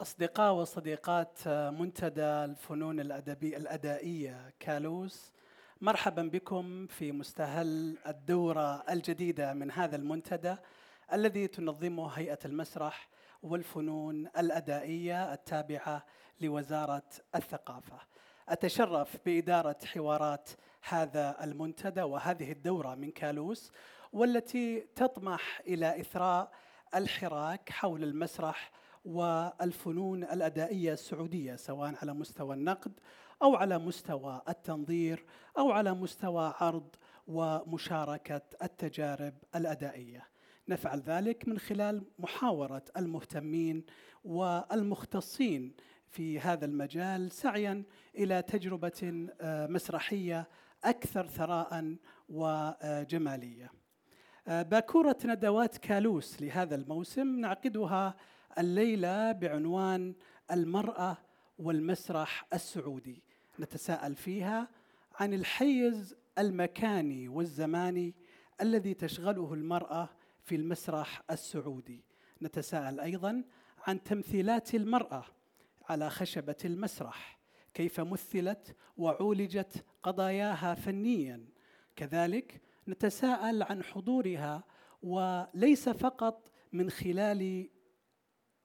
[0.00, 5.32] أصدقاء وصديقات منتدى الفنون الأدبي الأدائية كالوس
[5.80, 10.56] مرحبا بكم في مستهل الدورة الجديدة من هذا المنتدى
[11.12, 13.08] الذي تنظمه هيئة المسرح
[13.42, 16.04] والفنون الأدائية التابعة
[16.40, 17.98] لوزارة الثقافة.
[18.48, 20.50] أتشرف بإدارة حوارات
[20.88, 23.72] هذا المنتدى وهذه الدورة من كالوس
[24.12, 26.52] والتي تطمح إلى إثراء
[26.94, 32.92] الحراك حول المسرح والفنون الأدائية السعودية سواء على مستوى النقد
[33.42, 35.24] أو على مستوى التنظير
[35.58, 36.96] أو على مستوى عرض
[37.26, 40.28] ومشاركة التجارب الأدائية.
[40.68, 43.84] نفعل ذلك من خلال محاورة المهتمين
[44.24, 45.74] والمختصين
[46.08, 50.48] في هذا المجال سعيا إلى تجربة آه، مسرحية
[50.84, 51.96] أكثر ثراء
[52.28, 53.70] وجمالية.
[54.48, 58.16] آه، باكورة ندوات كالوس لهذا الموسم نعقدها
[58.58, 60.14] الليلة بعنوان
[60.50, 61.18] المرأة
[61.58, 63.22] والمسرح السعودي.
[63.60, 64.68] نتساءل فيها
[65.14, 68.14] عن الحيز المكاني والزماني
[68.60, 70.08] الذي تشغله المرأة
[70.42, 72.04] في المسرح السعودي.
[72.42, 73.44] نتساءل أيضا
[73.86, 75.24] عن تمثيلات المرأة
[75.88, 77.38] على خشبة المسرح.
[77.74, 81.44] كيف مثلت وعولجت قضاياها فنيا؟
[81.96, 84.64] كذلك نتساءل عن حضورها
[85.02, 87.70] وليس فقط من خلال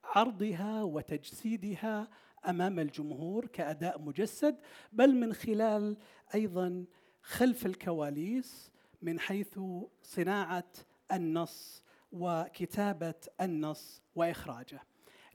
[0.06, 2.08] عرضها وتجسيدها
[2.50, 4.58] أمام الجمهور كأداء مجسد
[4.94, 5.98] بل من خلال
[6.36, 6.86] أيضا
[7.22, 9.60] خلف الكواليس من حيث
[10.02, 10.72] صناعة
[11.12, 14.82] النص وكتابة النص وإخراجه.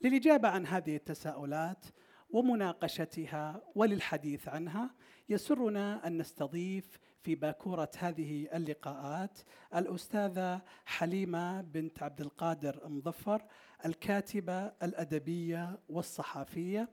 [0.03, 1.87] للإجابة عن هذه التساؤلات
[2.31, 4.95] ومناقشتها وللحديث عنها
[5.29, 9.39] يسرنا أن نستضيف في باكورة هذه اللقاءات
[9.75, 13.43] الأستاذة حليمة بنت عبد القادر مظفر
[13.87, 16.89] الكاتبة الأدبية والصحفية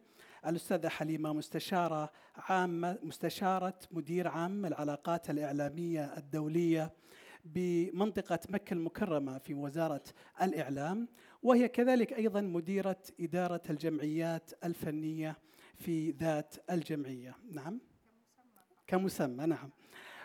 [0.47, 6.93] الأستاذة حليمة مستشارة عامة مستشارة مدير عام العلاقات الإعلامية الدولية
[7.45, 10.03] بمنطقة مكة المكرمة في وزارة
[10.41, 11.07] الإعلام
[11.43, 15.37] وهي كذلك أيضا مديرة إدارة الجمعيات الفنية
[15.75, 17.35] في ذات الجمعية.
[17.51, 17.79] نعم.
[18.87, 19.45] كمسمى.
[19.45, 19.69] نعم.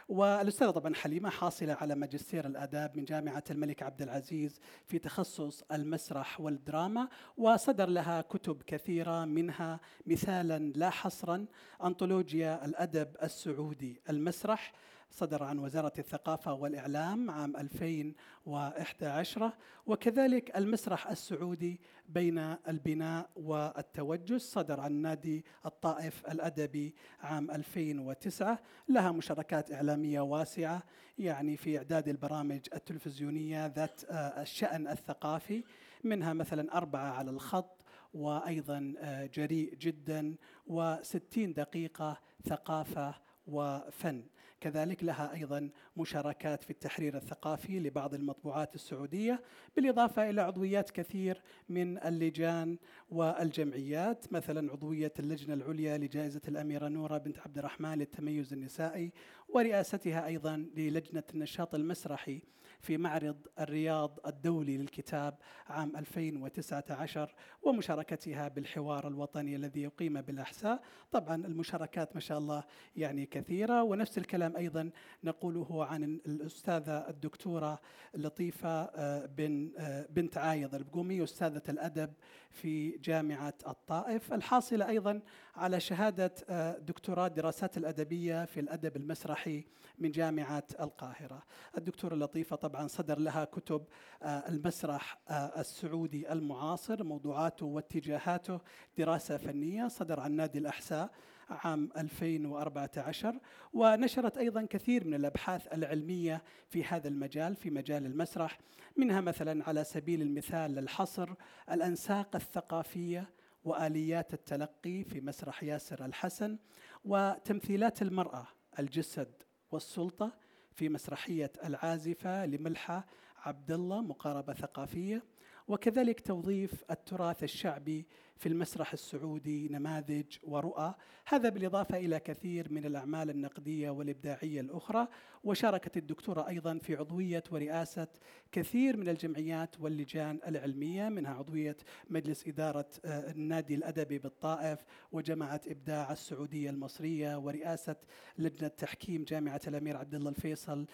[0.08, 6.40] والأستاذة طبعا حليمة حاصلة على ماجستير الآداب من جامعة الملك عبد العزيز في تخصص المسرح
[6.40, 11.46] والدراما وصدر لها كتب كثيرة منها مثالا لا حصرا
[11.84, 14.72] أنطولوجيا الأدب السعودي المسرح.
[15.12, 19.52] صدر عن وزارة الثقافة والإعلام عام 2011
[19.86, 28.58] وكذلك المسرح السعودي بين البناء والتوجس صدر عن نادي الطائف الأدبي عام 2009
[28.88, 30.82] لها مشاركات إعلامية واسعة
[31.18, 35.64] يعني في إعداد البرامج التلفزيونية ذات آه، الشأن الثقافي.
[36.04, 37.84] منها مثلا أربعة على الخط
[38.14, 40.34] وأيضا آه، جريء جدا
[40.66, 43.14] وستين دقيقة ثقافة
[43.46, 44.22] وفن.
[44.62, 49.42] كذلك لها أيضا مشاركات في التحرير الثقافي لبعض المطبوعات السعودية
[49.76, 52.78] بالإضافة إلى عضويات كثير من اللجان
[53.10, 59.12] والجمعيات مثلا عضوية اللجنة العليا لجائزة الأميرة نوره بنت عبد الرحمن للتميز النسائي
[59.48, 62.42] ورئاستها أيضا للجنة النشاط المسرحي.
[62.82, 70.82] في معرض الرياض الدولي للكتاب عام 2019 ومشاركتها بالحوار الوطني الذي يقيم بالأحساء.
[71.12, 72.64] طبعا المشاركات ما شاء الله
[72.96, 74.90] يعني كثيرة ونفس الكلام أيضا
[75.24, 77.80] نقوله عن الأستاذة الدكتورة
[78.14, 82.12] لطيفة آه، بن آه، بنت عايض البقومي أستاذة الأدب
[82.50, 85.20] في جامعة الطائف الحاصلة أيضا
[85.56, 89.64] على شهادة آه، دكتوراه الدراسات الأدبية في الأدب المسرحي
[89.98, 91.42] من جامعة القاهرة.
[91.78, 93.84] الدكتورة لطيفة طبعا صدر لها كتب
[94.22, 98.60] آه، المسرح آه، السعودي المعاصر موضوعاته واتجاهاته
[98.98, 101.10] دراسة فنية صدر عن نادي الأحساء
[101.50, 103.38] عام 2014
[103.72, 108.58] ونشرت أيضا كثير من الأبحاث العلمية في هذا المجال في مجال المسرح
[108.96, 111.34] منها مثلا على سبيل المثال الحصر
[111.70, 113.30] الأنساق الثقافية
[113.64, 116.58] وآليات التلقي في مسرح ياسر الحسن
[117.04, 118.46] وتمثيلات المرأة
[118.78, 119.32] الجسد
[119.70, 120.32] والسلطة
[120.74, 123.06] في مسرحية العازفة لملحة
[123.38, 125.22] عبد الله مقاربة ثقافية.
[125.68, 128.06] وكذلك توظيف التراث الشعبي
[128.36, 130.94] في المسرح السعودي نماذج ورؤى.
[131.26, 135.08] هذا بالإضافة إلى كثير من الأعمال النقدية والإبداعية الأخرى.
[135.44, 138.08] وشاركت الدكتورة أيضا في عضوية ورئاسة
[138.52, 141.76] كثير من الجمعيات واللجان العلمية منها عضوية
[142.10, 144.78] مجلس إدارة آه، النادي الأدبي بالطائف
[145.12, 147.96] وجماعة إبداع السعودية المصرية ورئاسة
[148.38, 150.86] لجنة تحكيم جامعة الأمير عبد الله الفيصل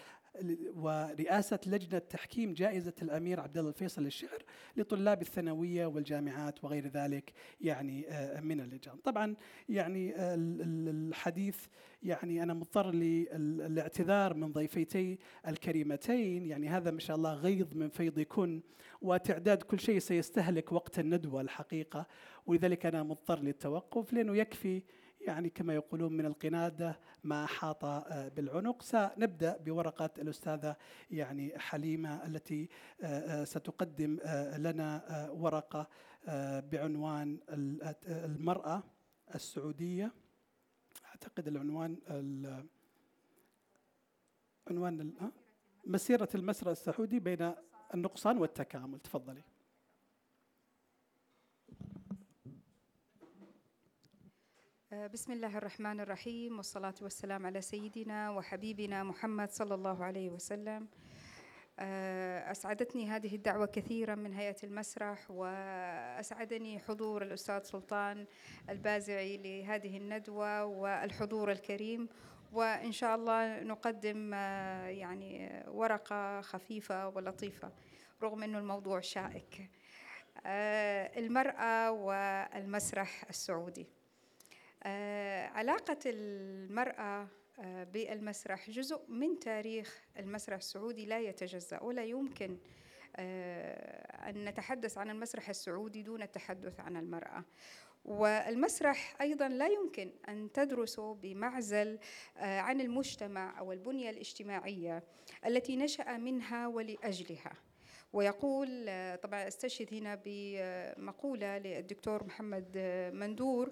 [0.75, 4.43] ورئاسة لجنة تحكيم جائزة الأمير عبد الله الفيصل للشعر
[4.77, 8.95] لطلاب الثانوية والجامعات وغير ذلك يعني آه، من اللجان.
[8.95, 9.35] طبعا
[9.69, 11.57] يعني الحديث
[12.03, 16.45] يعني أنا مضطر للاعتذار من ضيفتي الكريمتين.
[16.45, 18.61] يعني هذا ما شاء الله غيظ من فيضكن
[19.01, 22.07] وتعداد كل شيء سيستهلك وقت الندوة الحقيقة.
[22.47, 24.81] ولذلك أنا مضطر للتوقف لأنه يكفي
[25.21, 28.81] يعني كما يقولون من القنادة ما حاط آه، بالعنق.
[28.81, 30.75] سنبدأ بورقة الأستاذة
[31.11, 32.69] يعني حليمة التي
[33.01, 33.05] آه،
[33.41, 34.19] آه، ستقدم
[34.57, 35.87] لنا ورقة
[36.59, 37.39] بعنوان
[38.07, 38.83] المرأة
[39.35, 40.11] السعودية.
[41.05, 41.97] أعتقد العنوان
[44.67, 45.13] عنوان
[45.85, 47.53] مسيرة المسرى السعودي بين
[47.93, 48.99] النقصان والتكامل.
[48.99, 49.43] تفضلي.
[54.93, 60.87] بسم الله الرحمن الرحيم والصلاة والسلام على سيدنا وحبيبنا محمد صلى الله عليه وسلم.
[61.79, 68.25] آه، أسعدتني هذه الدعوة كثيرا من هيئة المسرح وأسعدني حضور الأستاذ سلطان
[68.69, 72.09] البازعي لهذه الندوة والحضور الكريم.
[72.53, 77.71] وإن شاء الله نقدم آه، يعني ورقة خفيفة ولطيفة
[78.23, 79.69] رغم أنه الموضوع شائك.
[81.17, 83.81] المرأة والمسرح السعودي.
[83.81, 83.98] آه،
[85.55, 87.27] علاقة المرأة
[87.59, 92.57] آه، بالمسرح جزء من تاريخ المسرح السعودي لا يتجزأ ولا يمكن
[93.15, 97.43] آه، أن نتحدث عن المسرح السعودي دون التحدث عن المرأة.
[98.05, 101.99] والمسرح أيضا لا يمكن أن تدرسه بمعزل
[102.37, 105.03] عن المجتمع أو البنية الاجتماعية
[105.45, 107.53] التي نشأ منها ولأجلها.
[108.13, 108.69] ويقول
[109.17, 112.77] طبعا أستشهد هنا بمقولة للدكتور محمد
[113.13, 113.71] مندور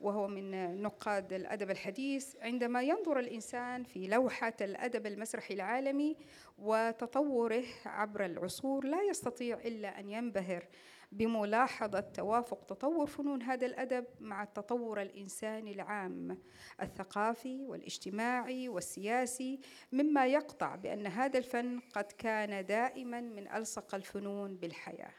[0.00, 6.16] وهو من نقاد الأدب الحديث عندما ينظر الإنسان في لوحة الأدب المسرحي العالمي
[6.58, 10.68] وتطوره عبر العصور لا يستطيع إلا أن ينبهر
[11.12, 16.38] بملاحظة توافق تطور فنون هذا الأدب مع التطور الإنساني العام
[16.82, 19.60] الثقافي والاجتماعي والسياسي
[19.92, 25.12] مما يقطع بأن هذا الفن قد كان دائما من ألصق الفنون بالحياة.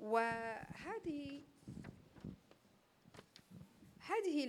[0.00, 1.42] وهذه
[4.08, 4.44] هذه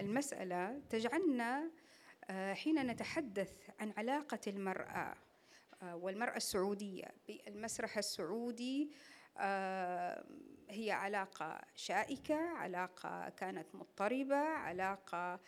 [0.00, 1.70] المسألة تجعلنا
[2.30, 5.14] آه، حين نتحدث عن علاقة المرأة
[5.82, 8.90] آه، والمرأة السعودية بالمسرح السعودي
[10.70, 15.40] هي علاقة شائكة علاقة كانت مضطربة علاقة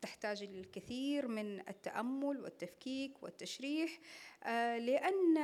[0.00, 4.00] تحتاج للكثير من التأمل والتفكيك والتشريح
[4.78, 5.34] لأن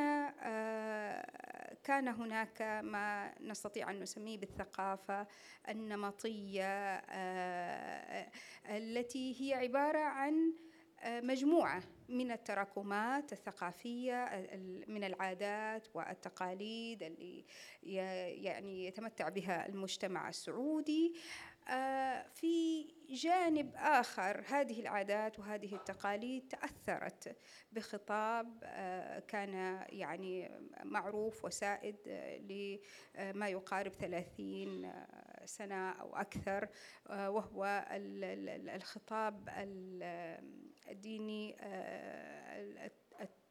[1.84, 5.26] كان هناك ما نستطيع أن نسميه بالثقافة
[5.68, 6.94] النمطية
[8.68, 10.54] التي هي عبارة عن
[11.04, 14.48] مجموعة من التراكمات الثقافية
[14.88, 17.44] من العادات والتقاليد اللي
[18.42, 21.14] يعني يتمتع بها المجتمع السعودي.
[21.68, 27.36] آه، في جانب آخر هذه العادات وهذه التقاليد تأثرت
[27.72, 30.50] بخطاب آه، كان يعني
[30.84, 32.38] معروف وسائد آه،
[33.16, 34.92] لما يقارب ثلاثين
[35.44, 36.68] سنة أو أكثر
[37.10, 37.86] وهو
[38.74, 39.48] الخطاب
[40.88, 41.56] الديني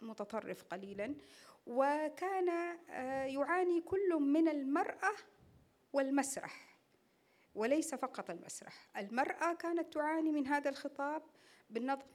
[0.02, 1.16] المتطرف قليلا.
[1.68, 2.78] وكان
[3.28, 5.14] يعاني كل من المرأة
[5.94, 6.78] والمسرح
[7.56, 8.90] وليس فقط المسرح.
[8.98, 11.24] المرأة كانت تعاني من هذا الخطاب
[11.70, 12.06] بالنظر,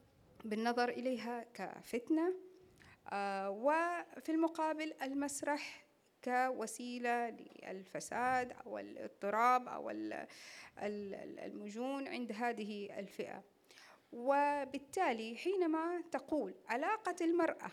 [0.44, 2.34] بالنظر إليها كفتنة
[3.12, 5.86] آه، وفي المقابل المسرح
[6.24, 9.90] كوسيلة للفساد أو الاضطراب أو
[10.78, 13.42] المجون عند هذه الفئة.
[14.12, 17.70] وبالتالي حينما تقول علاقة المرأة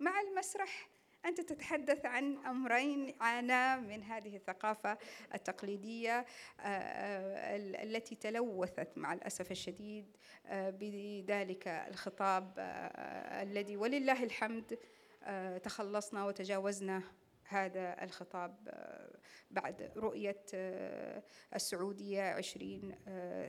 [0.00, 0.88] مع المسرح
[1.24, 4.98] أنت تتحدث عن أمرين عانى من هذه الثقافة
[5.34, 10.16] التقليدية آه، آه، التي تلوثت مع الأسف الشديد
[10.46, 12.54] آه، بذلك الخطاب
[13.42, 14.78] الذي ولله الحمد
[15.62, 17.02] تخلصنا وتجاوزنا
[17.44, 18.56] هذا الخطاب
[19.50, 20.44] بعد رؤية
[21.54, 22.94] السعودية عشرين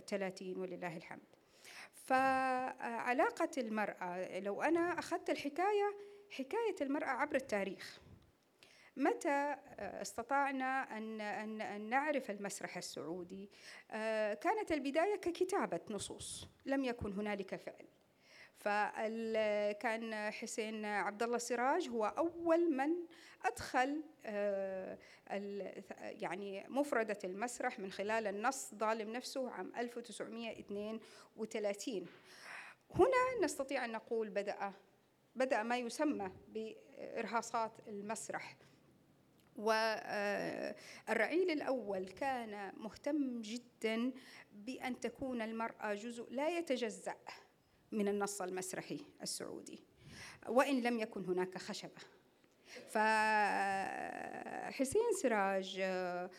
[0.07, 1.38] ثلاثين ولله الحمد.
[2.09, 5.95] فعلاقة المرأة لو أنا أخذت الحكاية
[6.31, 8.01] حكاية المرأة عبر التاريخ.
[8.97, 13.49] متى آه، استطعنا أن, أن, أن نعرف المسرح السعودي؟
[13.91, 16.47] آه، كانت البداية ككتابة نصوص.
[16.65, 17.87] لم يكن هنالك فعل.
[18.59, 22.89] فكان حسين عبد الله سراج هو أول من
[23.45, 24.97] أدخل آه،
[26.01, 32.05] يعني مفردة المسرح من خلال النص ظالم نفسه عام 1932
[32.95, 34.73] هنا نستطيع أن نقول بدأ
[35.35, 38.57] بدأ ما يسمى بإرهاصات المسرح.
[39.55, 44.11] والرعيل الأول كان مهتم جدا
[44.51, 47.15] بأن تكون المرأة جزء لا يتجزأ.
[47.91, 49.79] من النص المسرحي السعودي.
[50.47, 52.01] وإن لم يكن هناك خشبة.
[52.89, 54.21] فحسين
[55.21, 56.29] سراج آه،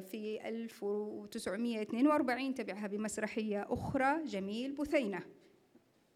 [0.00, 5.20] في 1942 تبعها بمسرحية أخرى جميل بثينة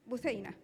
[0.07, 0.55] بثينة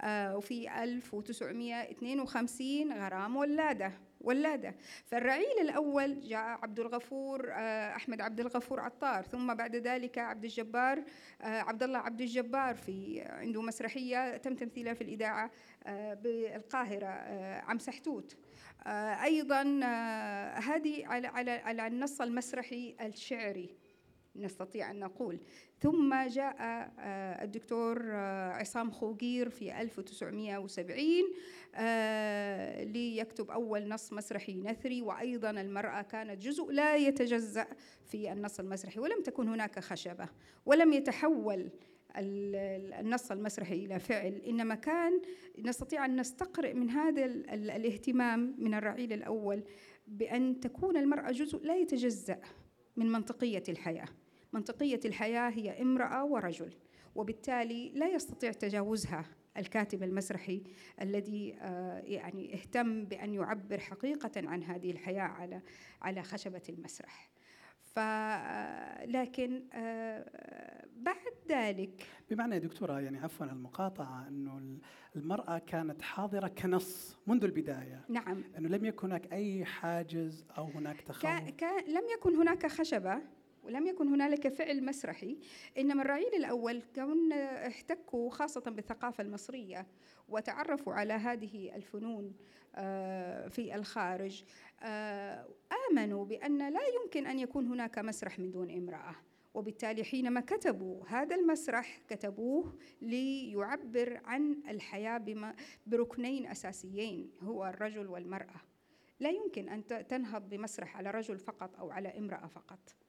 [0.00, 3.92] آه، وفي 1952 غرام ولادة.
[4.20, 4.74] ولادة.
[5.06, 9.22] فالرعيل الأول جاء عبد الغفور آه، أحمد عبد الغفور عطار.
[9.22, 11.04] ثم بعد ذلك عبد الجبار
[11.40, 15.50] آه، عبد الله عبد الجبار في عنده مسرحية تم تمثيلها في الإذاعة
[16.14, 17.06] بالقاهرة
[17.60, 18.36] عم سحتوت.
[19.22, 19.62] أيضا
[20.54, 23.87] هذه على على النص المسرحي الشعري.
[24.38, 25.40] نستطيع أن نقول.
[25.80, 31.06] ثم جاء آه، الدكتور آه، عصام خوقير في 1970
[31.74, 37.66] آه، ليكتب أول نص مسرحي نثري وأيضا المرأة كانت جزء لا يتجزأ
[38.04, 40.28] في النص المسرحي ولم تكن هناك خشبة
[40.66, 41.70] ولم يتحول
[42.16, 45.20] النص المسرحي إلى فعل إنما كان
[45.58, 49.62] نستطيع أن نستقرئ من هذا الاهتمام من الرعيل الأول
[50.06, 52.40] بأن تكون المرأة جزء لا يتجزأ
[52.96, 54.08] من منطقية الحياة.
[54.52, 56.72] منطقية الحياة هي امرأة ورجل
[57.14, 59.24] وبالتالي لا يستطيع تجاوزها
[59.58, 60.62] الكاتب المسرحي
[61.02, 65.62] الذي آه، يعني اهتم بأن يعبر حقيقة عن هذه الحياة على
[66.02, 67.30] على خشبة المسرح.
[67.82, 71.16] ف آه، لكن آه، بعد
[71.48, 74.78] ذلك بمعنى يا دكتورة يعني عفوا المقاطعة أنه
[75.16, 78.04] المرأة كانت حاضرة كنص منذ البداية.
[78.08, 78.44] نعم.
[78.58, 81.22] أنه لم يكن هناك أي حاجز أو هناك تخوف.
[81.50, 83.22] كان لم يكن هناك خشبة
[83.68, 85.38] ولم يكن هنالك فعل مسرحي
[85.78, 89.86] إنما الرعيل الأول كون احتكوا خاصة بالثقافة المصرية
[90.28, 92.36] وتعرفوا على هذه الفنون
[92.74, 94.44] آه، في الخارج
[94.80, 95.48] آه،
[95.90, 99.14] آمنوا بأن لا يمكن أن يكون هناك مسرح من دون امرأة.
[99.54, 105.24] وبالتالي حينما كتبوا هذا المسرح كتبوه ليعبر عن الحياة
[105.86, 108.60] بركنين أساسيين هو الرجل والمرأة.
[109.20, 113.07] لا يمكن أن تنهض بمسرح على رجل فقط أو على امرأة فقط.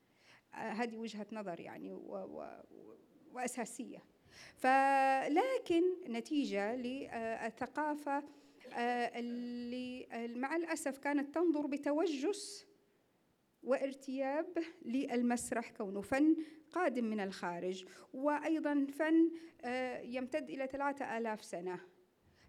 [0.53, 2.61] هذه وجهة نظر يعني و و
[3.33, 4.03] وأساسية.
[4.55, 8.23] فلكن نتيجة للثقافة
[8.73, 12.67] آه، اللي مع الأسف كانت تنظر بتوجس
[13.63, 16.35] وارتياب للمسرح كونه فن
[16.71, 21.79] قادم من الخارج وأيضا فن آه، يمتد إلى ثلاثة آلاف سنة.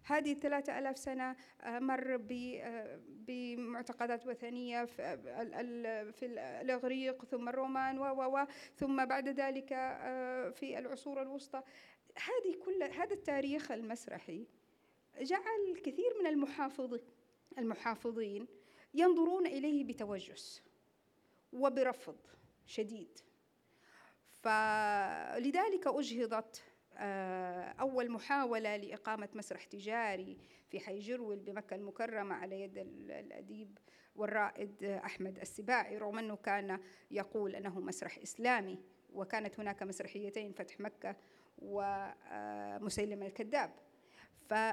[0.03, 6.25] هذه الثلاثة ألاف سنة آه، مر آه، بمعتقدات وثنية في
[6.61, 11.63] الإغريق ثم الرومان و ثم بعد ذلك آه، في العصور الوسطى.
[12.15, 14.47] هذه كل هذا التاريخ المسرحي
[15.21, 17.01] جعل كثير من المحافظين
[17.57, 18.47] المحافظين
[18.93, 20.63] ينظرون إليه بتوجس
[21.53, 22.17] وبرفض
[22.65, 23.19] شديد.
[24.41, 26.63] فلذلك أجهضت
[27.79, 30.37] أول محاولة لإقامة مسرح تجاري
[30.69, 33.77] في حي جرول بمكة المكرمة على يد الأديب
[34.15, 36.79] والرائد أحمد السباعي رغم أنه كان
[37.11, 38.79] يقول أنه مسرح إسلامي
[39.13, 41.15] وكانت هناك مسرحيتين فتح مكة
[41.57, 43.71] ومسيلم الكذاب.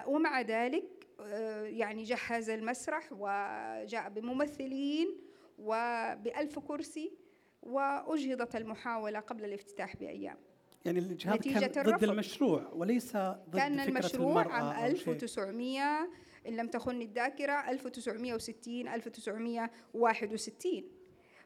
[0.06, 5.20] ومع ذلك آه، يعني جهز المسرح وجاء بممثلين
[5.58, 7.12] وبألف كرسي
[7.62, 10.38] وأجهضت المحاولة قبل الافتتاح بأيام.
[10.84, 12.04] يعني الجهاد كان ضد الرفض.
[12.04, 15.82] المشروع وليس ضد كان فكرة المشروع عام 1900
[16.48, 20.84] إن لم تخن الذاكرة 1960 1961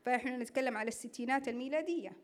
[0.02, 2.16] فنحن نتكلم على الستينات الميلادية.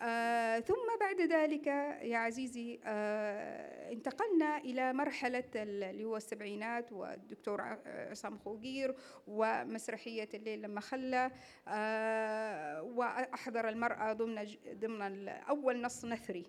[0.00, 1.66] آه ثم بعد ذلك
[2.02, 8.94] يا عزيزي آه انتقلنا إلى مرحلة اللي هو السبعينات والدكتور عصام خوقير
[9.26, 11.30] ومسرحية الليل لما خلى
[11.68, 16.46] آه وأحضر المرأة ضمن ضمن أول نص نثري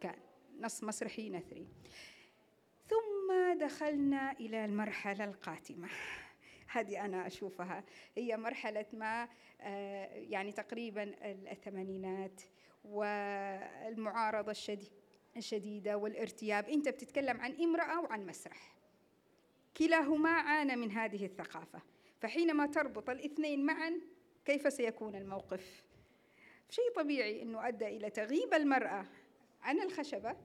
[0.00, 0.18] كان
[0.60, 1.68] نص مسرحي نثري.
[2.88, 5.88] ثم دخلنا إلى المرحلة القاتمة.
[6.68, 7.84] هذه أنا أشوفها
[8.16, 9.28] هي مرحلة ما
[10.12, 12.42] يعني تقريبا الثمانينات
[12.84, 14.54] والمعارضة
[15.36, 16.68] الشديدة والارتياب.
[16.68, 18.76] أنت بتتكلم عن امرأة وعن مسرح.
[19.76, 21.82] كلاهما عانى من هذه الثقافة.
[22.20, 24.00] فحينما تربط الاثنين معا
[24.44, 25.84] كيف سيكون الموقف؟
[26.70, 29.06] شيء طبيعي أنه أدى إلى تغيب المرأة
[29.62, 30.36] عن الخشبة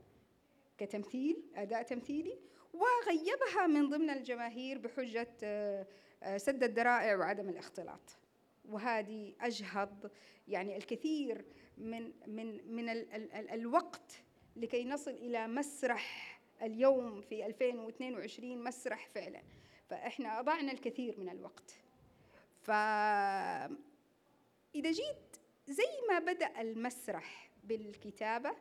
[0.77, 2.39] كتمثيل أداء تمثيلي
[2.73, 8.17] وغيبها من ضمن الجماهير بحجة آه، سد الذرائع وعدم الاختلاط.
[8.65, 10.11] وهذه أجهض
[10.47, 11.45] يعني الكثير
[11.77, 14.21] من من من ال ال ال الوقت
[14.55, 19.41] لكي نصل إلى مسرح اليوم في 2022 مسرح فعلا.
[19.89, 21.73] فإحنا أضعنا الكثير من الوقت.
[22.61, 23.81] فإذا
[24.75, 28.55] جيت زي ما بدأ المسرح بالكتابة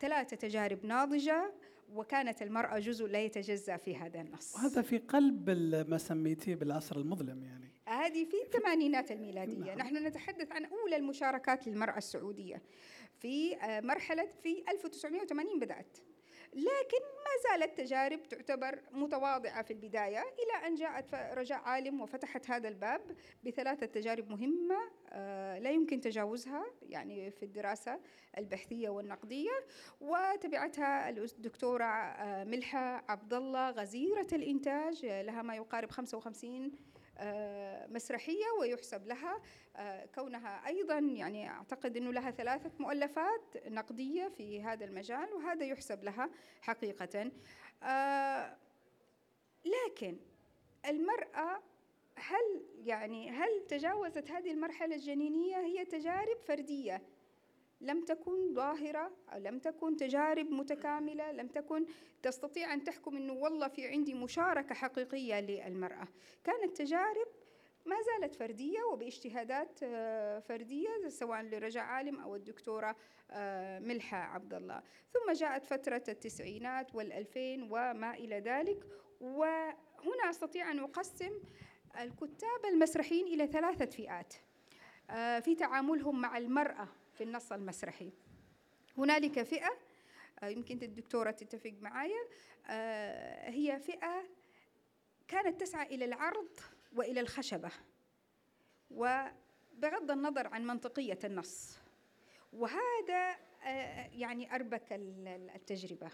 [0.00, 1.52] ثلاثة تجارب ناضجة.
[1.92, 4.54] وكانت المرأة جزء لا يتجزأ في هذا النص.
[4.54, 5.50] وهذا في قلب
[5.88, 7.70] ما سميتيه بالعصر المظلم يعني.
[7.88, 9.74] هذه في الثمانينات الميلادية.
[9.74, 9.78] نعم.
[9.78, 12.62] نحن نتحدث عن أولى المشاركات للمرأة السعودية.
[13.20, 15.98] في آه، مرحلة في 1980 بدأت.
[16.54, 22.68] لكن ما زالت تجارب تعتبر متواضعة في البداية إلى أن جاءت رجاء عالم وفتحت هذا
[22.68, 23.00] الباب
[23.44, 24.76] بثلاثة تجارب مهمة
[25.08, 28.00] آه، لا يمكن تجاوزها يعني في الدراسة
[28.38, 29.50] البحثية والنقدية.
[30.00, 35.06] وتبعتها الدكتورة آه، ملحة عبد الله غزيرة الإنتاج.
[35.06, 36.93] لها ما يقارب 55 آه،
[37.88, 39.40] مسرحية ويحسب لها
[39.76, 46.04] آه، كونها أيضا يعني أعتقد أنه لها ثلاثة مؤلفات نقدية في هذا المجال وهذا يحسب
[46.04, 46.30] لها
[46.62, 47.30] حقيقة.
[47.82, 48.56] آه،
[49.64, 50.16] لكن
[50.88, 51.62] المرأة
[52.16, 57.02] هل يعني هل تجاوزت هذه المرحلة الجنينية؟ هي تجارب فردية.
[57.80, 61.86] لم تكن ظاهرة أو لم تكن تجارب متكاملة لم تكن
[62.22, 66.08] تستطيع أن تحكم أنه والله في عندي مشاركة حقيقية للمرأة.
[66.44, 67.26] كانت تجارب
[67.86, 72.96] ما زالت فردية وباجتهادات آه، فردية سواء لرجاء عالم أو الدكتورة
[73.30, 74.82] آه، ملحة عبد الله
[75.12, 78.84] ثم جاءت فترة التسعينات والألفين وما إلى ذلك
[79.20, 81.32] وهنا أستطيع أن أقسم
[82.00, 84.34] الكتاب المسرحيين إلى ثلاثة فئات.
[85.10, 88.12] آه، في تعاملهم مع المرأة في النص المسرحي.
[88.98, 89.78] هنالك فئة
[90.42, 92.20] آه، يمكن الدكتورة تتفق معايا
[92.66, 94.24] آه، هي فئة
[95.28, 96.48] كانت تسعى إلى العرض
[96.92, 97.70] وإلى الخشبة
[98.90, 101.78] وبغض النظر عن منطقية النص.
[102.52, 104.86] وهذا آه، يعني أربك
[105.54, 106.10] التجربة.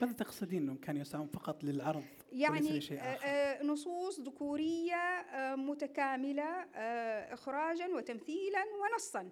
[0.00, 5.26] ماذا تقصدين؟ إنهم كانوا يسعون فقط للعرض يعني شيء آخر؟ نصوص ذكورية
[5.56, 6.66] متكاملة
[7.32, 9.30] اخراجا وتمثيلا ونصا.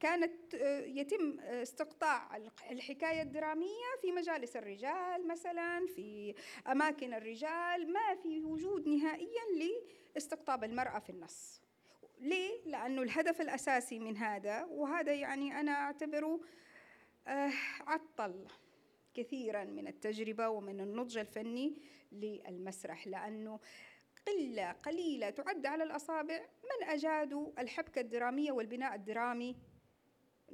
[0.00, 2.36] كانت آه، يتم استقطاع
[2.70, 6.34] الحكاية الدرامية في مجالس الرجال مثلا في
[6.66, 9.72] أماكن الرجال ما في وجود نهائيا
[10.14, 11.60] لاستقطاب المرأة في النص
[12.20, 16.40] ليه؟ لأنه الهدف الأساسي من هذا وهذا يعني أنا أعتبره
[17.26, 18.46] آه، عطل
[19.14, 23.60] كثيرا من التجربة ومن النضج الفني للمسرح لأنه
[24.26, 29.56] قلة قليلة تعد على الأصابع من أجادوا الحبكة الدرامية والبناء الدرامي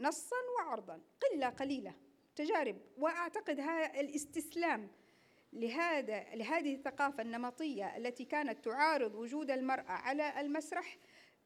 [0.00, 1.94] نصا وعرضا قلة قليلة.
[2.36, 3.60] تجارب وأعتقد
[4.00, 4.88] الاستسلام
[5.52, 10.98] لهذا لهذه الثقافة النمطية التي كانت تعارض وجود المرأة على المسرح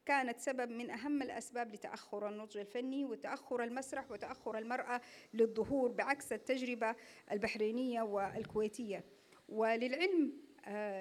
[0.07, 5.01] كانت سبب من أهم الأسباب لتأخر النضج الفني وتأخر المسرح وتأخر المرأة
[5.35, 6.95] للظهور بعكس التجربة
[7.33, 9.05] البحرينية والكويتية.
[9.49, 10.44] وللعلم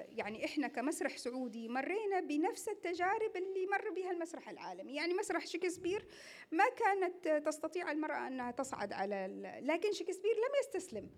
[0.09, 4.95] يعني إحنا كمسرح سعودي مرينا بنفس التجارب اللي مر بها المسرح العالمي.
[4.95, 6.07] يعني مسرح شكسبير
[6.51, 9.27] ما كانت تستطيع المرأة أنها تصعد على
[9.63, 11.09] لكن شكسبير لم يستسلم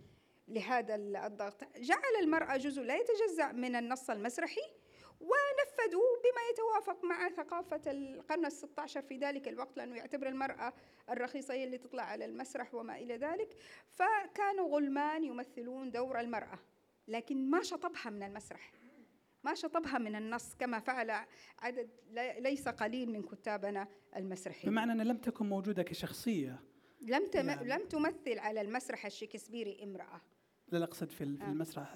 [0.47, 1.63] لهذا الضغط.
[1.77, 4.62] جعل المرأة جزء لا يتجزأ من النص المسرحي
[5.19, 10.73] ونفذوا بما يتوافق مع ثقافة القرن الستة عشر في ذلك الوقت لأنه يعتبر المرأة
[11.10, 13.58] الرخيصة هي اللي تطلع على المسرح وما إلى ذلك.
[13.88, 16.60] فكانوا غلمان يمثلون دور المرأة.
[17.08, 18.72] لكن ما شطبها من المسرح.
[19.44, 21.26] ما شطبها من النص كما فعل
[21.60, 21.89] عدد
[22.39, 24.72] ليس قليل من كتابنا المسرحيين.
[24.72, 26.60] بمعنى أنها لم تكن موجودة كشخصية.
[27.02, 27.48] لم تم...
[27.50, 27.70] يعني.
[27.70, 30.22] لم تمثل على المسرح الشكسبيري امرأة.
[30.71, 31.28] لا اقصد في آه.
[31.28, 31.95] المسرح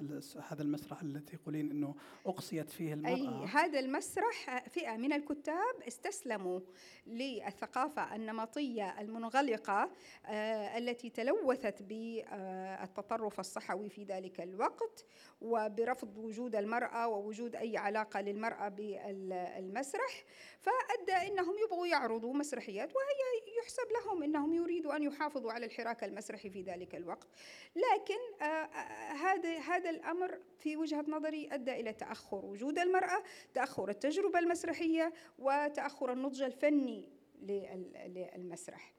[0.49, 6.60] هذا المسرح الذي تقولين إنه أقصيت فيه المرأة أي هذا المسرح فئة من الكتاب استسلموا
[7.08, 9.91] للثقافة النمطية المنغلقة
[10.25, 15.05] آه، التي تلوثت بالتطرف الصحوي في ذلك الوقت
[15.41, 20.25] وبرفض وجود المرأة ووجود أي علاقة للمرأة بالمسرح
[20.60, 26.50] فأدى أنهم يبغوا يعرضوا مسرحيات وهي يحسب لهم أنهم يريدوا أن يحافظوا على الحراك المسرحي
[26.50, 27.28] في ذلك الوقت.
[27.76, 33.89] لكن آه، آه، هذا هذا الأمر في وجهة نظري أدى إلى تأخر وجود المرأة تأخر
[33.89, 37.10] التجربة المسرحية وتأخر النضج الفني
[37.41, 38.93] للمسرح.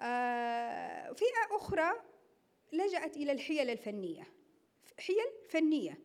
[0.00, 1.92] آه، فئة أخرى
[2.72, 4.22] لجأت إلى الحيل الفنية.
[4.98, 5.98] حيل فنية.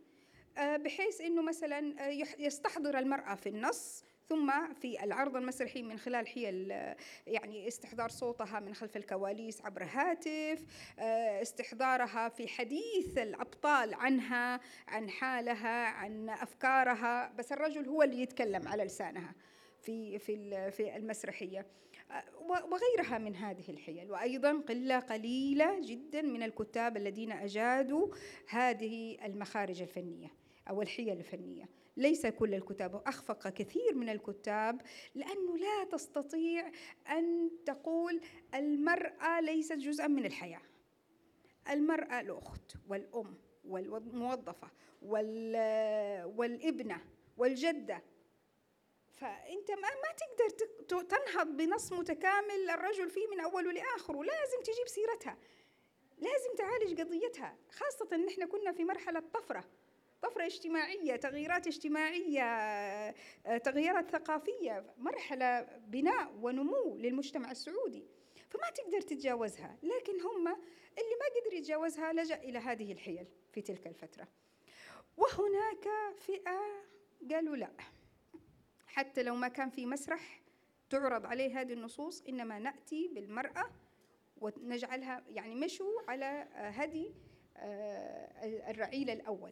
[0.58, 6.72] بحيث أنه مثلا يستحضر المرأة في النص ثم في العرض المسرحي من خلال حيل
[7.28, 10.64] يعني استحضار صوتها من خلف الكواليس عبر هاتف
[11.42, 18.84] استحضارها في حديث الأبطال عنها عن حالها عن أفكارها بس الرجل هو اللي يتكلم على
[18.84, 19.36] لسانها
[19.82, 21.66] في في في المسرحية.
[22.48, 24.12] وغيرها من هذه الحيل.
[24.12, 28.08] وأيضا قلة قليلة جدا من الكتاب الذين أجادوا
[28.50, 30.28] هذه المخارج الفنية
[30.70, 31.77] أو الحيل الفنية.
[31.98, 34.82] ليس كل الكتاب أخفق كثير من الكتاب
[35.16, 36.72] لأنه لا تستطيع
[37.10, 38.22] أن تقول
[38.56, 40.62] المرأة ليست جزءا من الحياة.
[41.70, 44.72] المرأة الأخت والأم والموظفة
[46.36, 47.02] والابنة
[47.38, 48.04] والجدة.
[49.12, 50.50] فأنت ما, ما تقدر
[51.04, 55.38] تنهض بنص متكامل الرجل فيه من أوله لآخره لازم تجيب سيرتها.
[56.18, 59.64] لازم تعالج قضيتها خاصة أن إحنا كنا في مرحلة طفرة.
[60.22, 68.04] طفرة اجتماعية تغييرات اجتماعية آه، تغييرات ثقافية مرحلة بناء ونمو للمجتمع السعودي.
[68.50, 70.48] فما تقدر تتجاوزها لكن هم
[70.98, 74.28] اللي ما قدر يتجاوزها لجأ إلى هذه الحيل في تلك الفترة.
[75.18, 76.60] وهناك فئة
[77.32, 77.72] قالوا لا.
[78.88, 80.42] حتى لو ما كان في مسرح
[80.90, 83.72] تعرض عليه هذه النصوص إنما نأتي بالمرأة
[84.42, 87.14] ونجعلها يعني مشوا على هدي
[87.58, 89.52] آه، الرعيل الأول.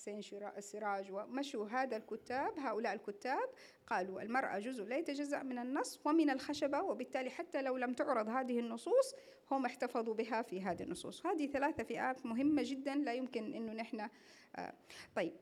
[0.00, 0.20] حسين
[0.56, 3.48] السراج ومشوا هذا الكتاب هؤلاء الكتاب
[3.86, 8.60] قالوا المرأة جزء لا يتجزأ من النص ومن الخشبة وبالتالي حتى لو لم تعرض هذه
[8.60, 9.14] النصوص
[9.50, 11.26] هم احتفظوا بها في هذه النصوص.
[11.26, 14.08] هذه ثلاثة فئات مهمة جدا لا يمكن أنه نحن
[14.56, 14.74] آه
[15.16, 15.36] طيب.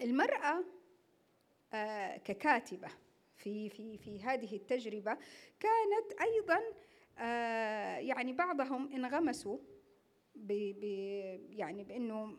[0.00, 0.64] المرأة
[1.72, 2.88] آه ككاتبة
[3.36, 5.18] في في في هذه التجربة
[5.60, 6.60] كانت أيضا
[7.18, 9.58] آه يعني بعضهم انغمسوا
[10.34, 10.50] ب
[11.50, 12.36] يعني بأنه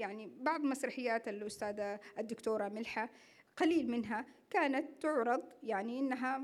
[0.00, 3.10] يعني بعض مسرحيات الأستاذة الدكتورة ملحة
[3.56, 6.38] قليل منها كانت تعرض يعني إنها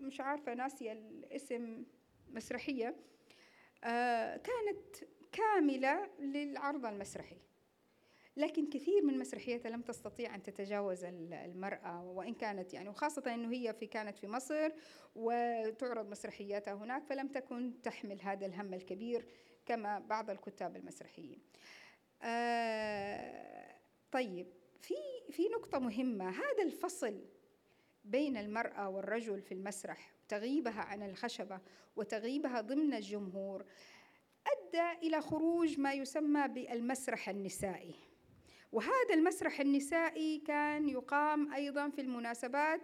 [0.00, 1.84] مش عارفة ناسية الاسم
[2.28, 2.96] مسرحية
[3.84, 7.36] آه، كانت كاملة للعرض المسرحي.
[8.36, 13.72] لكن كثير من مسرحياتها لم تستطيع أن تتجاوز المرأة وإن كانت يعني وخاصة أنه هي
[13.72, 14.70] في كانت في مصر
[15.14, 19.26] وتعرض مسرحياتها هناك فلم تكن تحمل هذا الهم الكبير
[19.66, 21.38] كما بعض الكتاب المسرحيين.
[22.22, 23.76] آه
[24.12, 24.46] طيب
[24.80, 24.94] في
[25.30, 26.30] في نقطة مهمة.
[26.30, 27.24] هذا الفصل
[28.04, 31.60] بين المرأة والرجل في المسرح تغيبها عن الخشبة
[31.96, 33.64] وتغيبها ضمن الجمهور
[34.46, 37.94] أدى إلى خروج ما يسمى بالمسرح النسائي.
[38.72, 42.80] وهذا المسرح النسائي كان يقام أيضا في المناسبات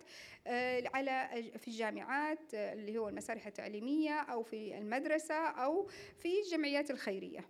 [0.46, 6.90] آه، على في الجامعات آه، اللي هو المسارح التعليمية أو في المدرسة أو في الجمعيات
[6.90, 7.48] الخيرية.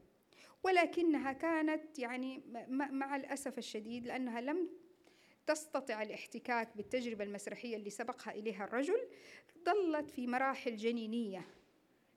[0.63, 4.69] ولكنها كانت يعني مع الأسف الشديد لأنها لم
[5.47, 9.09] تستطع الاحتكاك بالتجربة المسرحية اللي سبقها إليها الرجل
[9.65, 11.47] ظلت في مراحل جنينية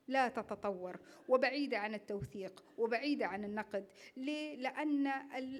[0.08, 3.86] لا تتطور وبعيدة عن التوثيق وبعيدة عن النقد.
[4.16, 5.06] ليه؟ لأن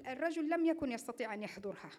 [0.07, 1.91] الرجل لم يكن يستطيع أن يحضرها.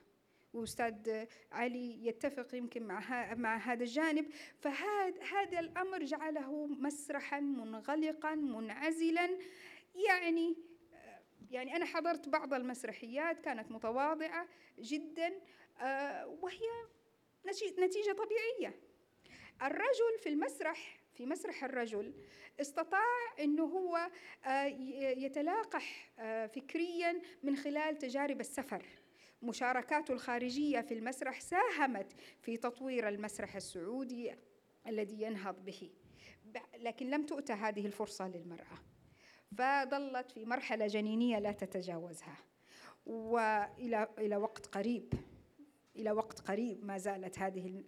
[0.53, 4.25] وأستاذ علي يتفق يمكن مع مع هذا الجانب.
[4.59, 9.37] فهذا هذا الأمر جعله مسرحا منغلقا منعزلا
[9.95, 10.55] يعني
[11.51, 14.47] يعني أنا حضرت بعض المسرحيات كانت متواضعة
[14.79, 15.33] جدا
[15.81, 16.67] آه، وهي
[17.79, 18.79] نتيجة طبيعية.
[19.61, 22.13] الرجل في المسرح في مسرح الرجل
[22.61, 24.09] استطاع إنه هو
[24.45, 24.65] آه،
[25.17, 28.85] يتلاقح آه، فكريا من خلال تجارب السفر.
[29.41, 34.35] مشاركاته الخارجية في المسرح ساهمت في تطوير المسرح السعودي
[34.87, 35.91] الذي ينهض به.
[36.77, 38.86] لكن لم تؤتى هذه الفرصة للمرأة.
[39.55, 42.37] فظلت في مرحلة جنينية لا تتجاوزها.
[43.05, 45.13] وإلى إلى وقت قريب
[45.95, 47.83] إلى وقت قريب ما زالت هذه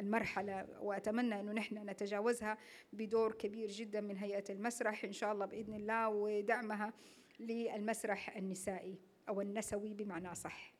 [0.00, 2.58] المرحلة وأتمنى أنه نحن نتجاوزها
[2.92, 6.92] بدور كبير جدا من هيئة المسرح إن شاء الله بإذن الله ودعمها
[7.40, 10.74] للمسرح النسائي أو النسوي بمعنى صح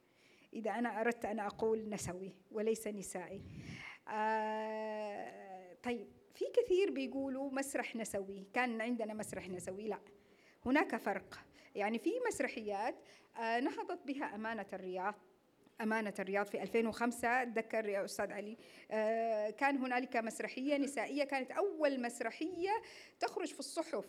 [0.52, 3.42] إذا أنا أردت أن أقول نسوي وليس نسائي.
[4.08, 6.06] آه طيب.
[6.34, 8.46] في كثير بيقولوا مسرح نسوي.
[8.54, 9.88] كان عندنا مسرح نسوي.
[9.88, 9.98] لا
[10.66, 11.40] هناك فرق.
[11.74, 12.94] يعني في مسرحيات
[13.36, 15.14] آه نهضت بها أمانة الرياض.
[15.80, 18.56] أمانة الرياض في 2005 أتذكر يا أستاذ علي.
[18.90, 21.24] آه كان هنالك مسرحية نسائية.
[21.24, 22.70] كانت أول مسرحية
[23.20, 24.06] تخرج في الصحف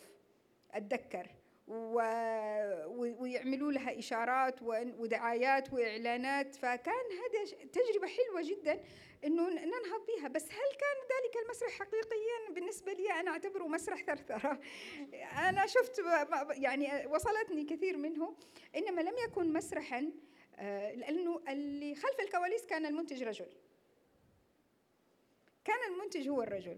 [0.72, 1.28] أتذكر.
[1.68, 6.56] ويعملوا لها إشارات ودعايات وإعلانات.
[6.56, 8.84] فكان هذا تجربة حلوة جدا
[9.26, 10.28] أنه ننهض بها.
[10.28, 14.60] بس هل كان ذلك المسرح حقيقيا؟ بالنسبة لي أنا أعتبره مسرح ثرثرة.
[15.50, 16.02] أنا شفت
[16.52, 18.36] يعني وصلتني كثير منه.
[18.76, 20.12] إنما لم يكن مسرحا
[20.58, 23.48] آه، لأنه اللي خلف الكواليس كان المنتج رجل.
[25.66, 26.78] كان المنتج هو الرجل.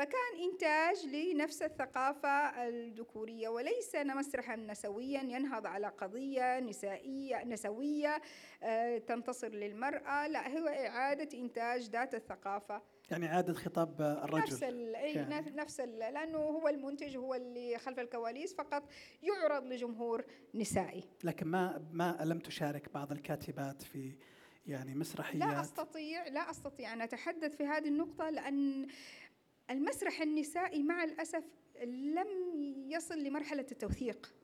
[0.00, 8.22] فكان إنتاج لنفس الثقافة الذكورية وليس مسرحا نسويا ينهض على قضية نسائية نسوية
[8.62, 10.26] آه، تنتصر للمرأة.
[10.26, 12.82] لا هو إعادة إنتاج ذات الثقافة.
[13.10, 14.42] يعني إعادة خطاب الرجل.
[14.42, 15.50] نفس ال يعني.
[15.50, 18.82] نفس ال لأنه هو المنتج هو اللي خلف الكواليس فقط
[19.22, 21.04] يعرض لجمهور نسائي.
[21.24, 24.16] لكن ما ما لم تشارك بعض الكاتبات في
[24.66, 28.86] يعني مسرحيات؟ لا أستطيع لا أستطيع أن أتحدث في هذه النقطة لأن
[29.70, 31.44] المسرح النسائي مع الأسف
[31.84, 32.28] لم
[32.88, 34.34] يصل لمرحلة التوثيق.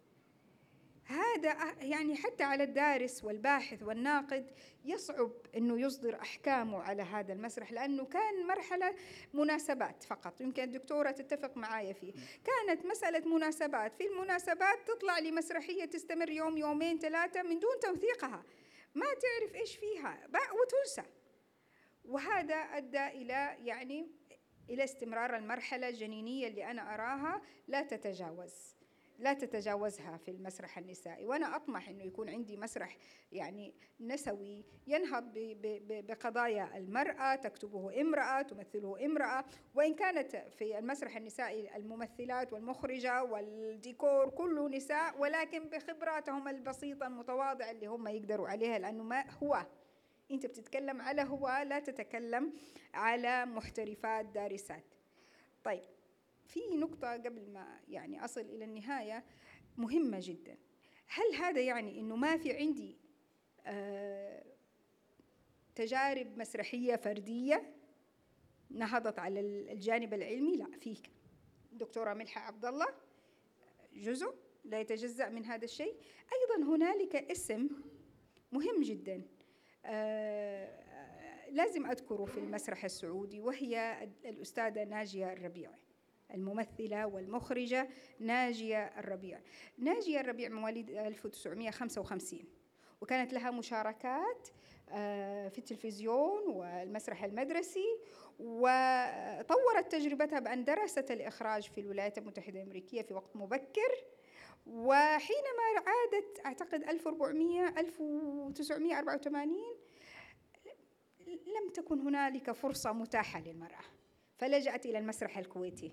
[1.04, 4.50] هذا يعني حتى على الدارس والباحث والناقد
[4.84, 8.94] يصعب إنه يصدر أحكامه على هذا المسرح لأنه كان مرحلة
[9.34, 10.40] مناسبات فقط.
[10.40, 12.12] يمكن الدكتورة تتفق معايا فيه.
[12.44, 13.94] كانت مسألة مناسبات.
[13.94, 18.44] في المناسبات تطلع لي مسرحيه تستمر يوم يومين ثلاثة من دون توثيقها.
[18.94, 20.28] ما تعرف إيش فيها.
[20.60, 21.10] وتنسى.
[22.04, 24.08] وهذا أدى إلى يعني
[24.70, 28.76] إلى استمرار المرحلة الجنينية اللي أنا أراها لا تتجاوز
[29.18, 31.26] لا تتجاوزها في المسرح النسائي.
[31.26, 32.96] وأنا أطمح أنه يكون عندي مسرح
[33.32, 35.32] يعني نسوي ينهض
[35.88, 39.44] بقضايا المرأة تكتبه امرأة تمثله امرأة.
[39.74, 47.86] وإن كانت في المسرح النسائي الممثلات والمخرجة والديكور كله نساء ولكن بخبراتهم البسيطة المتواضعة اللي
[47.86, 49.66] هم يقدروا عليها لأنه ما هو
[50.30, 52.52] انت بتتكلم على هو لا تتكلم
[52.94, 54.94] على محترفات دارسات.
[55.64, 55.84] طيب
[56.46, 59.24] في نقطة قبل ما يعني أصل إلى النهاية
[59.76, 60.56] مهمة جدا.
[61.06, 62.96] هل هذا يعني أنه ما في عندي
[63.66, 64.44] آه
[65.74, 67.74] تجارب مسرحية فردية
[68.70, 70.96] نهضت على الجانب العلمي؟ لا في
[71.72, 72.86] دكتورة ملحة عبد الله
[73.92, 74.34] جزء
[74.64, 75.96] لا يتجزأ من هذا الشيء.
[76.32, 77.68] أيضا هنالك اسم
[78.52, 79.22] مهم جدا.
[81.50, 85.70] لازم أذكره في المسرح السعودي وهي الأستاذة ناجية الربيع
[86.34, 87.88] الممثلة والمخرجة
[88.20, 89.40] ناجية الربيع
[89.78, 92.44] ناجية الربيع مواليد 1955
[93.00, 94.48] وكانت لها مشاركات
[94.90, 97.98] آه، في التلفزيون والمسرح المدرسي
[98.38, 104.04] وطورت تجربتها بأن درست الإخراج في الولايات المتحدة الأمريكية في وقت مبكر
[104.66, 109.56] وحينما عادت أعتقد 1400 1984
[111.26, 113.84] لم تكن هنالك فرصة متاحة للمرأة
[114.36, 115.92] فلجأت إلى المسرح الكويتي.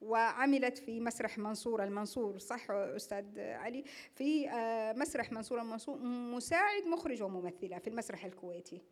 [0.00, 3.84] وعملت في مسرح منصور المنصور صح أستاذ علي؟
[4.14, 8.82] في آه، مسرح منصور المنصور مساعد مخرج وممثلة في المسرح الكويتي.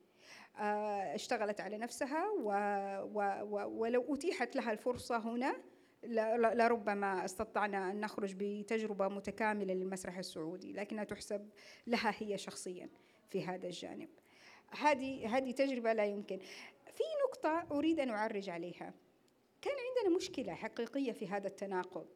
[0.58, 2.50] آه، اشتغلت على نفسها و
[3.14, 5.56] و ولو أتيحت لها الفرصة هنا
[6.54, 11.50] لربما استطعنا أن نخرج بتجربة متكاملة للمسرح السعودي لكنها تحسب
[11.86, 12.88] لها هي شخصيا
[13.28, 14.08] في هذا الجانب.
[14.70, 16.38] هذه هذه تجربة لا يمكن.
[16.92, 18.94] في نقطة أريد أن أعرج عليها.
[19.62, 22.06] كان عندنا مشكلة حقيقية في هذا التناقض.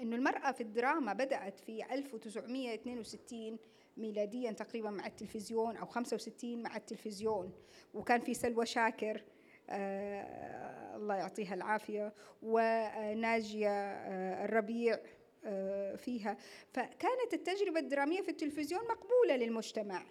[0.00, 3.58] أن المرأة في الدراما بدأت في 1962
[3.96, 7.52] ميلاديا تقريبا مع التلفزيون أو 65 مع التلفزيون.
[7.94, 9.24] وكان في سلوى شاكر
[9.70, 14.98] آه الله يعطيها العافية وناجية آه الربيع
[15.44, 16.36] آه فيها.
[16.72, 20.04] فكانت التجربة الدرامية في التلفزيون مقبولة للمجتمع.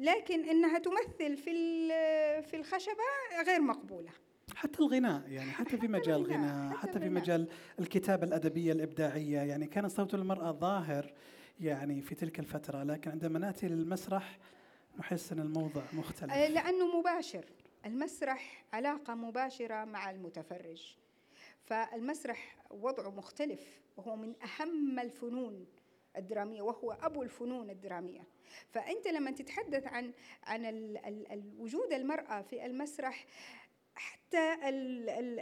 [0.00, 1.52] لكن إنها تمثل في
[2.42, 4.10] في الخشبة غير مقبولة.
[4.54, 9.66] حتى الغناء يعني حتى في مجال الغناء حتى, حتى في مجال الكتابة الأدبية الإبداعية يعني
[9.66, 11.12] كان صوت المرأة ظاهر
[11.60, 14.38] يعني في تلك الفترة لكن عندما نأتي للمسرح
[14.98, 16.32] نحس إن الموضوع مختلف.
[16.32, 17.44] آه، لأنه مباشر.
[17.86, 20.96] المسرح علاقة مباشرة مع المتفرج.
[21.64, 23.80] فالمسرح وضعه مختلف.
[23.96, 25.66] وهو من أهم الفنون
[26.16, 28.26] الدرامية وهو أبو الفنون الدرامية.
[28.70, 30.12] فأنت لما تتحدث عن
[30.44, 33.26] عن وجود المرأة في المسرح
[33.94, 34.54] حتى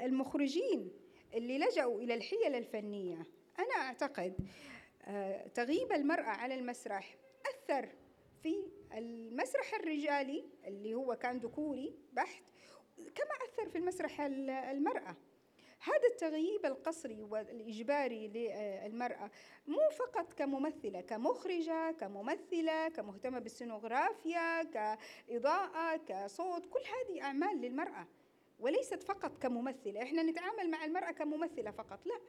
[0.04, 0.92] المخرجين
[1.34, 3.26] اللي لجأوا إلى الحيل الفنية
[3.58, 4.34] أنا أعتقد
[5.04, 7.88] آه، تغيب المرأة على المسرح أثر
[8.42, 8.54] في
[8.94, 12.42] المسرح الرجالي اللي هو كان ذكوري بحت
[12.96, 15.16] كما أثر في المسرح المرأة.
[15.80, 19.30] هذا التغييب القصري والإجباري للمرأة
[19.66, 28.06] مو فقط كممثلة كمخرجة كممثلة كمهتمة بالسينوغرافيا كإضاءة كصوت كل هذه أعمال للمرأة
[28.60, 30.02] وليست فقط كممثلة.
[30.02, 32.20] إحنا نتعامل مع المرأة كممثلة فقط لا.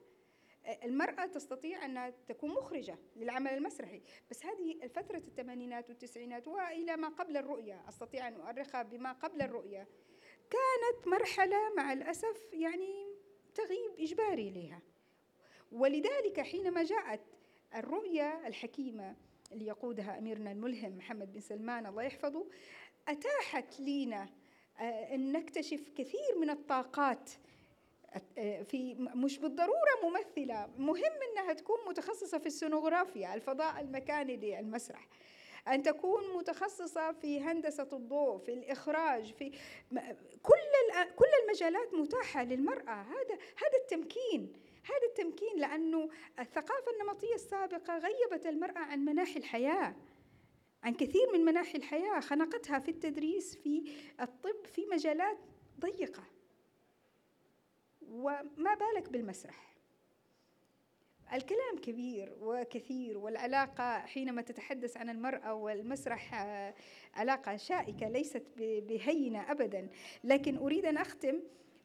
[0.84, 7.38] المرأة تستطيع أن تكون مخرجة للعمل المسرحي بس هذه فترة الثمانينات والتسعينات وإلى ما قبل
[7.38, 9.88] الرؤية أستطيع أن أؤرخها بما قبل الرؤية
[10.50, 13.09] كانت مرحلة مع الأسف يعني
[13.56, 14.82] تغييب إجباري لها
[15.72, 17.22] ولذلك حينما جاءت
[17.76, 19.16] الرؤية الحكيمة
[19.52, 22.46] اللي يقودها أميرنا الملهم محمد بن سلمان الله يحفظه
[23.08, 24.30] أتاحت لنا
[24.80, 27.30] آه، أن نكتشف كثير من الطاقات
[28.38, 35.08] آه، في مش بالضرورة ممثلة مهم أنها تكون متخصصة في السونوغرافيا الفضاء المكاني للمسرح
[35.70, 39.52] أن تكون متخصصة في هندسة الضوء في الإخراج في
[40.44, 40.56] كل
[41.16, 43.02] كل المجالات متاحة للمرأة.
[43.02, 44.54] هذا هذا التمكين
[44.84, 49.96] هذا التمكين لأنه الثقافة النمطية السابقة غيبت المرأة عن مناحي الحياة
[50.84, 52.20] عن كثير من مناحي الحياة.
[52.20, 53.84] خنقتها في التدريس في
[54.22, 55.38] الطب في مجالات
[55.80, 56.24] ضيقة.
[58.02, 59.79] وما بالك بالمسرح؟
[61.34, 66.74] الكلام كبير وكثير والعلاقة حينما تتحدث عن المرأة والمسرح آه،
[67.14, 69.90] علاقة شائكة ليست بهينة أبدا.
[70.24, 71.40] لكن أريد أن أختم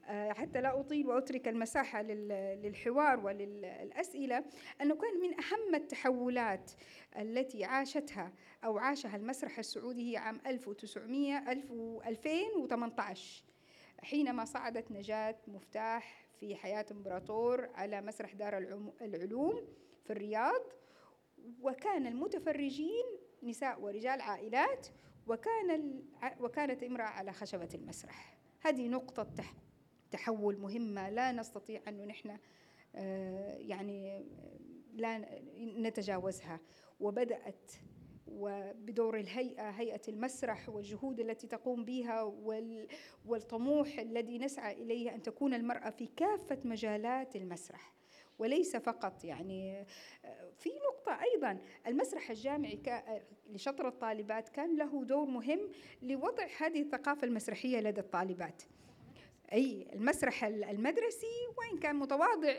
[0.07, 4.44] آه، حتى لا أطيل وأترك المساحة للحوار وللأسئلة
[4.80, 6.70] أنه كان من أهم التحولات
[7.18, 8.33] التي عاشتها
[8.64, 11.52] أو عاشها المسرح السعودي هي عام 1900
[12.07, 13.44] 2018
[14.02, 18.59] حينما صعدت نجاة مفتاح في حياة إمبراطور على مسرح دار
[19.01, 19.66] العلوم
[20.05, 20.62] في الرياض.
[21.61, 23.05] وكان المتفرجين
[23.42, 24.87] نساء ورجال عائلات
[25.27, 26.03] وكان
[26.40, 28.38] وكانت امرأة على خشبة المسرح.
[28.61, 29.44] هذه نقطة
[30.11, 31.11] تحول مهمة.
[31.11, 32.38] لا نستطيع أن نحن
[32.94, 34.27] آه، يعني
[34.92, 35.18] لا
[35.59, 36.61] نتجاوزها.
[37.01, 37.73] وبدأت
[38.26, 42.22] وبدور الهيئة هيئة المسرح والجهود التي تقوم بها
[43.24, 47.94] والطموح الذي نسعى إليه أن تكون المرأة في كافة مجالات المسرح.
[48.38, 49.87] وليس فقط يعني
[50.58, 52.80] في نقطة أيضا المسرح الجامعي
[53.46, 55.60] لشطر الطالبات كان له دور مهم
[56.02, 58.62] لوضع هذه الثقافة المسرحية لدى الطالبات.
[59.52, 61.26] أي المسرح المدرسي
[61.59, 62.54] وإن كان متواضع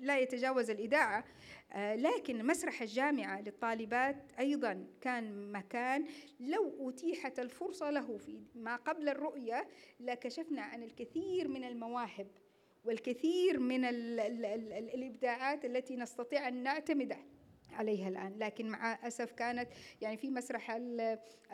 [0.00, 1.24] لا يتجاوز الإذاعة
[1.72, 6.06] آه، لكن مسرح الجامعة للطالبات أيضا كان مكان.
[6.40, 9.68] لو أتيحت الفرصة له في ما قبل الرؤية
[10.00, 12.26] لكشفنا عن الكثير من المواهب
[12.84, 13.84] والكثير من
[14.94, 17.16] الإبداعات التي نستطيع أن نعتمد
[18.08, 18.38] الآن.
[18.38, 19.68] لكن مع أسف كانت
[20.00, 20.70] يعني في مسرح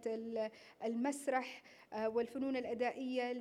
[0.86, 3.34] المسرح آه، والفنون الأدائية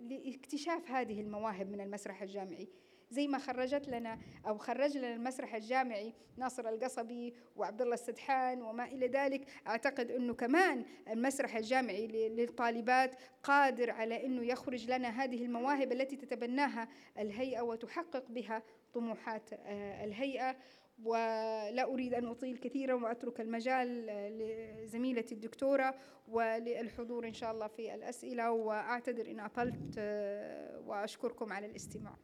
[0.00, 2.68] لإكتشاف هذه المواهب من المسرح الجامعي.
[3.14, 8.84] زي ما خرجت لنا أو خرج لنا المسرح الجامعي ناصر القصبي وعبد الله السدحان وما
[8.84, 9.46] إلى ذلك.
[9.66, 16.88] أعتقد أنه كمان المسرح الجامعي للطالبات قادر على أنه يخرج لنا هذه المواهب التي تتبناها
[17.18, 18.62] الهيئة وتحقق بها
[18.94, 20.56] طموحات آه، الهيئة.
[21.04, 25.94] ولا أريد أن أطيل كثيرا وأترك المجال آه، لزميلتي الدكتورة
[26.28, 28.50] وللحضور إن شاء الله في الأسئلة.
[28.50, 32.16] وأعتذر إن أطلت آه، وأشكركم على الاستماع.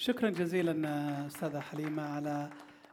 [0.00, 2.50] شكرا جزيلا أستاذة حليمة على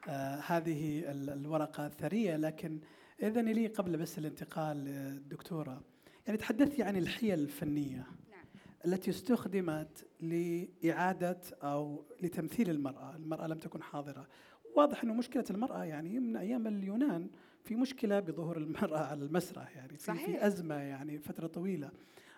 [0.07, 2.79] آه، هذه الورقة الثرية لكن
[3.23, 5.81] إذن لي قبل بس الانتقال للدكتوره
[6.27, 8.45] يعني تحدثتي عن الحيل الفنية نعم.
[8.85, 14.27] التي استخدمت لإعادة أو لتمثيل المرأة، المرأة لم تكن حاضرة.
[14.75, 17.29] واضح أنه مشكلة المرأة يعني من أيام اليونان
[17.63, 20.25] في مشكلة بظهور المرأة على المسرح يعني في, صحيح.
[20.25, 21.91] في أزمة يعني فترة طويلة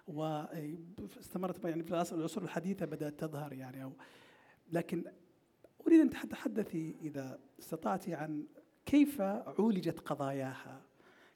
[0.07, 3.91] واستمرت يعني في العصور الحديثة بدأت تظهر يعني أو
[4.72, 5.03] لكن
[5.88, 8.45] أريد أن تتحدثي إذا استطعتي عن
[8.86, 10.82] كيف عولجت قضاياها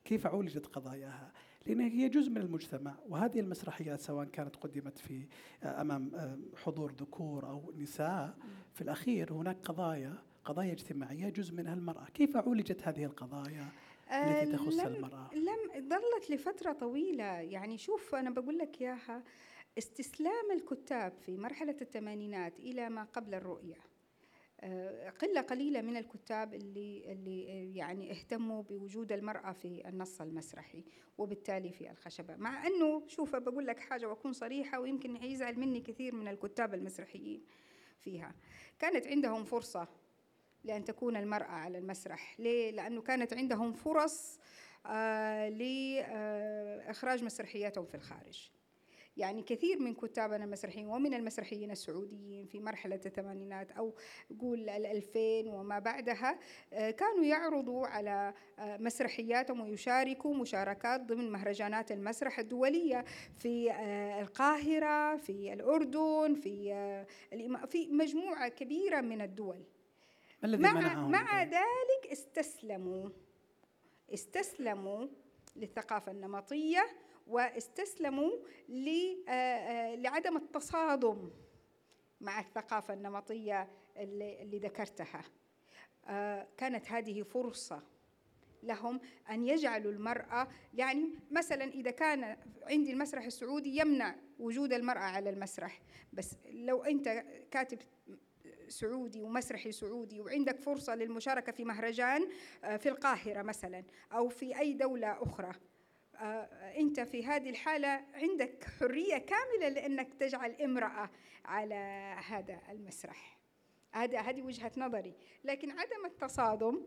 [0.05, 1.31] كيف عولجت قضاياها؟
[1.65, 5.27] لأن هي جزء من المجتمع وهذه المسرحيات سواء كانت قدمت في
[5.63, 6.11] أمام
[6.55, 8.37] حضور ذكور أو نساء
[8.73, 10.15] في الأخير هناك قضايا
[10.45, 12.05] قضايا اجتماعية جزء منها المرأة.
[12.13, 13.65] كيف عولجت هذه القضايا
[14.11, 17.23] التي تخص لم المرأة؟ لم ظلت لفترة طويلة.
[17.23, 19.23] يعني شوف أنا بقول لك إياها
[19.77, 23.77] استسلام الكتاب في مرحلة الثمانينات إلى ما قبل الرؤية.
[25.21, 30.83] قلة قليلة من الكتاب اللي اللي يعني اهتموا بوجود المرأة في النص المسرحي
[31.17, 32.35] وبالتالي في الخشبة.
[32.35, 37.45] مع أنه شوف بقول لك حاجة وأكون صريحة ويمكن يزعل مني كثير من الكتاب المسرحيين
[37.99, 38.35] فيها.
[38.79, 39.87] كانت عندهم فرصة
[40.63, 42.39] لأن تكون المرأة على المسرح.
[42.39, 44.39] ليه؟ لأنه كانت عندهم فرص
[44.85, 48.51] آه لإخراج مسرحياتهم في الخارج.
[49.17, 53.95] يعني كثير من كتابنا المسرحيين ومن المسرحيين السعوديين في مرحلة الثمانينات أو
[54.39, 56.39] قول الألفين وما بعدها
[56.73, 63.05] آه، كانوا يعرضوا على آه، مسرحياتهم ويشاركوا مشاركات ضمن مهرجانات المسرح الدولية
[63.37, 67.05] في آه، القاهرة في الأردن في
[67.67, 69.63] في مجموعة كبيرة من الدول.
[70.43, 73.09] الذي مع, مع ذلك استسلموا
[74.13, 75.07] استسلموا
[75.55, 76.87] للثقافة النمطية
[77.31, 78.31] واستسلموا
[79.27, 81.29] آه، آه، لعدم التصادم
[82.21, 83.67] مع الثقافة النمطية
[83.97, 85.23] اللي, ذكرتها.
[86.07, 87.83] آه، كانت هذه فرصة
[88.63, 95.29] لهم أن يجعلوا المرأة يعني مثلا إذا كان عندي المسرح السعودي يمنع وجود المرأة على
[95.29, 95.81] المسرح
[96.13, 97.79] بس لو أنت كاتب
[98.67, 102.27] سعودي ومسرحي سعودي وعندك فرصة للمشاركة في مهرجان
[102.77, 105.51] في القاهرة مثلا أو في أي دولة أخرى
[106.21, 106.47] آه،
[106.77, 111.09] أنت في هذه الحالة عندك حرية كاملة لأنك تجعل امرأة
[111.45, 111.75] على
[112.27, 113.39] هذا المسرح.
[113.93, 115.13] هذا هذه وجهة نظري.
[115.43, 116.81] لكن عدم التصادم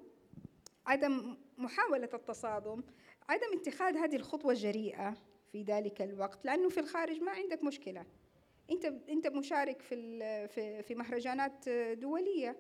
[0.87, 2.83] عدم محاولة التصادم
[3.29, 5.15] عدم اتخاذ هذه الخطوة الجريئة
[5.53, 8.07] في ذلك الوقت لأنه في الخارج ما عندك مشكلة.
[8.71, 12.57] انت أنت مشارك في في مهرجانات دولية.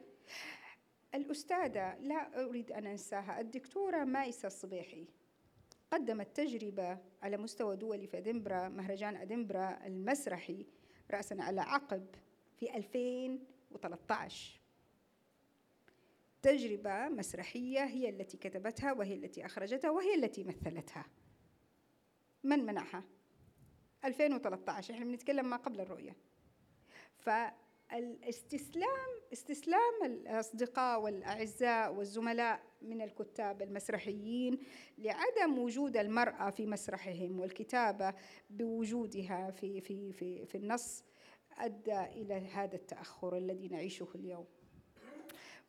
[1.14, 5.06] الأستاذة لا أريد أن أنساها الدكتورة مايسة الصبيحي.
[5.94, 10.66] قدمت تجربة على مستوى دولي في أدنبرا مهرجان أدنبرا المسرحي
[11.10, 12.06] رأسا على عقب
[12.56, 14.60] في 2013
[16.42, 21.04] تجربة مسرحية هي التي كتبتها وهي التي أخرجتها وهي التي مثلتها.
[22.42, 23.04] من منعها؟
[24.04, 26.16] 2013 إحنا بنتكلم ما قبل الرؤية.
[27.16, 27.30] ف
[27.94, 34.58] الاستسلام استسلام الأصدقاء والأعزاء والزملاء من الكتاب المسرحيين
[34.98, 38.14] لعدم وجود المرأة في مسرحهم والكتابة
[38.50, 41.04] بوجودها في في في في النص
[41.58, 44.46] أدى إلى هذا التأخر الذي نعيشه اليوم.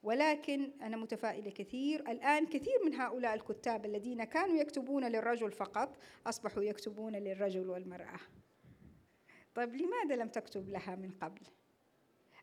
[0.03, 5.97] ولكن أنا متفائلة كثير الآن كثير من هؤلاء الكتاب الذين كانوا يكتبون للرجل فقط
[6.27, 8.19] أصبحوا يكتبون للرجل والمرأة.
[9.55, 11.41] طيب لماذا لم تكتب لها من قبل؟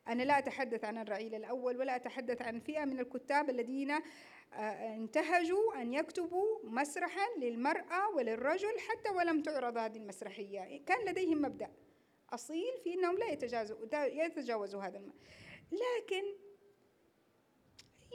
[0.09, 5.83] أنا لا أتحدث عن الرعيل الأول ولا أتحدث عن فئة من الكتاب الذين آه، انتهجوا
[5.83, 10.85] أن يكتبوا مسرحا للمرأة وللرجل حتى ولم تعرض هذه المسرحية.
[10.85, 11.71] كان لديهم مبدأ
[12.31, 15.13] أصيل في أنهم لا يتجاوزوا يتجاوزوا هذا الم...
[15.73, 16.23] لكن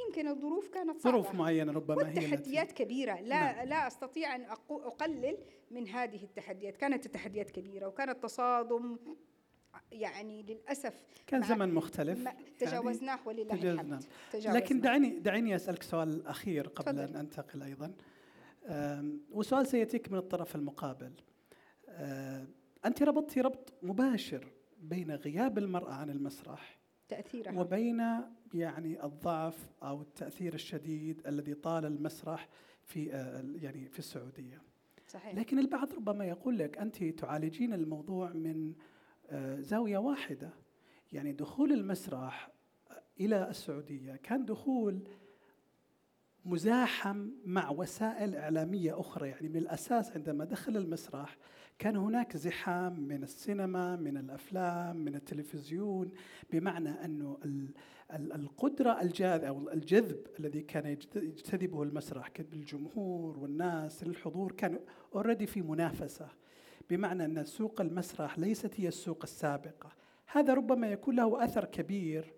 [0.08, 1.18] يمكن الظروف كانت صعبة.
[1.18, 3.22] ظروف معينة ربما هي والتحديات كبيرة.
[3.22, 3.68] لا نعم.
[3.68, 5.38] لا أستطيع أن أقلل
[5.72, 6.78] من هذه التحديات.
[6.78, 8.98] كانت التحديات كبيرة وكان التصادم
[9.92, 10.94] يعني للأسف
[11.28, 12.26] كان زمن مختلف.
[12.26, 14.04] يعني تجاوزناه يعني ولله الحمد.
[14.32, 14.60] تجاوزنا.
[14.60, 17.00] لكن دعيني دعيني أسألك سؤال أخير قبل فضل.
[17.00, 17.94] أن أنتقل أيضا.
[19.32, 21.14] وسؤال سيأتيك من الطرف المقابل.
[22.86, 24.48] أنت ربطتي ربط مباشر
[24.82, 26.78] بين غياب المرأة عن المسرح
[27.10, 27.60] تأثيرها.
[27.60, 28.04] وبين
[28.54, 32.50] يعني الضعف أو التأثير الشديد الذي طال المسرح
[32.84, 34.62] في آه، يعني في السعودية.
[35.08, 35.36] صحيح.
[35.36, 38.74] لكن البعض ربما يقول لك أنت تعالجين الموضوع من
[39.60, 40.54] زاوية واحدة.
[41.12, 42.52] يعني دخول المسرح
[43.20, 45.08] إلى السعودية كان دخول
[46.46, 49.30] مزاحم مع وسائل إعلامية أخرى.
[49.30, 51.38] يعني من الأساس عندما دخل المسرح
[51.80, 56.12] كان هناك زحام من السينما من الأفلام من التلفزيون
[56.52, 57.38] بمعنى أنه
[58.12, 64.80] القدرة الجاذب أو الجذب الذي كان يجتذبه المسرح بالجمهور والناس للحضور كان
[65.16, 66.30] اوريدي في منافسة.
[66.90, 69.92] بمعنى أن سوق المسرح ليست هي السوق السابقة.
[70.32, 72.34] هذا ربما يكون له أثر كبير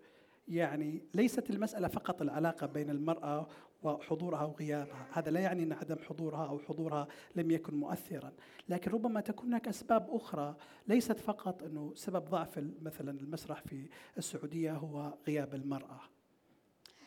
[0.48, 3.48] يعني ليست المسألة فقط العلاقة بين المرأة
[3.82, 5.06] وحضورها وغيابها.
[5.12, 8.32] هذا لا يعني أن عدم حضورها أو حضورها لم يكن مؤثرا.
[8.68, 10.56] لكن ربما تكون هناك أسباب أخرى.
[10.88, 13.88] ليست فقط أنه سبب ضعف مثلا المسرح في
[14.18, 16.00] السعودية هو غياب المرأة.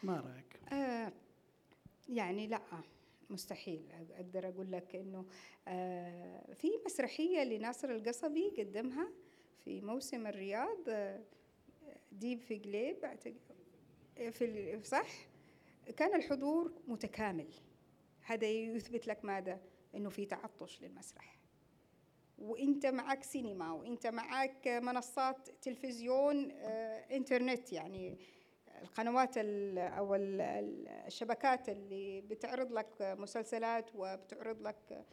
[0.04, 1.14] ما رأيك؟ آه
[2.10, 2.62] يعني لا.
[3.30, 3.82] مستحيل.
[4.12, 5.26] أقدر أقول لك إنه
[5.68, 9.10] آه في مسرحية لناصر القصبي قدمها
[9.66, 11.24] في موسم الرياض آه
[12.12, 13.16] ديب في قليب
[14.32, 15.08] في صح؟
[15.98, 17.48] كان الحضور متكامل.
[18.22, 19.62] هذا يثبت لك ماذا؟
[19.96, 21.40] إنه في تعطش للمسرح.
[22.38, 28.18] وإنت معك سينما وإنت معك منصات تلفزيون آه، إنترنت يعني
[28.82, 29.34] القنوات
[29.78, 35.06] أو الشبكات اللي بتعرض لك مسلسلات وبتعرض لك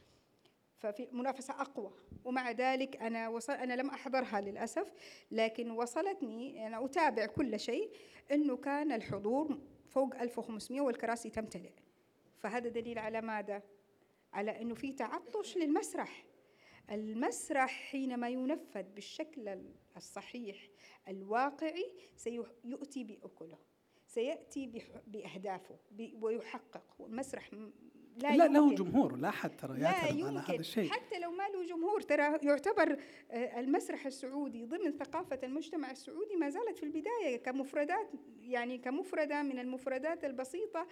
[0.78, 1.92] ففي منافسة أقوى.
[2.24, 4.92] ومع ذلك أنا وصل أنا لم أحضرها للأسف
[5.30, 7.92] لكن وصلتني أنا أتابع كل شيء
[8.32, 9.58] أنه كان الحضور
[9.88, 11.72] فوق 1500 والكراسي تمتلئ.
[12.38, 13.62] فهذا دليل على ماذا؟
[14.32, 16.24] على أنه في تعطش للمسرح.
[16.90, 19.62] المسرح حينما ينفذ بالشكل
[19.97, 20.68] الصحيح
[21.09, 23.59] الواقعي سيؤتي بأكله
[24.07, 24.72] سيأتي
[25.07, 25.78] بأهدافه
[26.20, 26.82] ويحقق.
[27.01, 27.53] المسرح
[28.16, 30.88] لا, لا له جمهور لا حد ترى يعترض على هذا الشيء.
[30.91, 32.99] حتى لو ما له جمهور ترى يعتبر
[33.30, 38.11] آه، المسرح السعودي ضمن ثقافة المجتمع السعودي ما زالت في البداية كمفردات
[38.41, 40.86] يعني كمفردة من المفردات البسيطة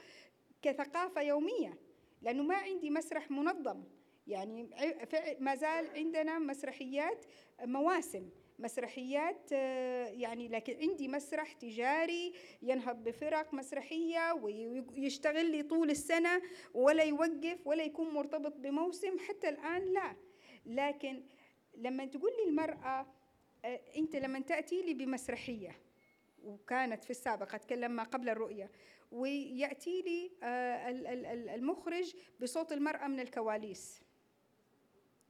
[0.62, 1.78] كثقافة يومية.
[2.22, 3.84] لأنه ما عندي مسرح منظم.
[4.26, 4.70] يعني
[5.40, 7.24] ما زال عندنا مسرحيات
[7.62, 8.30] مواسم.
[8.58, 12.32] مسرحيات آه، يعني لكن عندي مسرح تجاري
[12.62, 16.42] ينهض بفرق مسرحية ويشتغل لي طول السنة
[16.74, 20.16] ولا يوقف ولا يكون مرتبط بموسم حتى الآن لا.
[20.66, 21.22] لكن
[21.74, 23.06] لما تقول لي المرأة
[23.64, 25.78] آه، أنت لما تأتي لي بمسرحية
[26.44, 28.70] وكانت في السابق أتكلم ما قبل الرؤية
[29.12, 30.90] ويأتي لي آه،
[31.54, 34.02] المخرج بصوت المرأة من الكواليس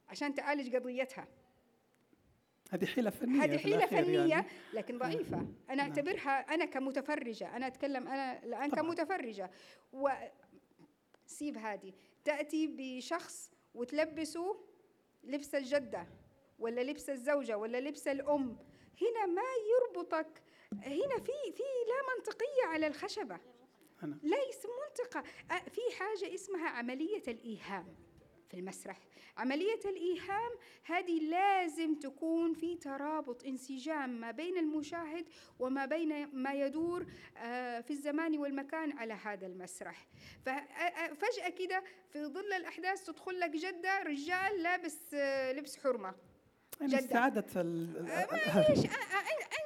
[0.08, 1.28] عشان تعالج قضيتها.
[2.68, 4.46] هذه حيلة فنية هذه حيلة فنية يعني.
[4.72, 5.36] لكن ضعيفة.
[5.36, 5.80] أنا نعم.
[5.80, 8.82] أعتبرها أنا كمتفرجة أنا أتكلم أنا الآن طبعا.
[8.82, 9.50] كمتفرجة.
[9.92, 10.08] و
[11.26, 11.92] سيب هذه.
[12.24, 14.56] تأتي بشخص وتلبسه
[15.24, 16.06] لبس الجدة
[16.58, 18.56] ولا لبس الزوجة ولا لبس الأم.
[19.02, 20.42] هنا ما يربطك.
[20.72, 23.38] هنا في في لا منطقية على الخشبة.
[24.02, 25.22] ليس منطقة.
[25.70, 28.07] في حاجة اسمها عملية الإيهام.
[28.48, 28.98] في المسرح.
[29.36, 30.50] عملية الإيهام
[30.84, 35.26] هذه لازم تكون في ترابط انسجام ما بين المشاهد
[35.58, 40.06] وما بين ما يدور آه، في الزمان والمكان على هذا المسرح.
[40.46, 46.14] ففجأة كده في ظل الأحداث تدخل لك جدة رجال لابس آه، لبس حرمة.
[46.80, 47.44] يعني استعادة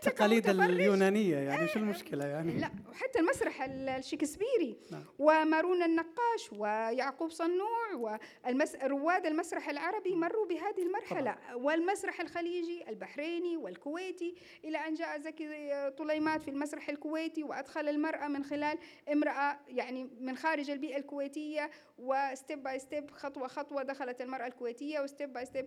[0.07, 5.05] التقاليد اليونانية يعني شو المشكلة يعني؟ لا وحتى المسرح الشكسبيري نعم.
[5.19, 11.33] ومارون النقاش ويعقوب صنوع ورواد المسرح العربي مروا بهذه المرحلة.
[11.33, 11.55] طبعا.
[11.55, 14.35] والمسرح الخليجي البحريني والكويتي
[14.65, 18.79] إلى أن جاء زكي طليمات في المسرح الكويتي وأدخل المرأة من خلال
[19.13, 25.01] امرأة يعني من خارج البيئة الكويتية و step by step خطوة خطوة دخلت المرأة الكويتية
[25.01, 25.67] و step by step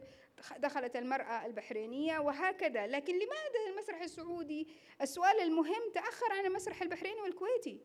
[0.57, 0.95] دخلت
[1.25, 2.87] المرأة البحرينية وهكذا.
[2.87, 4.67] لكن لماذا المسرح السعودي؟
[5.01, 7.81] السؤال المهم تأخر عن المسرح البحريني والكويتي.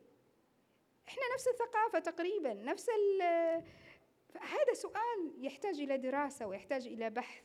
[1.09, 2.91] إحنا نفس الثقافة تقريبا نفس
[4.41, 7.45] هذا سؤال يحتاج إلى دراسة ويحتاج إلى بحث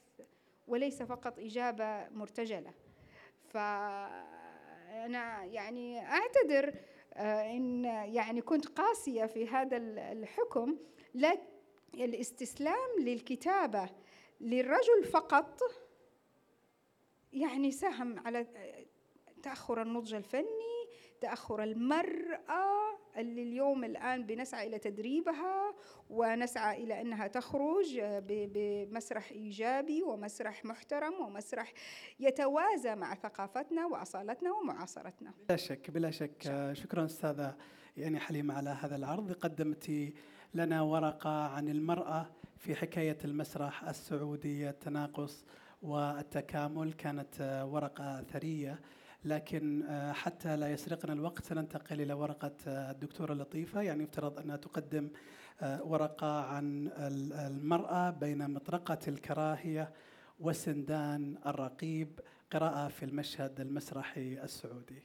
[0.68, 2.74] وليس فقط إجابة مرتجلة.
[3.50, 6.74] فأنا يعني أعتذر
[7.14, 9.78] آه، إن يعني كنت قاسية في هذا
[10.12, 10.78] الحكم
[11.14, 11.56] لكن
[11.94, 13.90] الإستسلام للكتابة
[14.42, 15.62] للرجل فقط
[17.36, 18.48] يعني ساهم على
[19.44, 20.76] تأخر النضج الفني
[21.22, 22.76] تأخر المرأة
[23.18, 25.76] اللي اليوم الآن بنسعى إلى تدريبها
[26.10, 31.74] ونسعى إلى أنها تخرج بمسرح إيجابي ومسرح محترم ومسرح
[32.20, 35.34] يتوازى مع ثقافتنا وأصالتنا ومعاصرتنا.
[35.50, 36.72] بلا شك بلا شك.
[36.74, 37.58] شكرا أستاذة
[37.98, 39.32] يعني حليمة على هذا العرض.
[39.32, 40.14] قدمتي
[40.54, 45.46] لنا ورقة عن المرأة في حكاية المسرح السعودي التناقص
[45.86, 48.80] والتكامل كانت ورقة ثرية.
[49.26, 49.84] لكن
[50.14, 53.82] حتى لا يسرقنا الوقت سننتقل إلى ورقة الدكتورة لطيفة.
[53.82, 55.10] يعني يفترض أنها تقدم
[55.64, 56.92] ورقة عن
[57.48, 59.94] المرأة بين مطرقة الكراهية
[60.40, 62.20] وسندان الرقيب.
[62.52, 65.04] قراءة في المشهد المسرحي السعودي.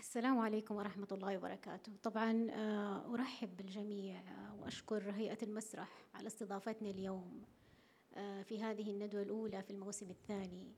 [0.00, 1.92] السلام عليكم ورحمة الله وبركاته.
[2.02, 7.42] طبعا آه، أرحب بالجميع آه، وأشكر هيئة المسرح على استضافتنا اليوم.
[7.42, 7.55] آه،
[8.44, 10.72] في هذه الندوة الأولى في الموسم الثاني.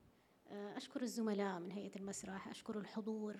[0.51, 3.36] أشكر الزملاء من هيئة المسرح أشكر الحضور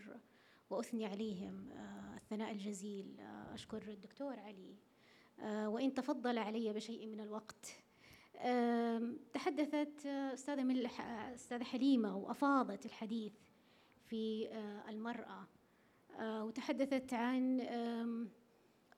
[0.71, 1.71] وأثني عليهم
[2.17, 3.21] الثناء الجزيل.
[3.53, 4.75] أشكر الدكتور علي.
[5.67, 7.67] وإن تفضل علي بشيء من الوقت.
[9.33, 13.33] تحدثت أستاذة ملح أستاذة حليمة وأفاضت الحديث
[14.07, 14.49] في
[14.89, 15.47] المرأة.
[16.21, 17.61] وتحدثت عن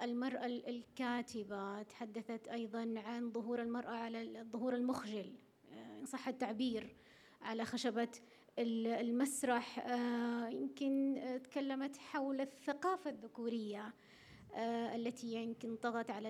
[0.02, 5.34] المرأة الكاتبة تحدثت أيضا عن ظهور المرأة على الظهور المخجل
[5.72, 6.96] إن صح التعبير
[7.42, 8.08] على خشبة
[8.58, 9.86] المسرح
[10.50, 13.94] يمكن تكلمت حول الثقافة الذكورية
[14.94, 16.28] التي يمكن طغت على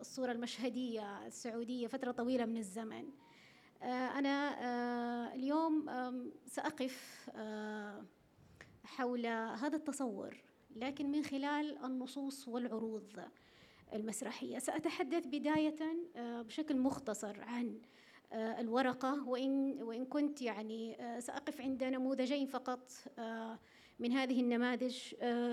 [0.00, 3.08] الصورة المشهدية السعودية فترة طويلة من الزمن.
[3.82, 5.86] أنا اليوم
[6.46, 7.30] سأقف
[8.84, 10.49] حول هذا التصور.
[10.76, 13.20] لكن من خلال النصوص والعروض
[13.92, 14.58] المسرحية.
[14.58, 15.76] سأتحدث بداية
[16.16, 17.80] بشكل مختصر عن
[18.32, 19.28] الورقة.
[19.28, 22.90] وإن وإن كنت يعني سأقف عند نموذجين فقط
[23.98, 24.96] من هذه النماذج.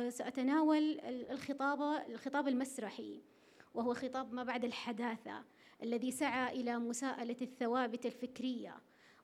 [0.10, 3.22] سأتناول الخطابة الخطاب المسرحي
[3.74, 5.44] وهو خطاب ما بعد الحداثة
[5.84, 8.76] الذي سعى إلى مساءلة الثوابت الفكرية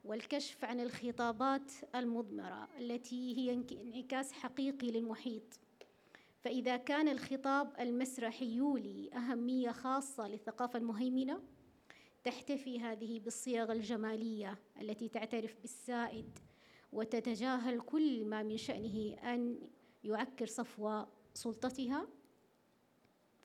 [0.06, 5.60] والكشف عن الخطابات المضمرة التي هي انعكاس حقيقي للمحيط.
[6.44, 11.42] فإذا كان الخطاب المسرحي يولي أهمية خاصة للثقافة المهيمنة
[12.24, 16.40] تحتفي هذه بالصيغ الجمالية التي تعترف بالسائد
[16.92, 19.60] وتتجاهل كل ما من شأنه أن
[20.04, 22.08] يعكر صفو سلطتها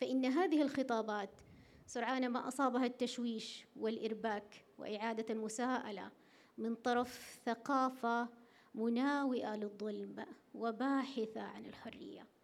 [0.00, 1.40] فإن هذه الخطابات
[1.86, 6.10] سرعان ما أصابها التشويش والإرباك وإعادة المساءلة
[6.58, 8.28] من طرف ثقافة
[8.74, 12.37] مناوئة للظلم وباحثة عن الحرية.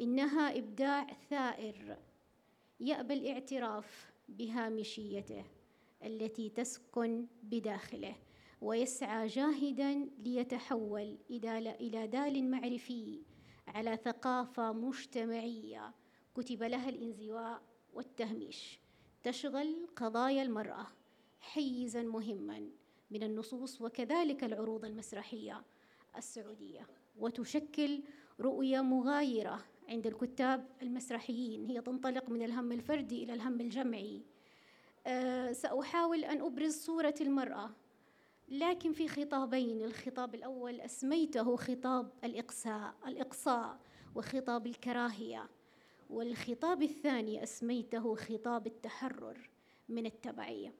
[0.00, 1.96] إنها إبداع ثائر
[2.80, 5.44] يأبى الاعتراف بهامشيته
[6.04, 8.16] التي تسكن بداخله
[8.60, 13.22] ويسعى جاهدا ليتحول إلى دال معرفي
[13.68, 15.94] على ثقافة مجتمعية
[16.34, 17.62] كتب لها الإنزواء
[17.94, 18.78] والتهميش.
[19.22, 20.86] تشغل قضايا المرأة
[21.40, 22.70] حيزا مهما
[23.10, 25.62] من النصوص وكذلك العروض المسرحية
[26.16, 26.86] السعودية
[27.18, 28.02] وتشكل
[28.40, 31.64] رؤية مغايرة عند الكتاب المسرحيين.
[31.64, 34.22] هي تنطلق من الهم الفردي إلى الهم الجمعي.
[35.06, 37.70] أه سأحاول أن أبرز صورة المرأة
[38.48, 39.82] لكن في خطابين.
[39.82, 43.78] الخطاب الأول أسميته خطاب الإقصاء الإقصاء
[44.14, 45.48] وخطاب الكراهية.
[46.10, 49.50] والخطاب الثاني أسميته خطاب التحرر
[49.88, 50.74] من التبعية.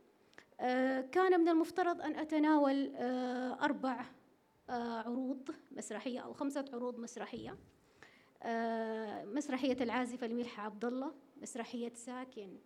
[0.61, 4.05] أه كان من المفترض أن أتناول أه أربع
[4.69, 7.57] عروض مسرحية أو خمسة عروض مسرحية.
[9.25, 12.57] مسرحية العازفة لملحة عبد الله مسرحية ساكن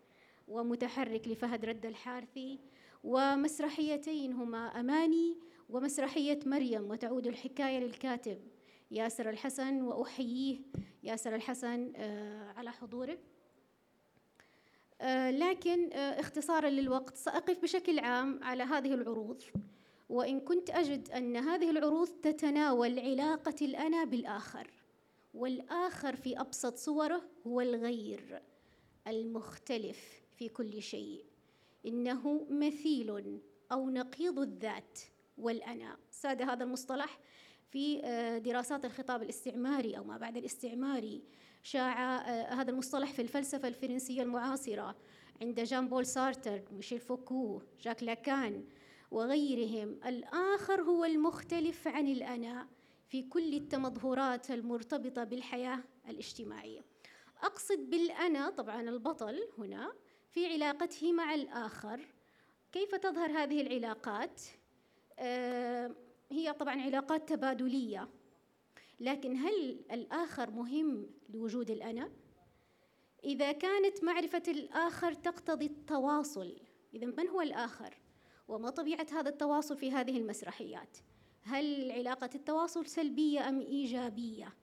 [0.49, 2.59] ومتحرك لفهد رد الحارثي
[3.05, 8.39] ومسرحيتين هما أماني ومسرحية مريم وتعود الحكاية للكاتب
[8.91, 10.59] ياسر الحسن وأحييه
[11.03, 11.93] ياسر الحسن
[12.57, 13.19] على حضوره.
[15.31, 19.43] لكن اختصارا للوقت سأقف بشكل عام على هذه العروض
[20.09, 24.71] وإن كنت أجد أن هذه العروض تتناول علاقة الأنا بالآخر.
[25.35, 28.43] والآخر في أبسط صوره هو الغير
[29.07, 31.25] المختلف في كل شيء.
[31.87, 33.41] إنه مثيل
[33.73, 34.99] أو نقيض الذات
[35.39, 35.99] والأنا.
[36.11, 37.19] ساد هذا المصطلح
[37.71, 38.01] في
[38.45, 41.23] دراسات الخطاب الاستعماري أو ما بعد الاستعماري.
[41.63, 42.21] شاع
[42.61, 44.97] هذا المصطلح في الفلسفة الفرنسية المعاصرة
[45.43, 48.65] عند جان بول سارتر ميشيل فوكو جاك لاكان
[49.11, 50.01] وغيرهم.
[50.07, 52.69] الآخر هو المختلف عن الأنا.
[53.09, 56.85] في كل التمظهرات المرتبطة بالحياة الاجتماعية
[57.43, 59.93] أقصد بالأنا طبعا البطل هنا
[60.31, 62.01] في علاقته مع الآخر
[62.73, 64.43] كيف تظهر هذه العلاقات؟
[65.19, 65.95] آه
[66.31, 68.09] هي طبعا علاقات تبادلية
[69.01, 72.11] لكن هل الآخر مهم لوجود الأنا؟
[73.25, 76.57] إذا كانت معرفة الآخر تقتضي التواصل
[76.95, 77.95] إذا من هو الآخر؟
[78.49, 80.99] وما طبيعة هذا التواصل في هذه المسرحيات؟
[81.49, 84.55] هل علاقة التواصل سلبية أم إيجابية؟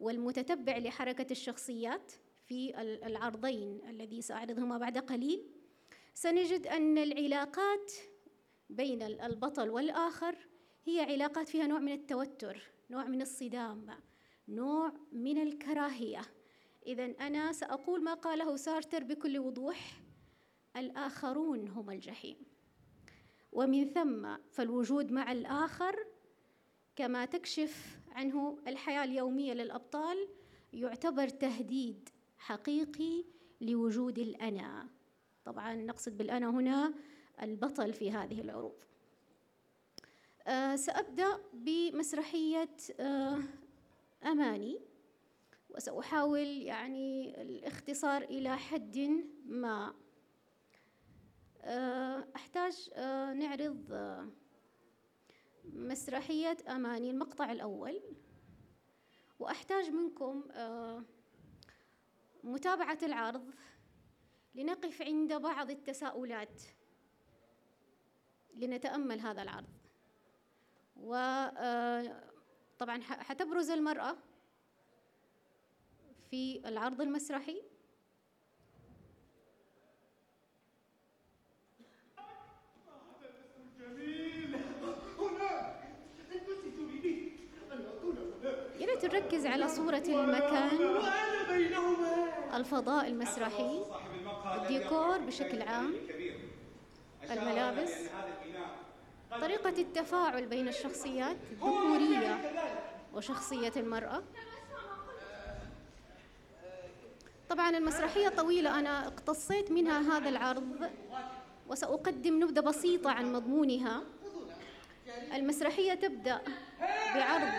[0.00, 2.12] والمتتبع لحركة الشخصيات
[2.46, 5.46] في العرضين الذي سأعرضهما بعد قليل
[6.14, 7.92] سنجد أن العلاقات
[8.70, 10.36] بين البطل والآخر
[10.84, 13.86] هي علاقات فيها نوع من التوتر نوع من الصدام
[14.48, 16.20] نوع من الكراهية
[16.86, 20.00] إذا أنا سأقول ما قاله سارتر بكل وضوح
[20.76, 22.36] الآخرون هم الجحيم
[23.52, 26.13] ومن ثم فالوجود مع الآخر
[26.96, 30.28] كما تكشف عنه الحياة اليومية للأبطال
[30.72, 33.24] يعتبر تهديد حقيقي
[33.60, 34.88] لوجود الأنا.
[35.44, 36.94] طبعا نقصد بالأنا هنا
[37.42, 38.84] البطل في هذه العروض.
[40.46, 43.38] أه سأبدأ بمسرحية أه
[44.24, 44.80] أماني
[45.70, 49.94] وسأحاول يعني الاختصار إلى حد ما.
[51.62, 52.90] أه أحتاج
[53.36, 53.92] نعرض
[55.72, 58.00] مسرحية أماني المقطع الأول.
[59.38, 61.02] وأحتاج منكم آه،
[62.44, 63.50] متابعة العرض
[64.54, 66.62] لنقف عند بعض التساؤلات
[68.54, 69.74] لنتأمل هذا العرض.
[70.96, 72.16] وطبعا
[72.80, 74.16] آه، حتبرز المرأة
[76.30, 77.73] في العرض المسرحي.
[89.04, 90.70] نركز على صورة المكان.
[92.54, 93.82] الفضاء المسرحي.
[94.54, 95.94] الديكور بشكل عام.
[97.30, 97.92] الملابس.
[99.40, 102.38] طريقة التفاعل بين الشخصيات الذكورية
[103.14, 104.22] وشخصية المرأة.
[107.48, 108.78] طبعا المسرحية طويلة.
[108.78, 110.90] أنا اقتصيت منها هذا العرض
[111.68, 114.02] وسأقدم نبذة بسيطة عن مضمونها.
[115.34, 116.40] المسرحية تبدأ
[117.14, 117.52] بعرض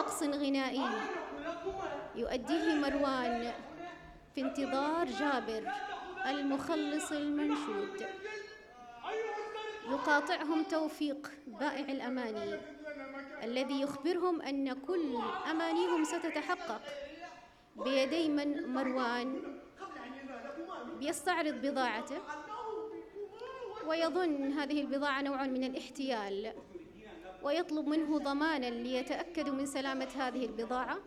[0.00, 0.84] طقس غنائي.
[2.14, 3.52] يؤديه مروان
[4.34, 5.72] في انتظار جابر
[6.26, 8.06] المخلص المنشود.
[9.90, 12.60] يقاطعهم توفيق بائع الأماني
[13.42, 15.18] الذي يخبرهم أن كل
[15.50, 16.82] أمانيهم ستتحقق
[17.76, 19.42] بيدي من مروان.
[20.98, 22.18] بيستعرض بضاعته
[23.86, 26.52] ويظن هذه البضاعة نوع من الاحتيال.
[27.42, 30.98] ويطلب منه ضمانا ليتأكدوا من سلامة هذه البضاعة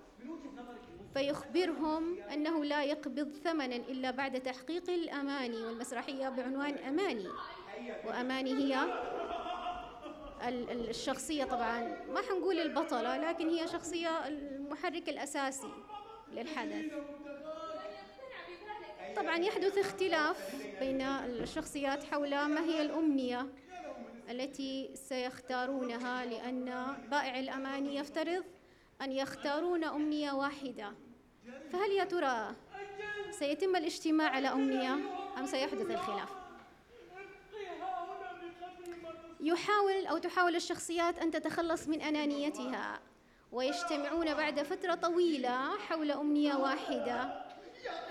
[1.14, 7.28] فيخبرهم أنه لا يقبض ثمنا إلا بعد تحقيق الأماني والمسرحية بعنوان أماني.
[8.06, 8.80] وأماني هي
[10.72, 11.80] الشخصية طبعا.
[12.14, 15.72] ما حنقول البطلة لكن هي شخصية المحرك الأساسي
[16.32, 16.86] للحدث.
[19.16, 23.48] طبعا يحدث اختلاف بين الشخصيات حول ما هي الأمنية
[24.30, 28.44] التي سيختارونها لأن بائع الأماني يفترض
[29.02, 30.94] أن يختارون أمنية واحدة
[31.72, 32.56] فهل يا ترى
[33.32, 34.94] سيتم الاجتماع على أمنية
[35.38, 36.30] أم سيحدث الخلاف؟
[39.40, 43.00] يحاول أو تحاول الشخصيات أن تتخلص من أنانيتها
[43.52, 47.44] ويجتمعون بعد فترة طويلة حول أمنية واحدة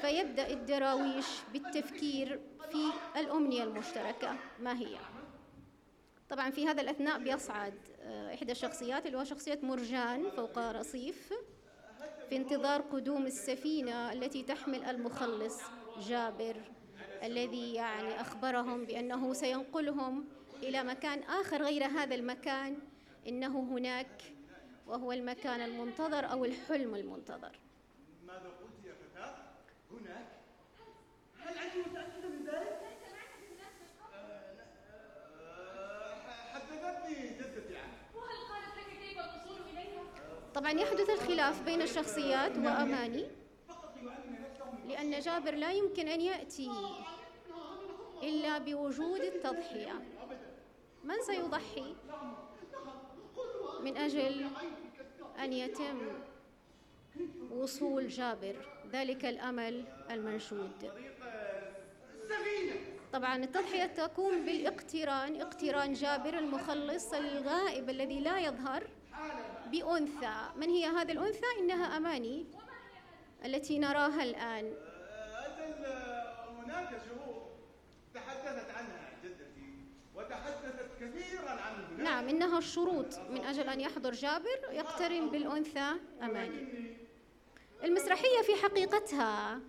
[0.01, 2.41] فيبدأ الدراويش بالتفكير
[2.71, 4.97] في الأمنية المشتركة ما هي؟
[6.33, 11.33] طبعا في هذا الأثناء بيصعد آه، إحدى الشخصيات اللي هو شخصية مرجان فوق رصيف
[12.28, 15.61] في انتظار قدوم السفينة التي تحمل المخلص
[16.09, 16.57] جابر
[17.22, 20.24] الذي يعني أخبرهم بأنه سينقلهم
[20.62, 22.78] إلى مكان آخر غير هذا المكان
[23.28, 24.22] إنه هناك
[24.87, 27.53] وهو المكان المنتظر أو الحلم المنتظر
[28.26, 29.35] ماذا قلت يا فتاة؟
[29.91, 30.26] هناك؟
[31.39, 32.93] هل أنت متأكدة من ذلك؟
[36.53, 40.03] حدثتني جدتي عنه وهل قالت لك كيف الوصول إليها؟
[40.55, 43.26] طبعا يحدث الخلاف بين الشخصيات وأماني
[44.88, 46.70] لأن جابر لا يمكن أن يأتي
[48.22, 49.92] إلا بوجود التضحية.
[51.05, 51.94] من سيضحي؟
[53.80, 54.46] من أجل
[55.38, 55.98] أن يتم
[57.50, 58.57] وصول جابر
[58.92, 60.90] ذلك الأمل المنشود.
[63.12, 68.86] طبعا التضحية تكون بالإقتران إقتران جابر المخلص الغائب الذي لا يظهر.
[69.73, 70.37] بأنثى.
[70.57, 72.47] من هي هذه الأنثى؟ إنها أماني
[73.45, 74.75] التي نراها الآن.
[76.59, 77.51] هناك شهور
[78.14, 79.75] تحدثت عنها جدتي
[80.14, 83.18] وتحدثت كثيرا عن نعم إنها الشروط.
[83.31, 85.93] من أجل أن يحضر جابر يقترن بالأنثى
[86.23, 86.97] أماني.
[87.85, 89.61] المسرحية في حقيقتها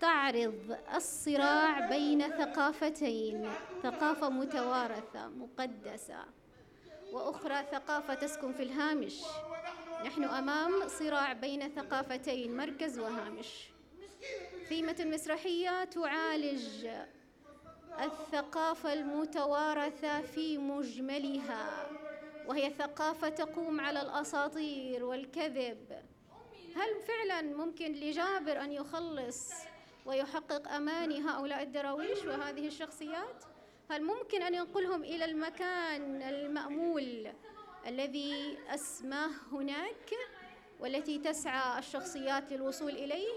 [0.00, 3.50] تعرض الصراع بين ثقافتين
[3.82, 6.24] ثقافة متوارثة مقدسة.
[7.16, 9.22] وأخرى ثقافة تسكن في الهامش.
[10.04, 13.68] نحن أمام صراع بين ثقافتين مركز وهامش.
[14.68, 16.86] ثيمة المسرحية تعالج
[18.00, 21.86] الثقافة المتوارثة في مجملها
[22.46, 25.92] وهي ثقافة تقوم على الأساطير والكذب.
[26.76, 29.52] هل فعلا ممكن لجابر أن يخلص
[30.06, 33.44] ويحقق أماني هؤلاء الدراويش وهذه الشخصيات؟
[33.90, 37.32] هل ممكن أن ينقلهم إلى المكان المأمول
[37.86, 40.10] الذي أسماه هناك
[40.80, 43.32] والتي تسعى الشخصيات للوصول إليه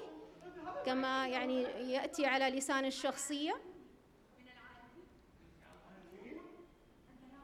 [0.86, 3.62] كما يعني يأتي على لسان الشخصية.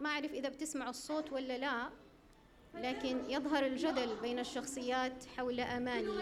[0.01, 1.89] ما أعرف إذا بتسمعوا الصوت ولا لا
[2.73, 6.19] لكن يظهر الجدل بين الشخصيات حول أماني.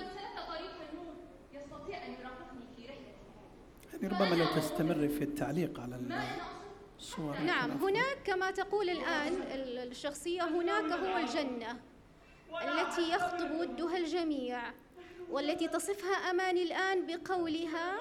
[3.94, 5.96] يعني ربما لو تستمر في التعليق على
[7.45, 9.41] نعم هناك كما تقول الآن
[9.91, 11.80] الشخصية هناك هو الجنة
[12.64, 14.62] التي يخطب ودها الجميع
[15.30, 17.99] والتي تصفها أماني الآن بقولها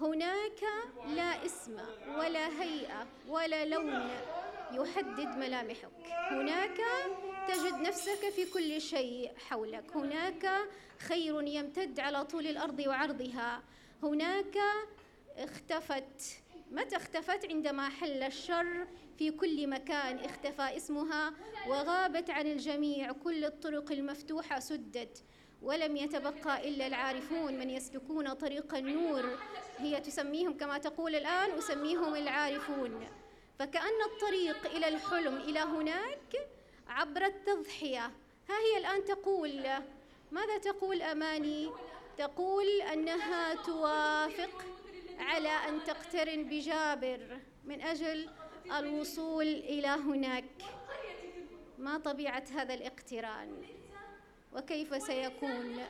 [0.00, 0.60] هناك
[1.16, 1.76] لا اسم
[2.18, 4.10] ولا هيئة ولا لون
[4.72, 5.90] يحدد ملامحك.
[6.30, 6.78] هناك
[7.48, 9.96] تجد نفسك في كل شيء حولك.
[9.96, 10.50] هناك
[10.98, 13.62] خير يمتد على طول الأرض وعرضها.
[14.02, 14.58] هناك
[15.36, 16.39] اختفت
[16.70, 18.86] متى اختفت عندما حل الشر
[19.18, 21.32] في كل مكان؟ اختفى اسمها
[21.68, 25.24] وغابت عن الجميع كل الطرق المفتوحة سدت
[25.62, 29.38] ولم يتبقى إلا العارفون من يسلكون طريق النور.
[29.78, 33.08] هي تسميهم كما تقول الآن أسميهم العارفون.
[33.58, 36.48] فكأن الطريق إلى الحلم إلى هناك
[36.88, 38.06] عبر التضحية.
[38.48, 39.64] ها هي الآن تقول
[40.30, 41.70] ماذا تقول أماني؟
[42.18, 44.79] تقول أنها توافق.
[45.20, 48.30] على أن تقترن بجابر من أجل
[48.78, 50.44] الوصول إلى هناك.
[51.78, 53.62] ما طبيعة هذا الاقتران؟
[54.52, 55.80] وكيف سيكون؟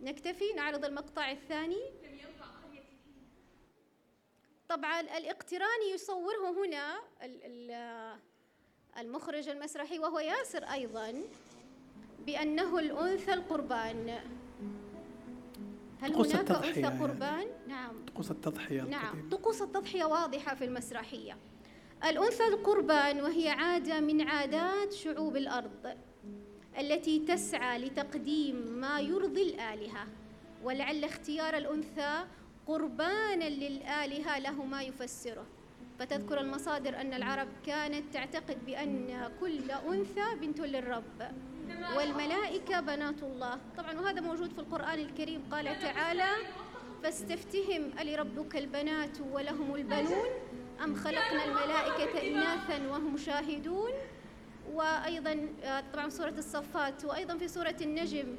[0.00, 1.82] نكتفي نعرض المقطع الثاني.
[4.68, 7.00] طبعا الاقتران يصوره هنا
[8.98, 11.22] المخرج المسرحي وهو ياسر أيضا
[12.18, 14.20] بأنه الأنثى القربان.
[16.04, 17.00] هل طقوس هناك التضحية أنثى يعني.
[17.00, 19.30] قربان؟ نعم طقوس التضحية نعم القديمة.
[19.30, 21.36] طقوس التضحية واضحة في المسرحية
[22.04, 25.96] الأنثى القربان وهي عادة من عادات شعوب الأرض
[26.78, 30.06] التي تسعى لتقديم ما يرضي الآلهة
[30.64, 32.24] ولعل اختيار الأنثى
[32.66, 35.46] قربانا للآلهة له ما يفسره
[35.98, 41.32] فتذكر المصادر أن العرب كانت تعتقد بأن كل أنثى بنت للرب.
[41.96, 43.58] والملائكة بنات الله.
[43.78, 45.42] طبعا وهذا موجود في القرآن الكريم.
[45.52, 46.28] قال تعالى
[47.02, 50.28] فاستفتهم ألربك البنات ولهم البنون؟
[50.84, 53.90] أم خلقنا الملائكة إناثا وهم شاهدون؟
[54.72, 55.48] وأيضا
[55.92, 58.38] طبعا سورة الصفات وأيضا في سورة النجم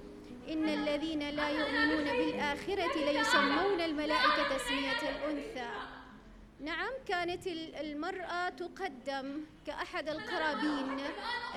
[0.50, 5.70] إن الذين لا يؤمنون بالآخرة ليسمون الملائكة تسمية الأنثى.
[6.60, 11.00] نعم كانت ال- المرأة تقدم كأحد القرابين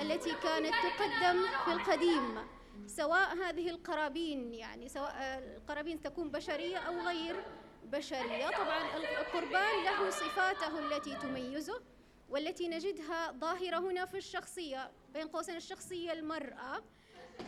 [0.01, 2.47] التي كانت تقدم في القديم.
[2.87, 5.13] سواء هذه القرابين يعني سواء
[5.57, 7.35] القرابين تكون بشرية أو غير
[7.83, 8.49] بشرية.
[8.49, 11.81] طبعا القربان له صفاته التي تميزه
[12.29, 16.83] والتي نجدها ظاهرة هنا في الشخصية بين قوسين الشخصية المرأة.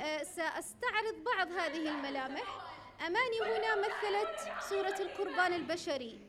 [0.02, 2.72] آه، سأستعرض بعض هذه الملامح.
[3.08, 6.20] أماني هنا مثلت صورة القربان البشري.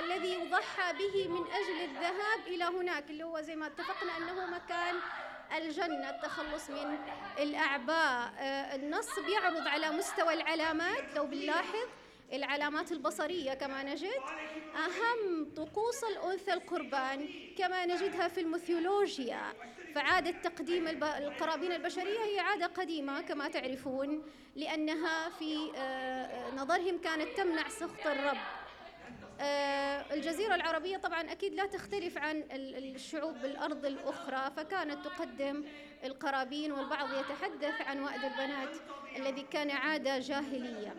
[0.00, 4.94] الذي يضحى به من أجل الذهاب إلى هناك اللي هو زي ما اتفقنا أنه مكان
[5.56, 6.98] الجنة التخلص من
[7.38, 8.32] الأعباء.
[8.38, 11.14] آه، النص بيعرض على مستوى العلامات.
[11.16, 11.88] لو بنلاحظ
[12.32, 14.20] العلامات البصرية كما نجد
[14.76, 17.28] أهم طقوس الأنثى القربان
[17.58, 19.52] كما نجدها في الميثولوجيا.
[19.94, 24.22] فعادة تقديم القرابين البشرية هي عادة قديمة كما تعرفون
[24.56, 28.36] لأنها في آه، آه، نظرهم كانت تمنع سخط الرب.
[30.12, 35.64] الجزيرة العربية طبعا أكيد لا تختلف عن ال- الشعوب الأرض الأخرى فكانت تقدم
[36.04, 38.76] القرابين والبعض يتحدث عن وأد البنات
[39.16, 40.94] الذي كان عادة جاهلية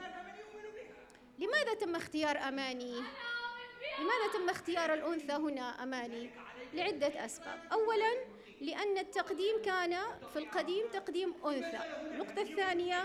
[1.40, 2.94] لماذا تم اختيار أماني؟
[4.00, 6.30] لماذا تم اختيار الأنثى هنا أماني؟
[6.74, 8.14] لعدة أسباب أولا
[8.62, 9.98] لأن التقديم كان
[10.34, 11.80] في القديم تقديم أنثى
[12.12, 13.04] النقطة الثانية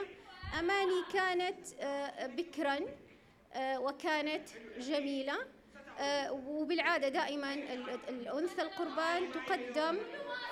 [0.59, 2.89] أماني كانت آه، بكرا آه،
[3.57, 4.48] وكانت
[4.78, 5.34] جميلة.
[5.98, 9.98] آه، وبالعادة دائما ال- الأنثى القربان تقدم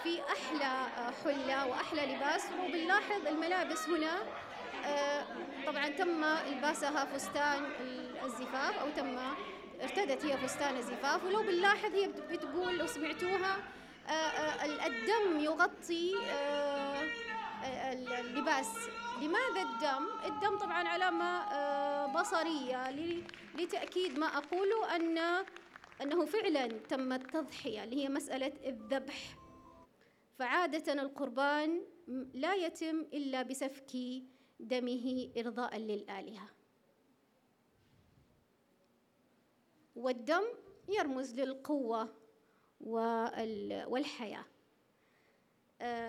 [0.03, 0.65] في أحلى
[0.99, 2.45] آه، حلة وأحلى لباس.
[2.65, 4.19] وبنلاحظ الملابس هنا
[4.85, 5.25] آه،
[5.67, 9.19] طبعا تم إلباسها فستان ال- الزفاف أو تم
[9.83, 11.25] ارتدت هي فستان الزفاف.
[11.25, 13.57] ولو بنلاحظ هي بت- بتقول لو سمعتوها
[14.09, 17.03] آه، آه، ال- الدم يغطي آه،
[17.65, 18.69] آه، ال- اللباس.
[19.21, 25.19] لماذا الدم؟ الدم طبعا علامة آه، بصرية ل- لتأكيد ما أقوله أن
[26.03, 29.37] أنه فعلا تم التضحية اللي هي مسألة الذبح.
[30.39, 31.83] فعادة القربان
[32.35, 33.97] لا يتم إلا بسفك
[34.61, 36.49] دمه إرضاء للآلهة.
[39.97, 40.43] والدم
[40.89, 42.15] يرمز للقوة
[42.81, 44.45] وال- والحياة.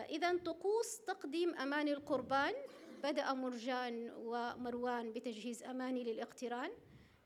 [0.10, 2.54] إذا طقوس تقديم أماني القربان
[3.04, 6.72] بدأ مرجان ومروان بتجهيز أماني للاقتران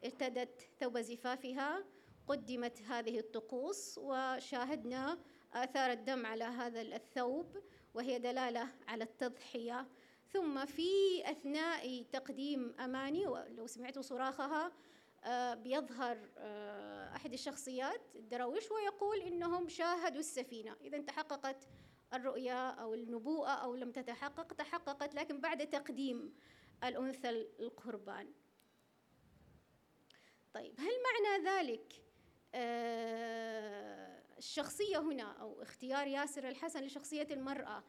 [0.06, 1.86] ارتدت ثوب زفافها
[2.28, 5.18] قدمت هذه الطقوس وشاهدنا
[5.54, 7.58] آثار الدم على هذا الثوب
[7.94, 9.88] وهي دلالة على التضحية.
[10.28, 10.92] ثم في
[11.32, 14.72] أثناء تقديم أماني ولو سمعتوا صراخها
[15.24, 20.76] آه، بيظهر آه، أحد الشخصيات الدراويش ويقول إنهم شاهدوا السفينة.
[20.82, 21.68] إذا تحققت
[22.14, 26.34] الرؤية أو النبوءة أو لم تتحقق تحققت لكن بعد تقديم
[26.84, 28.34] الأنثى القربان.
[30.54, 32.02] طيب هل معنى ذلك
[32.56, 37.84] آه، الشخصية هنا أو اختيار ياسر الحسن لشخصية المرأة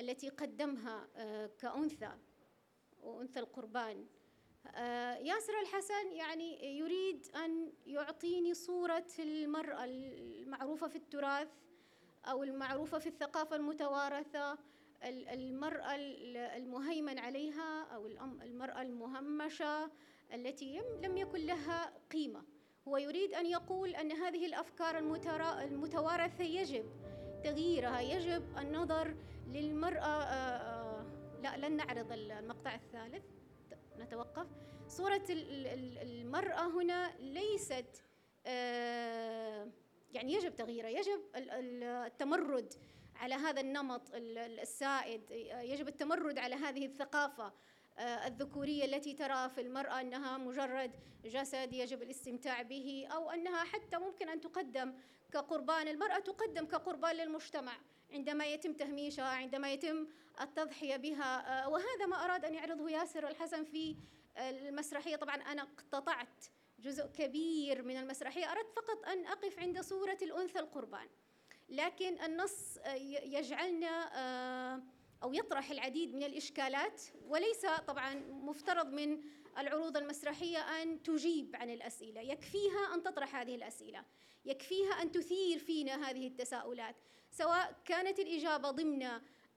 [0.00, 2.18] التي قدمها آه، كأنثى
[3.02, 4.06] وأنثى القربان؟
[4.66, 11.48] آه، ياسر الحسن يعني يريد أن يعطيني صورة المرأة المعروفة في التراث
[12.24, 14.58] أو المعروفة في الثقافة المتوارثة
[15.04, 15.94] المرأة
[16.56, 18.06] المهيمن عليها أو
[18.42, 19.90] المرأة المهمشة
[20.34, 22.42] التي لم يكن لها قيمة.
[22.88, 24.98] هو يريد أن يقول أن هذه الأفكار
[25.62, 26.84] المتوارثة يجب
[27.44, 29.14] تغييرها يجب النظر
[29.46, 31.06] للمرأة آه، آه،
[31.42, 33.24] لا لن نعرض المقطع الثالث.
[33.98, 34.46] نتوقف.
[34.88, 38.02] صورة المرأة هنا ليست
[38.46, 39.68] آه،
[40.12, 42.74] يعني يجب تغييرها يجب التمرد
[43.16, 45.30] على هذا النمط السائد
[45.62, 47.52] يجب التمرد على هذه الثقافة
[47.98, 50.92] آه، الذكورية التي ترى في المرأة أنها مجرد
[51.24, 54.94] جسد يجب الاستمتاع به أو أنها حتى ممكن أن تقدم
[55.32, 57.72] كقربان المرأة تقدم كقربان للمجتمع
[58.12, 60.06] عندما يتم تهميشها عندما يتم
[60.40, 63.96] التضحية بها آه، وهذا ما أراد أن يعرضه ياسر الحسن في
[64.36, 65.16] المسرحية.
[65.16, 66.44] طبعا أنا اقتطعت
[66.82, 68.52] جزء كبير من المسرحية.
[68.52, 71.08] أردت فقط أن أقف عند صورة الأنثى القربان.
[71.68, 74.12] لكن النص آه، يجعلنا
[75.22, 79.20] أو يطرح العديد من الإشكالات وليس طبعا مفترض من
[79.58, 82.20] العروض المسرحية أن تجيب عن الأسئلة.
[82.20, 84.04] يكفيها أن تطرح هذه الأسئلة.
[84.44, 86.96] يكفيها أن تثير فينا هذه التساؤلات.
[87.30, 89.02] سواء كانت الإجابة ضمن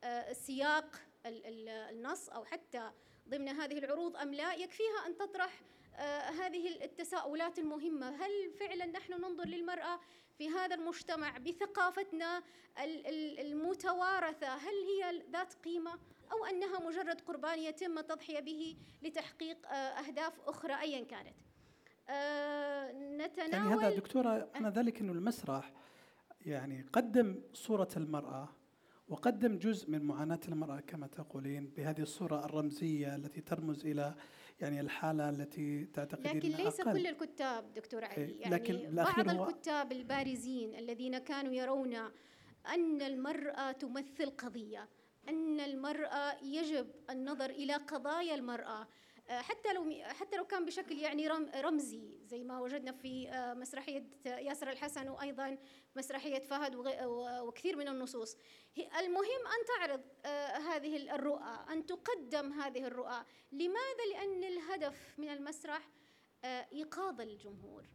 [0.03, 2.91] آه، سياق النص أو حتى
[3.29, 5.84] ضمن هذه العروض أم لا يكفيها أن تطرح آه،
[6.39, 8.09] هذه التساؤلات المهمة.
[8.09, 9.99] هل فعلا نحن ننظر للمرأة
[10.37, 12.43] في هذا المجتمع بثقافتنا
[13.39, 15.99] المتوارثة؟ هل هي ذات قيمة
[16.31, 21.35] أو أنها مجرد قربان يتم التضحية به لتحقيق آه، أهداف أخرى أيا كانت؟
[22.93, 25.73] نتناول يعني هذا دكتورة أنا ذلك أنه المسرح
[26.45, 28.49] يعني قدم صورة المرأة
[29.09, 34.15] وقدم جزء من معاناة المرأة كما تقولين بهذه الصورة الرمزية التي ترمز إلى
[34.59, 36.93] يعني الحالة التي تعتقدين لكن ليس أقل.
[36.93, 41.95] كل الكتاب دكتور علي إيه، يعني لكن بعض الكتاب البارزين الذين كانوا يرون
[42.67, 44.89] أن المرأة تمثل قضية
[45.29, 48.87] أن المرأة يجب النظر إلى قضايا المرأة
[49.29, 51.27] حتى لو حتى لو كان بشكل يعني
[51.61, 55.57] رمزي زي ما وجدنا في آه، مسرحية ياسر الحسن وأيضا
[55.95, 56.75] مسرحية فهد
[57.41, 58.37] وكثير من النصوص.
[58.77, 63.25] المهم أن تعرض آه، هذه الرؤى أن تقدم هذه الرؤى.
[63.51, 65.89] لماذا؟ لأن الهدف من المسرح
[66.45, 67.85] إيقاظ الجمهور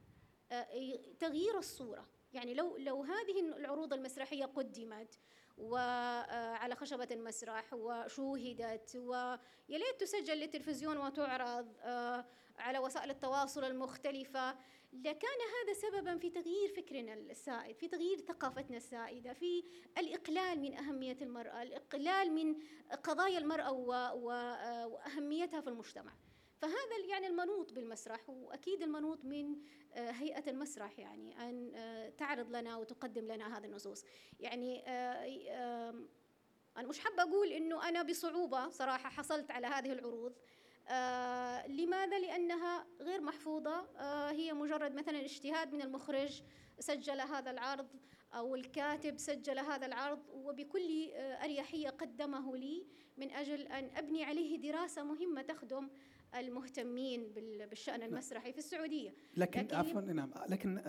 [1.20, 2.08] تغيير الصورة.
[2.32, 5.18] يعني لو لو هذه العروض المسرحية قدمت
[5.60, 12.24] وعلى خشبة المسرح وشوهدت ويليت تسجل للتلفزيون وتعرض آه،
[12.58, 14.56] على وسائل التواصل المختلفة.
[14.92, 19.64] لكان هذا سببا في تغيير فكرنا السائد في تغيير ثقافتنا السائدة في
[19.98, 22.56] الإقلال من أهمية المرأة الإقلال من
[23.04, 24.14] قضايا المرأة آه،
[24.86, 26.12] وأهميتها في المجتمع.
[26.60, 29.56] فهذا يعني المنوط بالمسرح وأكيد المنوط من
[29.94, 34.04] آه، هيئة المسرح يعني أن آه، تعرض لنا وتقدم لنا هذه النصوص.
[34.40, 35.94] يعني آه،
[36.76, 40.32] أنا مش حابة أقول إنه أنا بصعوبة صراحة حصلت على هذه العروض.
[41.68, 43.86] لماذا؟ لأنها غير محفوظة.
[44.30, 46.42] هي مجرد مثلا اجتهاد من المخرج
[46.78, 47.88] سجل هذا العرض
[48.34, 52.86] أو الكاتب سجل هذا العرض وبكل أريحية قدمه لي
[53.16, 55.88] من أجل أن أبني عليه دراسة مهمة تخدم
[56.34, 57.32] المهتمين
[57.70, 59.14] بالشأن المسرحي في السعودية.
[59.36, 60.30] لكن, لكن عفوا نعم.
[60.48, 60.80] لكن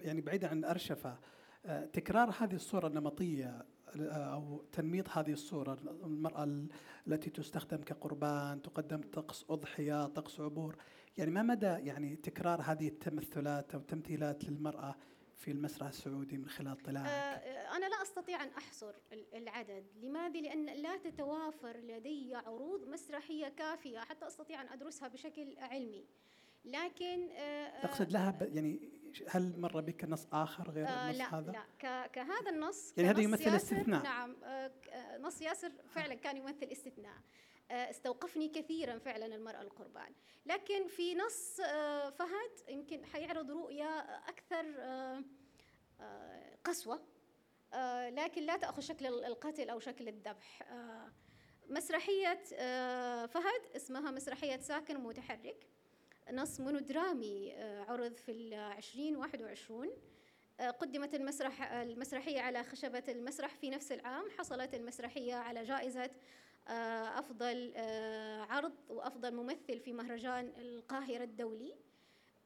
[0.00, 1.18] يعني بعيدا عن الأرشفة
[1.66, 3.64] آه، تكرار هذه الصورة النمطية
[3.96, 6.66] آه، أو تنميط هذه الصورة المرأة
[7.06, 10.76] التي تستخدم كقربان تقدم طقس أضحية طقس عبور
[11.18, 14.96] يعني ما مدى يعني تكرار هذه التمثلات أو التمثيلات للمرأة؟
[15.36, 18.94] في المسرح السعودي من خلال اطلاعك؟ آه، أنا لا أستطيع أن أحصر
[19.34, 19.86] العدد.
[20.02, 26.04] لماذا؟ لأن لا تتوافر لدي عروض مسرحية كافية حتى أستطيع أن أدرسها بشكل علمي.
[26.64, 27.28] لكن
[27.82, 28.88] تقصد آه، لها يعني
[29.28, 32.06] هل مر بك نص آخر غير آه النص لا هذا؟ لا.
[32.06, 34.02] كهذا النص يعني هذا يمثل استثناء.
[34.02, 34.36] نعم.
[35.20, 37.12] نص ياسر فعلا كان يمثل استثناء.
[37.12, 37.20] آه،
[37.70, 40.12] استوقفني كثيرا فعلا المرأة القربان.
[40.46, 43.98] لكن في نص آه، فهد يمكن حيعرض رؤية
[44.28, 45.24] أكثر آه،
[46.64, 47.02] قسوة
[48.08, 50.62] لكن لا تأخذ شكل القتل أو شكل الذبح.
[51.68, 52.42] مسرحية
[53.26, 55.66] فهد اسمها مسرحية ساكن متحرك.
[56.32, 57.54] نص مونودرامي
[57.88, 59.90] عرض في العشرين واحد وعشرون.
[60.60, 64.30] آه، قدمت المسرح المسرحية على خشبة المسرح في نفس العام.
[64.38, 66.10] حصلت المسرحية على جائزة آه،
[67.18, 71.74] أفضل آه، عرض وأفضل ممثل في مهرجان القاهرة الدولي.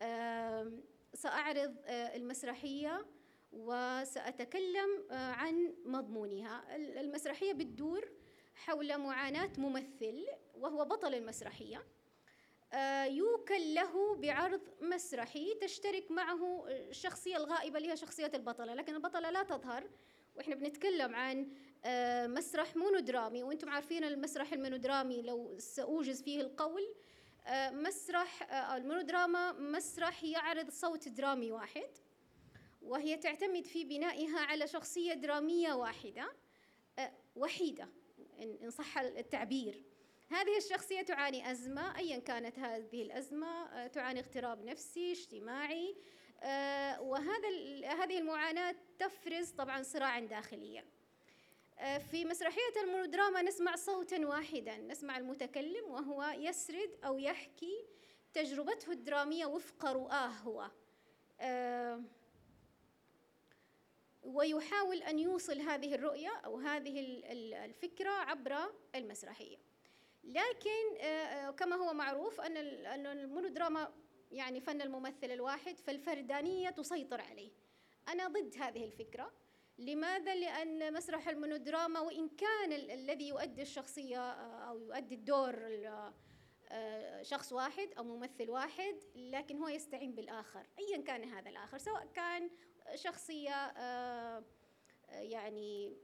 [0.02, 0.82] آم،
[1.14, 3.06] سأعرض آه، المسرحية
[3.52, 6.76] وسأتكلم آه، عن مضمونها.
[6.76, 8.08] ال- المسرحية بتدور
[8.54, 11.86] حول معاناة ممثل وهو بطل المسرحية.
[12.72, 18.74] آه، يوكل له بعرض مسرحي تشترك معه الشخصية الغائبة اللي هي شخصية البطلة.
[18.74, 19.90] لكن البطلة لا تظهر.
[20.36, 21.69] وإحنا بنتكلم عن آه،
[22.26, 26.94] مسرح مونودرامي وأنتم عارفين المسرح المونودرامي لو سأوجز فيه القول
[27.46, 31.90] آه، مسرح آه، المونودراما مسرح يعرض صوت درامي واحد
[32.82, 36.32] وهي تعتمد في بنائها على شخصية درامية واحدة
[36.98, 37.88] آه، وحيدة
[38.40, 39.82] إن صح التعبير.
[40.30, 45.96] هذه الشخصية تعاني أزمة أيا كانت هذه الأزمة آه، تعاني اغتراب نفسي اجتماعي
[46.42, 47.48] آه، وهذا
[47.86, 50.80] هذه المعاناة تفرز طبعا صراعا داخليا.
[50.80, 50.99] آه،
[52.10, 57.84] في مسرحية المونودراما نسمع صوتا واحدا نسمع المتكلم وهو يسرد أو يحكي
[58.34, 60.70] تجربته الدرامية وفق رؤاه هو.
[61.40, 62.02] آه،
[64.22, 68.56] ويحاول أن يوصل هذه الرؤية أو هذه ال- ال- الفكرة عبر
[68.94, 69.56] المسرحية.
[70.24, 72.56] لكن آه، آه، كما هو معروف أن
[73.06, 73.92] المونودراما
[74.32, 77.50] يعني فن الممثل الواحد فالفردانية تسيطر عليه.
[78.08, 79.32] أنا ضد هذه الفكرة.
[79.80, 86.12] لماذا؟ لأن مسرح المونودراما وإن كان ال- الذي يؤدي الشخصية آه، أو يؤدي الدور ال-
[86.72, 92.06] آه، شخص واحد أو ممثل واحد لكن هو يستعين بالآخر أيا كان هذا الآخر سواء
[92.14, 92.50] كان
[92.94, 94.44] شخصية آه،
[95.10, 95.96] يعني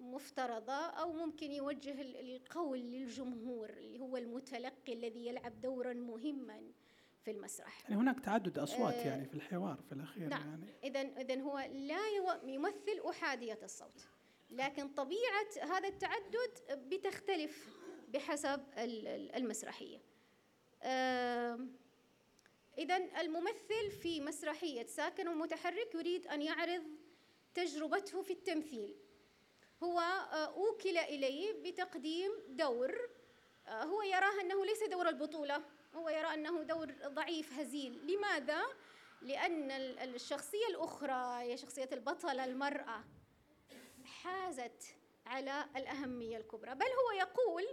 [0.00, 6.72] مفترضة أو ممكن يوجه ال- القول للجمهور اللي هو المتلقي الذي يلعب دورا مهما
[7.28, 7.82] في المسرح.
[7.82, 10.48] يعني هناك تعدد أصوات آه، يعني في الحوار في الأخير نعم.
[10.48, 10.74] يعني.
[10.84, 12.08] إذا إذا هو لا
[12.44, 14.06] يمثل أحادية الصوت
[14.50, 16.50] لكن طبيعة هذا التعدد
[16.88, 17.68] بتختلف
[18.08, 19.98] بحسب ال- ال- المسرحية.
[22.78, 26.82] إذا الممثل في مسرحية ساكن ومتحرك يريد أن يعرض
[27.54, 28.96] تجربته في التمثيل.
[29.82, 32.94] هو آه، أوكل إليه بتقديم دور
[33.66, 35.64] آه، هو يراه أنه ليس دور البطولة.
[35.98, 38.06] هو يرى أنه دور ضعيف هزيل.
[38.14, 38.62] لماذا؟
[39.22, 43.04] لأن ال- الشخصية الأخرى هي شخصية البطلة المرأة
[44.04, 44.82] حازت
[45.26, 46.74] على الأهمية الكبرى.
[46.74, 47.64] بل هو يقول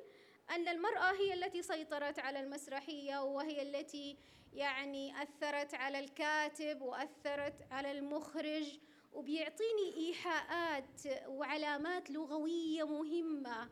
[0.52, 4.18] أن المرأة هي التي سيطرت على المسرحية وهي التي
[4.54, 8.80] يعني أثرت على الكاتب وأثرت على المخرج
[9.14, 13.70] وبيعطيني إيحاءات وعلامات لغوية مهمة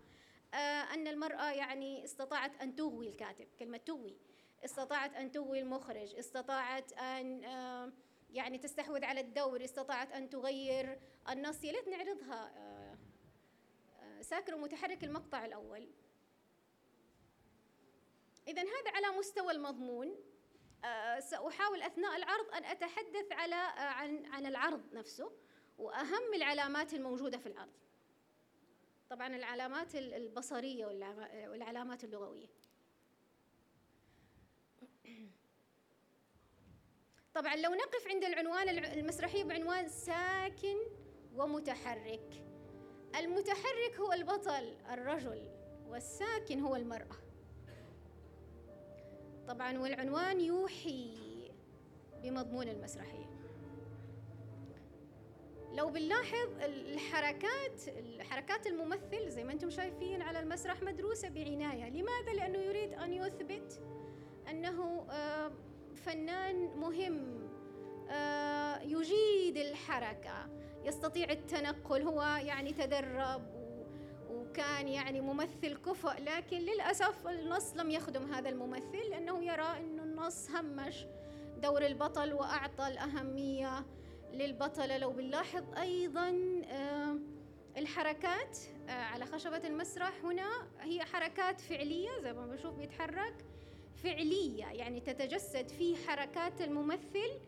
[0.54, 0.58] آه،
[0.94, 3.48] أن المرأة يعني استطاعت أن تغوي الكاتب.
[3.60, 4.18] كلمة تغوي.
[4.66, 7.44] استطاعت أن تغوي المخرج استطاعت أن
[8.30, 11.00] يعني تستحوذ على الدور استطاعت أن تغير
[11.30, 11.64] النص.
[11.64, 12.52] يا ليت نعرضها.
[12.58, 12.98] آه،
[14.00, 15.90] آه، ساكن ومتحرك المقطع الأول.
[18.48, 20.16] إذا هذا على مستوى المضمون.
[20.86, 25.32] آه، سأحاول أثناء العرض أن أتحدث على عن عن العرض نفسه
[25.78, 27.74] وأهم العلامات الموجودة في العرض.
[29.10, 32.48] طبعا العلامات ال- البصرية والعلامات اللغوية.
[37.36, 40.76] طبعا لو نقف عند العنوان الع- المسرحية بعنوان ساكن
[41.36, 42.44] ومتحرك.
[43.16, 45.48] المتحرك هو البطل الرجل
[45.88, 47.18] والساكن هو المرأة.
[49.48, 51.14] طبعا والعنوان يوحي
[52.24, 53.30] بمضمون المسرحية.
[55.74, 57.82] لو بنلاحظ ال- الحركات
[58.20, 61.90] حركات الممثل زي ما أنتم شايفين على المسرح مدروسة بعناية.
[61.90, 63.82] لماذا؟ لأنه يريد أن يثبت
[64.50, 65.52] أنه آه،
[65.96, 67.50] فنان مهم
[68.10, 70.50] آه، يجيد الحركة
[70.84, 73.42] يستطيع التنقل هو يعني تدرب
[74.30, 80.50] وكان يعني ممثل كفؤ لكن للأسف النص لم يخدم هذا الممثل لأنه يرى أنه النص
[80.50, 81.06] همش
[81.58, 83.86] دور البطل وأعطى الأهمية
[84.34, 87.18] للبطلة لو بنلاحظ أيضا آه،
[87.78, 88.58] الحركات
[88.90, 93.46] على خشبة المسرح هنا هي حركات فعلية زي ما بنشوف بيتحرك.
[94.04, 97.40] فعلية يعني تتجسد في حركات الممثل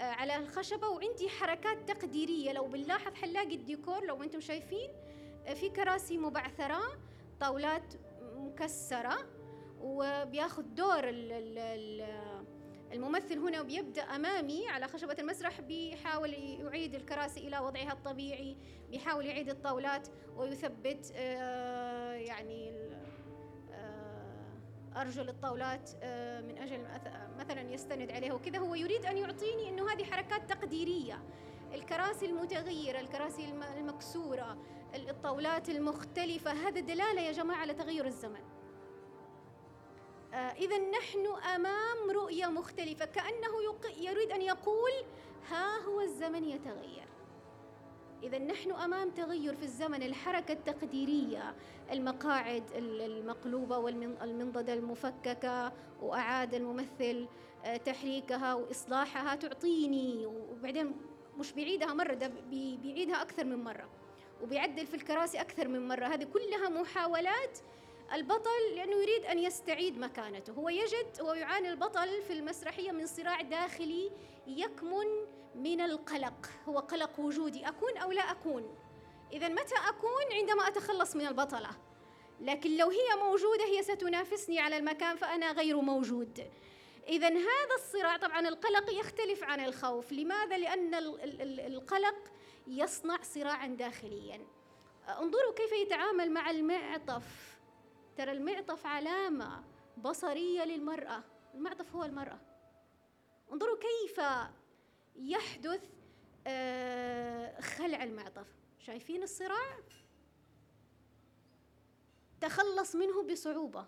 [0.00, 2.52] آه، على الخشبة وعندي حركات تقديرية.
[2.52, 4.90] لو بنلاحظ حنلاقي الديكور لو أنتم شايفين
[5.46, 6.80] آه، في كراسي مبعثرة
[7.40, 7.94] طاولات
[8.36, 9.16] مكسرة
[9.80, 12.36] وبياخذ دور ال-
[12.92, 18.56] الممثل هنا بيبدأ أمامي على خشبة المسرح بيحاول يعيد الكراسي إلى وضعها الطبيعي
[18.90, 22.95] بيحاول يعيد الطاولات ويثبت آه، يعني آه،
[24.96, 29.92] أرجل الطاولات آه، من أجل مث- مثلا يستند عليها وكذا هو يريد أن يعطيني أنه
[29.92, 31.22] هذه حركات تقديرية.
[31.74, 34.58] الكراسي المتغيرة الكراسي الم- المكسورة
[34.94, 38.42] ال- الطاولات المختلفة هذا دلالة يا جماعة على تغير الزمن.
[40.34, 44.90] إذا نحن أمام رؤية مختلفة كأنه يريد أن يقول
[45.50, 47.05] ها هو الزمن يتغير.
[48.22, 51.54] إذا نحن أمام تغير في الزمن الحركة التقديرية
[51.92, 55.72] المقاعد ال- المقلوبة والمنضدة المفككة
[56.02, 57.28] وأعاد الممثل
[57.64, 60.92] آه، تحريكها وإصلاحها تعطيني وبعدين
[61.38, 63.88] مش بيعيدها مرة ده بي- بيعيدها أكثر من مرة
[64.42, 66.06] وبيعدل في الكراسي أكثر من مرة.
[66.06, 67.58] هذه كلها محاولات
[68.12, 70.52] البطل لأنه يريد أن يستعيد مكانته.
[70.52, 74.10] هو يجد ويعاني البطل في المسرحية من صراع داخلي
[74.46, 75.06] يكمن
[75.56, 76.46] من القلق.
[76.68, 77.68] هو قلق وجودي.
[77.68, 78.76] أكون أو لا أكون؟
[79.32, 81.70] إذا متى أكون عندما أتخلص من البطلة؟
[82.40, 86.50] لكن لو هي موجودة هي ستنافسني على المكان فأنا غير موجود.
[87.08, 90.12] إذا هذا الصراع طبعا القلق يختلف عن الخوف.
[90.12, 92.16] لماذا؟ لأن ال- ال- ال- القلق
[92.66, 94.46] يصنع صراعا داخليا.
[95.08, 97.56] انظروا كيف يتعامل مع المعطف.
[98.16, 99.64] ترى المعطف علامة
[99.96, 101.22] بصرية للمرأة.
[101.54, 102.40] المعطف هو المرأة.
[103.52, 104.20] انظروا كيف
[105.18, 105.80] يحدث
[106.46, 108.46] آه، خلع المعطف.
[108.78, 109.78] شايفين الصراع؟
[112.40, 113.86] تخلص منه بصعوبة.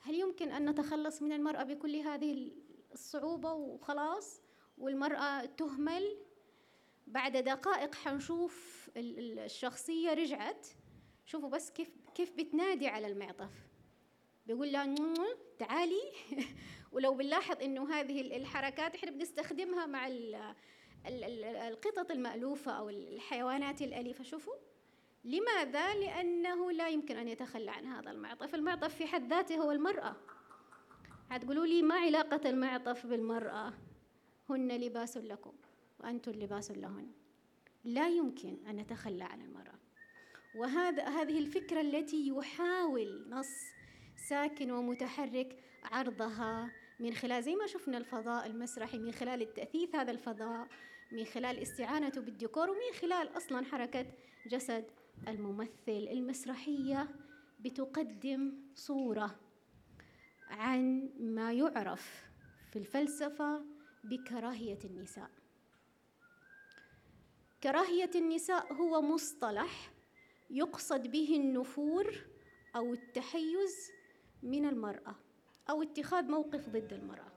[0.00, 2.52] هل يمكن أن نتخلص من المرأة بكل هذه
[2.92, 4.40] الصعوبة وخلاص؟
[4.78, 6.16] والمرأة تهمل؟
[7.06, 10.66] بعد دقائق حنشوف ال- ال- الشخصية رجعت.
[11.26, 13.50] شوفوا بس كيف كيف بتنادي على المعطف.
[14.46, 15.14] بيقول لها "نعم،
[15.58, 16.02] تعالي.
[16.92, 20.34] ولو بنلاحظ إنه هذه ال- الحركات إحنا بنستخدمها مع ال-
[21.06, 24.24] ال- ال- القطط المألوفة أو الحيوانات الأليفة.
[24.24, 24.54] شوفوا
[25.24, 28.54] لماذا؟ لأنه لا يمكن أن يتخلى عن هذا المعطف.
[28.54, 30.16] المعطف في حد ذاته هو المرأة.
[31.30, 33.72] هتقولوا لي ما علاقة المعطف بالمرأة؟
[34.50, 35.52] هن لباس لكم
[36.00, 37.10] وأنتم لباس لهن.
[37.84, 39.78] لا يمكن أن نتخلى عن المرأة.
[40.56, 43.50] وهذا هذه الفكرة التي يحاول نص
[44.28, 46.70] ساكن ومتحرك عرضها
[47.00, 50.68] من خلال زي ما شفنا الفضاء المسرحي من خلال التأثيث هذا الفضاء
[51.12, 54.06] من خلال استعانته بالديكور ومن خلال أصلا حركة
[54.46, 54.84] جسد
[55.28, 57.08] الممثل المسرحية
[57.60, 59.40] بتقدم صورة
[60.48, 62.26] عن ما يعرف
[62.70, 63.64] في الفلسفة
[64.04, 65.30] بكراهية النساء.
[67.62, 69.92] كراهية النساء هو مصطلح
[70.50, 72.14] يقصد به النفور
[72.76, 73.90] أو التحيز
[74.42, 75.14] من المرأة.
[75.70, 77.28] أو اتخاذ موقف ضد المرأة.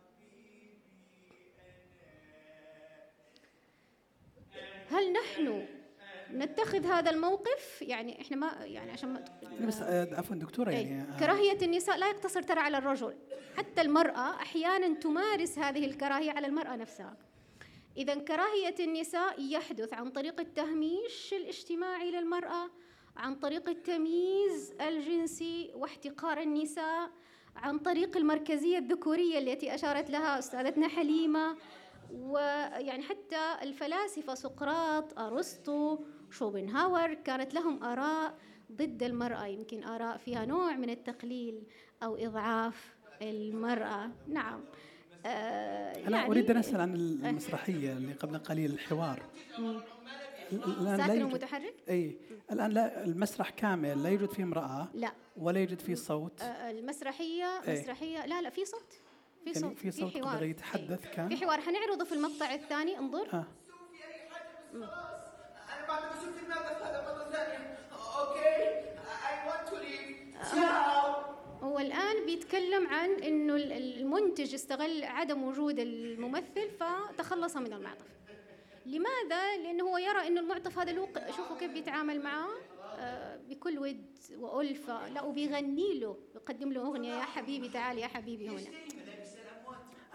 [4.90, 5.66] هل نحن
[6.32, 9.24] نتخذ هذا الموقف؟ يعني إحنا ما يعني عشان ما
[9.68, 10.74] بس آه، عفوا دكتورة أي.
[10.74, 13.16] يعني آه، كراهية النساء لا يقتصر ترى على الرجل.
[13.58, 17.18] حتى المرأة أحيانا تمارس هذه الكراهية على المرأة نفسها.
[17.98, 22.70] إذا كراهية النساء يحدث عن طريق التهميش الاجتماعي للمرأة
[23.18, 27.10] عن طريق التمييز الجنسي واحتقار النساء
[27.56, 31.56] عن طريق المركزية الذكورية التي أشارت لها أستاذتنا حليمة
[32.14, 36.00] ويعني حتى الفلاسفة سقراط أرسطو
[36.32, 38.38] شوبنهاور كانت لهم آراء
[38.72, 39.46] ضد المرأة.
[39.46, 41.64] يمكن آراء فيها نوع من التقليل
[42.04, 44.12] أو إضعاف المرأة.
[44.28, 44.60] نعم.
[45.26, 49.24] آه أنا أريد أن أسأل عن المسرحية اللي قبل قليل الحوار.
[50.52, 52.18] الآن لا ساكن يوجد ومتحرك؟ إي
[52.52, 57.46] الآن لا المسرح كامل لا يوجد فيه امرأة لا ولا يوجد فيه صوت آه، المسرحية
[57.68, 57.82] إيه.
[57.82, 58.92] مسرحية لا لا في صوت
[59.44, 60.50] في يعني صوت في صوت حوار قدر إيه.
[60.50, 63.28] يتحدث كان في حوار حنعرضه في المقطع الثاني انظر
[70.42, 71.16] تشاو
[71.64, 78.06] هو الآن بيتكلم عن ال- المنتج استغل عدم وجود الممثل فتخلص من المعطف.
[78.86, 82.50] لماذا؟ لأنه هو يرى إنه المعطف هذا له شوفوا كيف بيتعامل معاه
[83.50, 84.06] بكل ود
[84.40, 88.62] وألفة، لا وبيغني له، بيقدم له أغنية يا حبيبي تعال يا حبيبي هنا.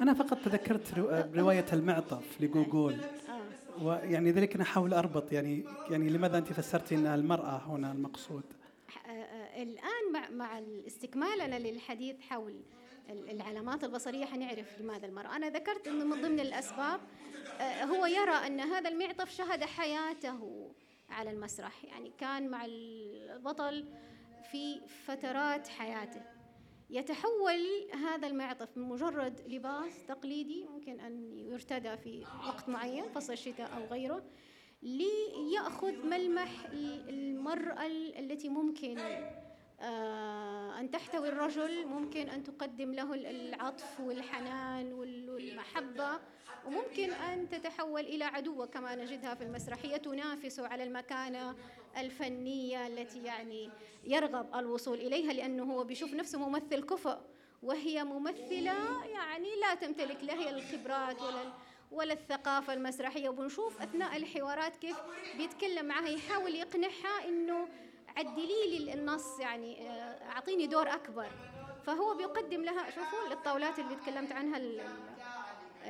[0.00, 3.82] أنا فقط تذكرت آه، رواية المعطف لجوجول آه.
[3.84, 8.42] ويعني ذلك أنا احاول أربط يعني يعني لماذا أنت فسرتي إن المرأة هنا المقصود
[9.06, 12.54] آه، الآن مع مع استكمالنا للحديث حول
[13.10, 15.36] العلامات البصرية حنعرف لماذا المرأة.
[15.36, 17.00] أنا ذكرت أنه من ضمن الأسباب
[17.60, 20.70] آه، هو يرى أن هذا المعطف شهد حياته
[21.10, 21.84] على المسرح.
[21.84, 23.84] يعني كان مع البطل
[24.50, 26.22] في فترات حياته.
[26.90, 33.70] يتحول هذا المعطف من مجرد لباس تقليدي ممكن أن يرتدى في وقت معين فصل الشتاء
[33.76, 34.22] أو غيره
[34.82, 38.98] ليأخذ ملمح ال- المرأة ال- التي ممكن
[39.80, 46.20] أن تحتوي الرجل ممكن أن تقدم له العطف والحنان والمحبة
[46.66, 51.54] وممكن أن تتحول إلى عدوة كما نجدها في المسرحية تنافسه على المكانة
[51.96, 53.70] الفنية التي يعني
[54.04, 57.18] يرغب الوصول إليها لأنه هو بيشوف نفسه ممثل كفء
[57.62, 61.52] وهي ممثلة يعني لا تمتلك لا هي الخبرات ولا
[61.92, 63.28] ولا الثقافة المسرحية.
[63.28, 64.96] وبنشوف أثناء الحوارات كيف
[65.36, 67.68] بيتكلم معها يحاول يقنعها إنه
[68.16, 71.28] عدلي لي النص يعني آه، أعطيني دور أكبر.
[71.86, 74.60] فهو بيقدم لها شوفوا الطاولات اللي تكلمت عنها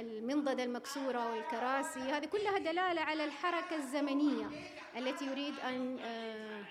[0.01, 4.51] المنضدة المكسورة والكراسي هذه كلها دلالة على الحركة الزمنية
[4.97, 6.65] التي يريد أن آه،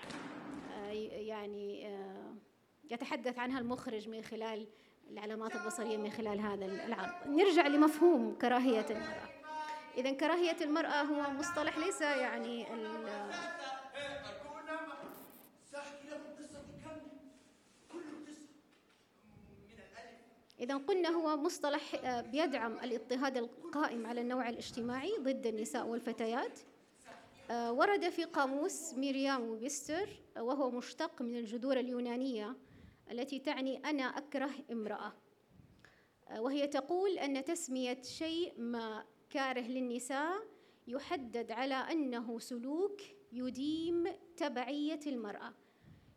[0.74, 1.96] آه، يعني
[2.90, 4.66] يتحدث عنها المخرج من خلال
[5.10, 7.12] العلامات البصرية من خلال هذا العرض.
[7.26, 9.36] نرجع لمفهوم كراهية المرأة.
[9.96, 12.66] إذا كراهية المرأة هو مصطلح ليس يعني
[20.60, 26.60] إذا قلنا هو مصطلح آه، بيدعم الاضطهاد القائم على النوع الاجتماعي ضد النساء والفتيات.
[27.50, 30.08] آه، ورد في قاموس ميريام وبيستر
[30.38, 32.56] وهو مشتق من الجذور اليونانية
[33.10, 35.12] التي تعني أنا أكره امرأة.
[36.28, 40.46] آه، وهي تقول أن تسمية شيء ما كاره للنساء
[40.86, 43.00] يحدد على أنه سلوك
[43.32, 44.04] يديم
[44.36, 45.54] تبعية المرأة.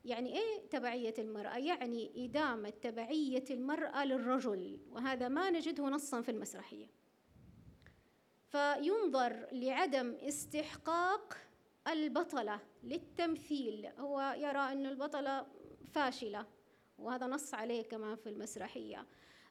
[0.09, 6.87] يعني إيه تبعية المرأة؟ يعني إدامة تبعية المرأة للرجل وهذا ما نجده نصا في المسرحية.
[8.47, 11.37] فينظر لعدم استحقاق
[11.87, 13.87] البطلة للتمثيل.
[13.97, 15.45] هو يرى أن البطلة
[15.93, 16.45] فاشلة
[16.97, 19.05] وهذا نص عليه كمان في المسرحية.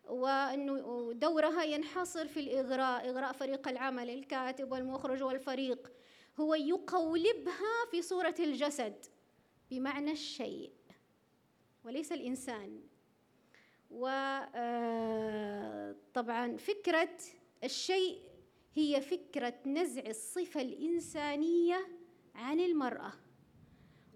[0.09, 5.93] وأنه دورها ينحصر في الإغراء إغراء فريق العمل الكاتب والمخرج والفريق.
[6.41, 9.05] هو يقولبها في صورة الجسد.
[9.71, 10.73] بمعنى الشيء
[11.85, 12.81] وليس الإنسان.
[13.91, 14.53] وطبعا
[16.53, 17.19] آه، فكرة
[17.65, 18.19] الشيء
[18.75, 21.89] هي فكرة نزع الصفة الإنسانية
[22.35, 23.13] عن المرأة.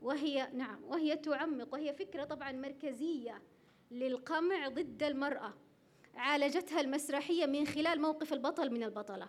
[0.02, 3.42] وهي نعم وهي تعمق وهي فكرة طبعا مركزية
[3.90, 5.54] للقمع ضد المرأة.
[6.14, 9.28] عالجتها المسرحية من خلال موقف البطل من البطلة.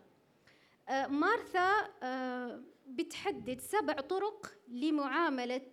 [0.90, 5.72] آه، مارثا آه، بتحدد سبع طرق لمعاملة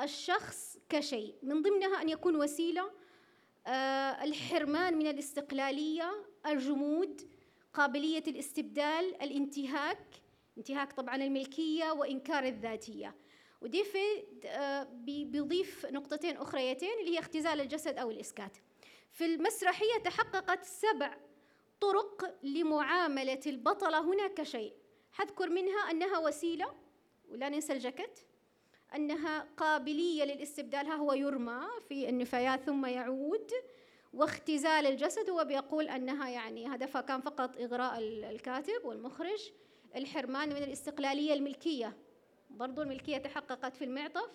[0.00, 1.34] الشخص كشيء.
[1.42, 2.90] من ضمنها أن يكون وسيلة
[3.66, 7.30] آه، الحرمان من الاستقلالية الجمود
[7.74, 10.06] قابلية الاستبدال الانتهاك.
[10.58, 13.14] انتهاك طبعا الملكية وإنكار الذاتية.
[13.60, 18.56] وديفيد آه، بيضيف نقطتين أخريتين اللي هي اختزال الجسد أو الإسكات.
[19.12, 21.16] في المسرحية تحققت سبع
[21.80, 24.72] طرق لمعاملة البطلة هنا كشيء.
[25.12, 26.74] حذكر منها أنها وسيلة
[27.28, 28.20] ولا ننسى الجاكيت.
[28.96, 30.86] أنها قابلية للاستبدال.
[30.86, 33.50] ها هو يرمى في النفايات ثم يعود
[34.12, 39.50] واختزال الجسد هو بيقول أنها يعني هدفها كان فقط إغراء الكاتب والمخرج
[39.96, 41.96] الحرمان من الاستقلالية الملكية.
[42.50, 44.30] برضو الملكية تحققت في المعطف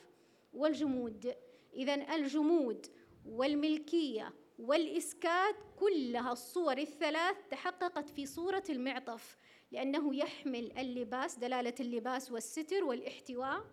[0.53, 1.35] والجمود.
[1.73, 2.85] إذا الجمود
[3.25, 9.38] والملكية والإسكات كلها الصور الثلاث تحققت في صورة المعطف
[9.71, 13.63] لأنه يحمل اللباس دلالة اللباس والستر والاحتواء.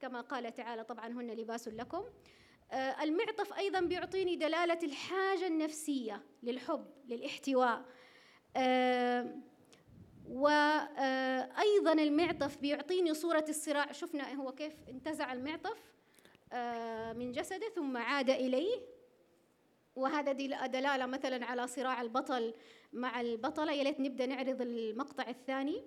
[0.00, 2.04] كما قال تعالى طبعا هن لباس لكم.
[2.72, 7.84] آه، المعطف أيضا بيعطيني دلالة الحاجة النفسية للحب للاحتواء.
[8.56, 9.36] آه،
[10.28, 13.92] وأيضا آه، المعطف بيعطيني صورة الصراع.
[13.92, 15.94] شفنا هو كيف انتزع المعطف
[17.18, 18.80] من جسده ثم عاد إليه.
[19.96, 20.32] وهذا
[20.66, 22.54] دلالة مثلا على صراع البطل
[22.92, 23.72] مع البطلة.
[23.72, 25.82] يا ليت نبدأ نعرض المقطع الثاني.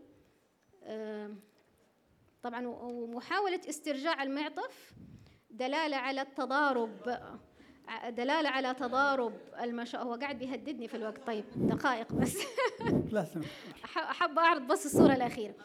[2.48, 4.94] طبعا ومحاولة استرجاع المعطف
[5.52, 7.20] دلالة على التضارب.
[8.10, 11.28] دلالة على تضارب المشا هو قاعد بيهددني في الوقت.
[11.28, 12.38] طيب دقائق بس.
[13.98, 15.56] أحب أعرض بس الصورة الأخيرة.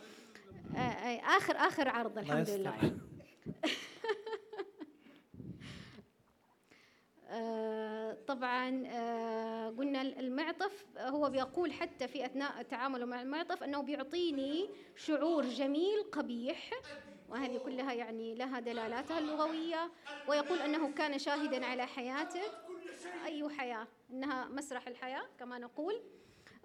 [1.36, 2.92] آخر آخر عرض الحمد لله آه،
[8.26, 15.44] طبعا آه، قلنا المعطف هو بيقول حتى في أثناء تعامله مع المعطف أنه بيعطيني شعور
[15.44, 16.70] جميل قبيح
[17.28, 19.90] وهذه كلها يعني لها دلالاتها اللغوية
[20.28, 22.42] ويقول أنه كان شاهدا على حياته.
[23.24, 26.00] أي حياة؟ إنها مسرح الحياة كما نقول.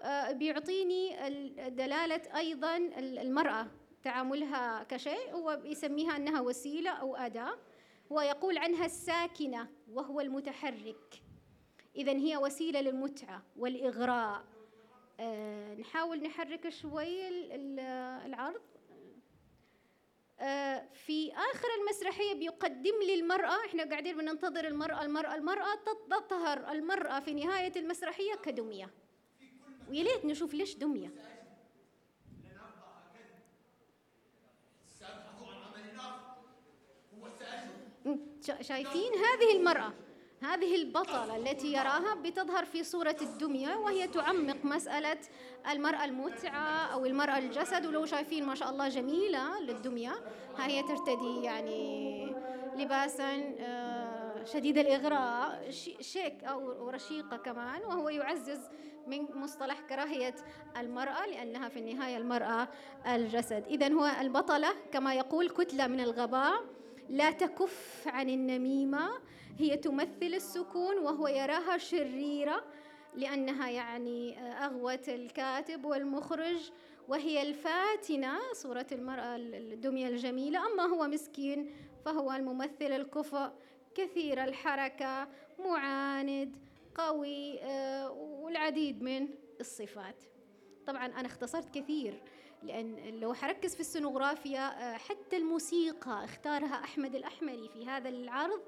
[0.01, 1.15] آه، بيعطيني
[1.69, 3.67] دلالة أيضا المرأة
[4.03, 7.57] تعاملها كشيء هو بيسميها أنها وسيلة أو أداة.
[8.11, 11.21] هو يقول عنها الساكنة وهو المتحرك.
[11.95, 14.43] إذا هي وسيلة للمتعة والإغراء.
[15.19, 17.27] آه، نحاول نحرك شوي
[18.25, 18.61] العرض.
[20.39, 25.75] آه، في آخر المسرحية بيقدم لي المرأة إحنا قاعدين بننتظر المرأة المرأة المرأة
[26.09, 28.89] تظهر المرأة في نهاية المسرحية كدمية.
[29.89, 31.11] ويا ليت نشوف ليش دمية.
[38.61, 39.93] شايفين هذه المرأة
[40.41, 45.17] هذه البطلة التي يراها بتظهر في صورة الدمية وهي تعمق مسألة
[45.69, 47.85] المرأة المتعة أو المرأة الجسد.
[47.85, 50.15] ولو شايفين ما شاء الله جميلة للدمية
[50.57, 52.35] ها هي ترتدي يعني
[52.75, 55.69] لباسا آه، شديد الإغراء
[56.01, 57.81] شيك أو رشيقة كمان.
[57.81, 58.59] وهو يعزز
[59.07, 60.35] من مصطلح كراهية
[60.77, 62.67] المرأة لأنها في النهاية المرأة
[63.07, 63.63] الجسد.
[63.67, 66.76] إذا هو البطلة كما يقول كتلة من الغباء.
[67.09, 69.09] لا تكف عن النميمة.
[69.59, 72.63] هي تمثل السكون وهو يراها شريرة
[73.15, 76.71] لأنها يعني أغوت الكاتب والمخرج
[77.07, 80.59] وهي الفاتنة صورة المرأة الدمية الجميلة.
[80.73, 81.71] أما هو مسكين
[82.05, 83.51] فهو الممثل الكفء
[83.95, 85.27] كثير الحركة
[85.59, 86.55] معاند
[86.95, 89.27] قوي آه، والعديد من
[89.59, 90.23] الصفات.
[90.87, 92.21] طبعا أنا اختصرت كثير.
[92.63, 98.61] لأن لو حركز في السنوغرافيا آه، حتى الموسيقى اختارها أحمد الأحمري في هذا العرض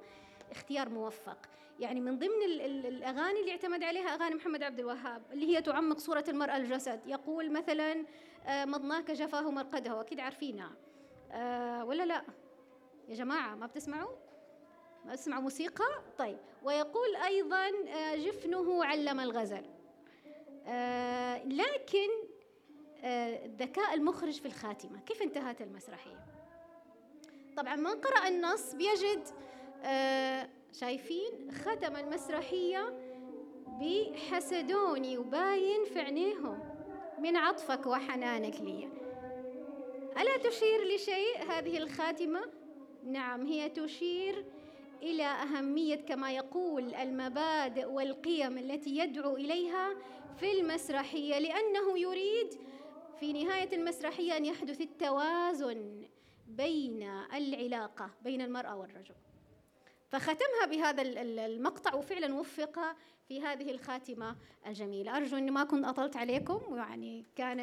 [0.51, 1.37] اختيار موفق.
[1.79, 2.43] يعني من ضمن
[2.85, 7.01] الأغاني اللي اعتمد عليها أغاني محمد عبد الوهاب اللي هي تعمق صورة المرأة الجسد.
[7.07, 8.05] يقول مثلا
[8.47, 10.01] آه، مضناك جفاه مرقده.
[10.01, 10.71] أكيد عارفينها
[11.31, 12.23] آه، ولا لا؟
[13.07, 14.15] يا جماعة ما بتسمعوا؟
[15.05, 16.37] ما بتسمعوا موسيقى؟ طيب.
[16.63, 17.69] ويقول أيضا
[18.15, 19.63] جفنه علم الغزل.
[21.45, 22.09] لكن
[23.59, 24.99] ذكاء المخرج في الخاتمة.
[24.99, 26.25] كيف انتهت المسرحية؟
[27.57, 29.23] طبعا من قرأ النص بيجد
[29.83, 32.93] آه شايفين ختم المسرحية
[33.67, 36.59] بحسدوني وباين في عينيهم
[37.19, 38.89] من عطفك وحنانك لي.
[40.17, 42.41] ألا تشير لشيء هذه الخاتمة؟
[43.03, 44.45] نعم هي تشير
[45.03, 49.95] إلى أهمية كما يقول المبادئ والقيم التي يدعو إليها
[50.39, 52.53] في المسرحية لأنه يريد
[53.19, 56.05] في نهاية المسرحية أن يحدث التوازن
[56.47, 59.15] بين العلاقة بين المرأة والرجل.
[60.09, 61.01] فختمها بهذا
[61.45, 62.79] المقطع وفعلا وفق
[63.27, 64.35] في هذه الخاتمة
[64.67, 65.17] الجميلة.
[65.17, 67.59] أرجو أني ما كنت أطلت عليكم ويعني كان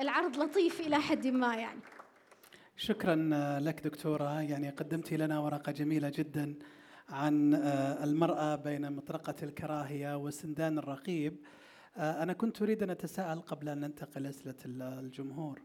[0.00, 1.80] العرض لطيف إلى حد ما يعني.
[2.76, 3.14] شكرا
[3.60, 4.40] لك دكتورة.
[4.40, 6.54] يعني قدمتي لنا ورقة جميلة جدا
[7.08, 7.54] عن
[8.04, 11.36] المرأة بين مطرقة الكراهية وسندان الرقيب.
[11.96, 15.62] أنا كنت أريد أن أتساءل قبل أن ننتقل أسئلة الجمهور.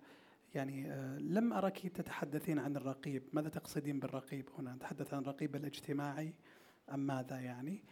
[0.56, 3.24] يعني آه، لم أرك تتحدثين عن الرقيب.
[3.34, 6.34] ماذا تقصدين بالرقيب هنا؟ نتحدث عن الرقيب الاجتماعي
[6.94, 7.84] أم ماذا يعني؟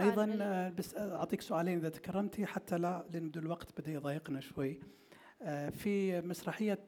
[0.00, 4.80] أيضا آه، بس أعطيك سؤالين إذا تكرمتي حتى لا لأن الوقت بدأ يضايقنا شوي.
[5.42, 6.84] آه، في مسرحية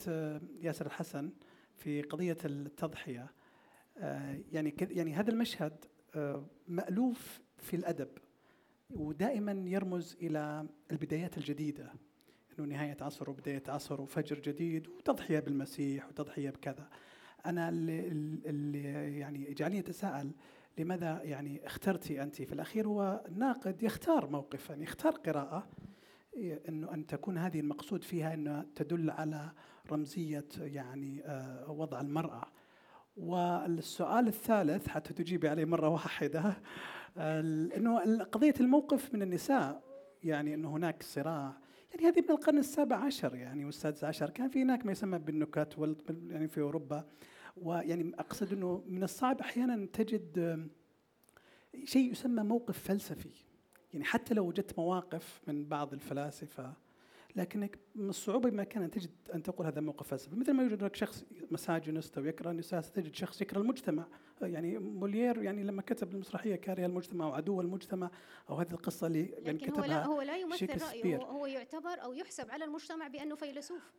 [0.61, 1.31] ياسر الحسن
[1.77, 3.31] في قضية التضحية
[4.53, 5.85] يعني يعني هذا المشهد
[6.69, 8.09] مألوف في الأدب.
[8.91, 11.93] ودائما يرمز إلى البدايات الجديدة
[12.59, 16.89] إنه نهاية عصر وبدايه عصر وفجر جديد وتضحية بالمسيح وتضحية بكذا.
[17.47, 18.09] أنا اللي,
[18.47, 20.31] اللي يعني يجعلني أتساءل
[20.79, 25.69] لماذا يعني اخترتي أنت؟ في الأخير هو الناقد يختار موقفا يختار قراءة
[26.69, 29.51] إنه أن تكون هذه المقصود فيها انها تدل على
[29.93, 32.45] رمزية يعني آه، وضع المرأة.
[33.17, 36.57] والسؤال الثالث حتى تجيبي عليه مرة واحدة
[37.17, 39.83] إنه قضية الموقف من النساء
[40.23, 41.59] يعني إنه هناك صراع.
[41.95, 44.31] يعني هذه من القرن السابع عشر يعني والسادس عشر.
[44.31, 45.79] كان في هناك ما يسمى بالنكت
[46.29, 47.05] يعني في أوروبا.
[47.57, 50.69] ويعني أقصد إنه من الصعب أحيانا تجد
[51.85, 53.31] شيء يسمى موقف فلسفي.
[53.93, 56.84] يعني حتى لو وجدت مواقف من بعض الفلاسفة
[57.37, 60.37] لكنك من الصعوبة ما كان تجد أن تقول هذا موقف فلسفي.
[60.37, 64.07] مثل ما يوجد هناك شخص مساجنست أو يكره النساء تجد شخص يكره المجتمع.
[64.43, 68.11] يعني موليير يعني لما كتب المسرحيه كاره المجتمع وعدو المجتمع
[68.51, 72.13] أو هذه القصة اللي يعني كتبها هو لا, هو لا يمثل رأيه هو يعتبر أو
[72.13, 73.93] يحسب على المجتمع بأنه فيلسوف.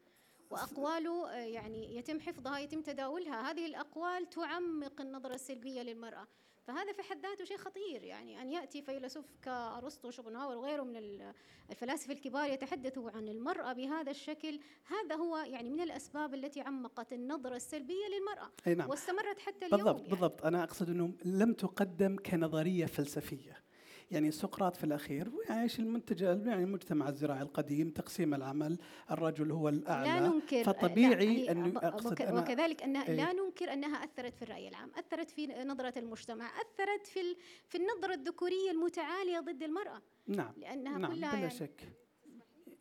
[0.50, 3.52] وأقواله آه، يعني يتم حفظها يتم تداولها.
[3.52, 6.28] هذه الأقوال تعمق النظرة السلبية للمرأة.
[6.68, 11.22] فهذا في حد ذاته شيء خطير يعني أن يأتي فيلسوف كأرسطو وشوبنهاور وغيره من
[11.70, 17.56] الفلاسفة الكبار يتحدثوا عن المرأة بهذا الشكل هذا هو يعني من الأسباب التي عمقت النظرة
[17.56, 18.90] السلبية للمرأة أي نعم.
[18.90, 20.10] واستمرت حتى اليوم بالضبط يعني.
[20.10, 23.65] بالضبط أنا أقصد أنه لم تقدم كنظرية فلسفية
[24.12, 28.78] يعني سقراط في الأخير يعيش المنتج يعني المجتمع الزراعي القديم تقسيم العمل
[29.12, 30.10] الرجل هو الأعلى.
[30.10, 34.68] لا ننكر فطبيعي أنه أقصد أنا وكذلك أنها إيه؟ لا ننكر أنها أثرت في الرأي
[34.68, 37.20] العام أثرت في نظرة المجتمع أثرت في
[37.68, 40.02] في النظرة الذكورية المتعالية ضد المرأة.
[40.28, 41.82] نعم لأنها نعم كلها بلا يعني شك.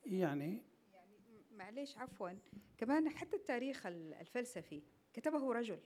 [0.06, 0.62] يعني
[1.56, 2.30] معليش عفوا.
[2.78, 4.82] كمان حتى التاريخ ال- الفلسفي
[5.12, 5.78] كتبه رجل.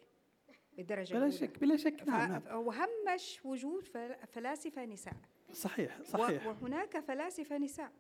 [0.79, 1.33] بالدرجة بلا الأولى.
[1.33, 2.43] شك بلا شك نعم نعم.
[2.67, 5.15] وهمش وجود فل- فلاسفة نساء.
[5.53, 6.47] صحيح صحيح.
[6.47, 7.93] وهناك فلاسفة نساء.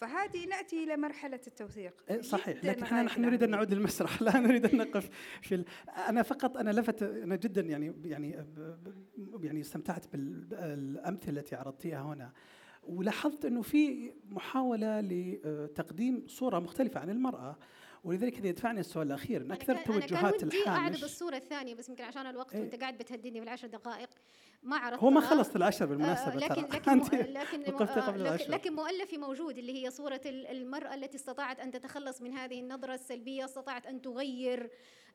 [0.00, 2.04] فهذه نأتي إلى مرحلة التوثيق.
[2.10, 2.64] إيه، صحيح.
[2.64, 3.50] لكن إحنا نحن نريد أن.
[3.50, 4.22] نعود للمسرح.
[4.22, 5.08] لا نريد أن نقف
[5.42, 5.64] في ال...
[6.08, 8.44] أنا فقط أنا لفت أنا جدا يعني يعني
[9.42, 12.32] يعني استمتعت بالأمثلة التي عرضتيها هنا.
[12.82, 17.56] ولاحظت أنه في محاولة لتقديم صورة مختلفة عن المرأة.
[18.04, 21.04] ولذلك هذا يدفعني السؤال الأخير ان أنا أكثر أنا توجهات ودي أعرض الحامش.
[21.04, 22.60] الصورة الثانية بس يمكن عشان الوقت إيه.
[22.60, 24.08] وأنت قاعد بتهددني بالعشر دقائق.
[24.62, 26.78] ما عرضتها هو ما خلصت العشر آه، بالمناسبة لكن ترى.
[27.22, 28.50] لكن لكن آه، لكن, العشر.
[28.50, 32.94] لكن مؤلفي موجود اللي هي صورة ال- المرأة التي استطاعت أن تتخلص من هذه النظرة
[32.94, 34.70] السلبية استطاعت أن تغير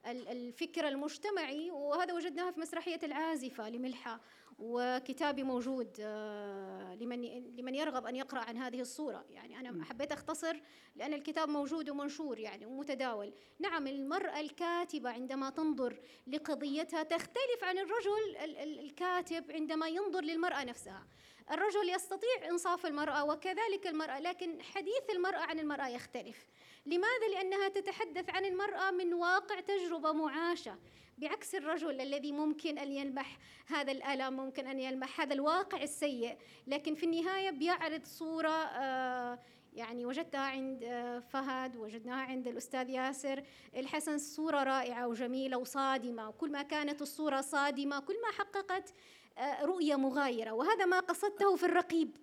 [0.07, 4.19] ال- الفكر المجتمعي وهذا وجدناها في مسرحية العازفة لملحة.
[4.65, 7.21] وكتابي موجود آه، لمن
[7.55, 9.25] لمن يرغب أن يقرأ عن هذه الصورة.
[9.29, 10.61] يعني أنا حبيت أختصر
[10.95, 13.33] لأن الكتاب موجود ومنشور يعني ومتداول.
[13.59, 20.63] نعم المرأة الكاتبة عندما تنظر لقضيتها تختلف عن الرجل ال- ال- الكاتب عندما ينظر للمرأة
[20.63, 21.07] نفسها.
[21.51, 26.47] الرجل يستطيع إنصاف المرأة وكذلك المرأة لكن حديث المرأة عن المرأة يختلف.
[26.85, 30.77] لماذا؟ لأنها تتحدث عن المرأة من واقع تجربة معاشة.
[31.17, 33.37] بعكس الرجل الذي ممكن أن يلمح
[33.67, 36.37] هذا الألم ممكن أن يلمح هذا الواقع السيء.
[36.67, 39.39] لكن في النهاية بيعرض صورة آه،
[39.73, 43.43] يعني وجدتها عند آه، فهد وجدناها عند الأستاذ ياسر.
[43.75, 46.29] الحسن صورة رائعة وجميلة وصادمة.
[46.29, 48.93] وكل ما كانت الصورة صادمة كل ما حققت
[49.37, 50.51] آه، رؤية مغايرة.
[50.51, 52.17] وهذا ما قصدته في الرقيب.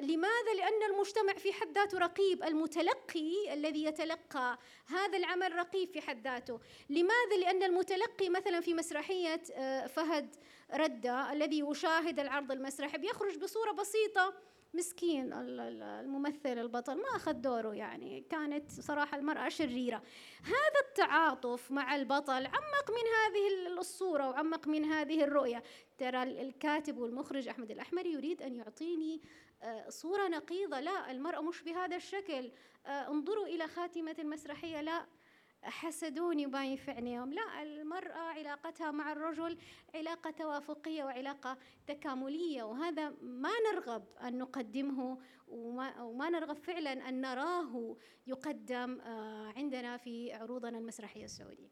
[0.00, 6.24] لماذا؟ لأن المجتمع في حد ذاته رقيب المتلقي الذي يتلقى هذا العمل رقيب في حد
[6.24, 6.60] ذاته
[6.90, 10.36] لماذا؟ لأن المتلقي مثلا في مسرحية آه، فهد
[10.74, 14.34] ردة الذي يشاهد العرض المسرحي بيخرج بصورة بسيطة
[14.74, 18.20] مسكين ال- ال- الممثل البطل ما أخذ دوره يعني.
[18.30, 20.02] كانت صراحة المرأة شريرة.
[20.42, 25.62] هذا التعاطف مع البطل عمق من هذه الصورة وعمق من هذه الرؤية.
[25.98, 29.22] ترى ال- الكاتب والمخرج أحمد الأحمري يريد أن يعطيني
[29.62, 30.80] آه، صورة نقيضة.
[30.80, 32.52] لا المرأة مش بهذا الشكل.
[32.86, 34.80] آه، انظروا إلى خاتمة المسرحية.
[34.80, 35.06] لا
[35.62, 39.58] حسدوني باين في عينيهم لا المرأة علاقتها مع الرجل
[39.94, 41.56] علاقة توافقية وعلاقة
[41.86, 45.18] تكاملية وهذا ما نرغب أن نقدمه
[45.48, 51.68] وما, وما نرغب فعلا أن نراه يقدم آه، عندنا في عروضنا المسرحية السعودية.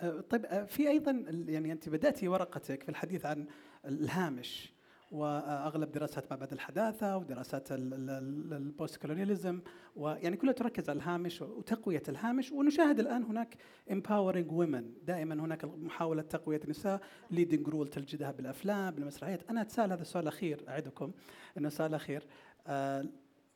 [0.00, 3.46] آه، طيب آه، في أيضا ال- يعني أنت بدأتي ورقتك في الحديث عن
[3.84, 4.72] الهامش.
[5.12, 9.60] وأغلب دراسات ما بعد الحداثة ودراسات البوست كولونياليزم
[9.96, 13.54] ويعني كلها تركز على الهامش وتقوية الهامش ونشاهد الآن هناك
[13.90, 14.84] empowering women.
[15.06, 19.50] دائما هناك محاولة تقوية النساء leading role تجدها بالأفلام بالمسرحيات.
[19.50, 21.12] أنا أتساءل هذا السؤال الأخير أعدكم.
[21.58, 22.26] إنه السؤال الأخير
[22.66, 23.04] آه،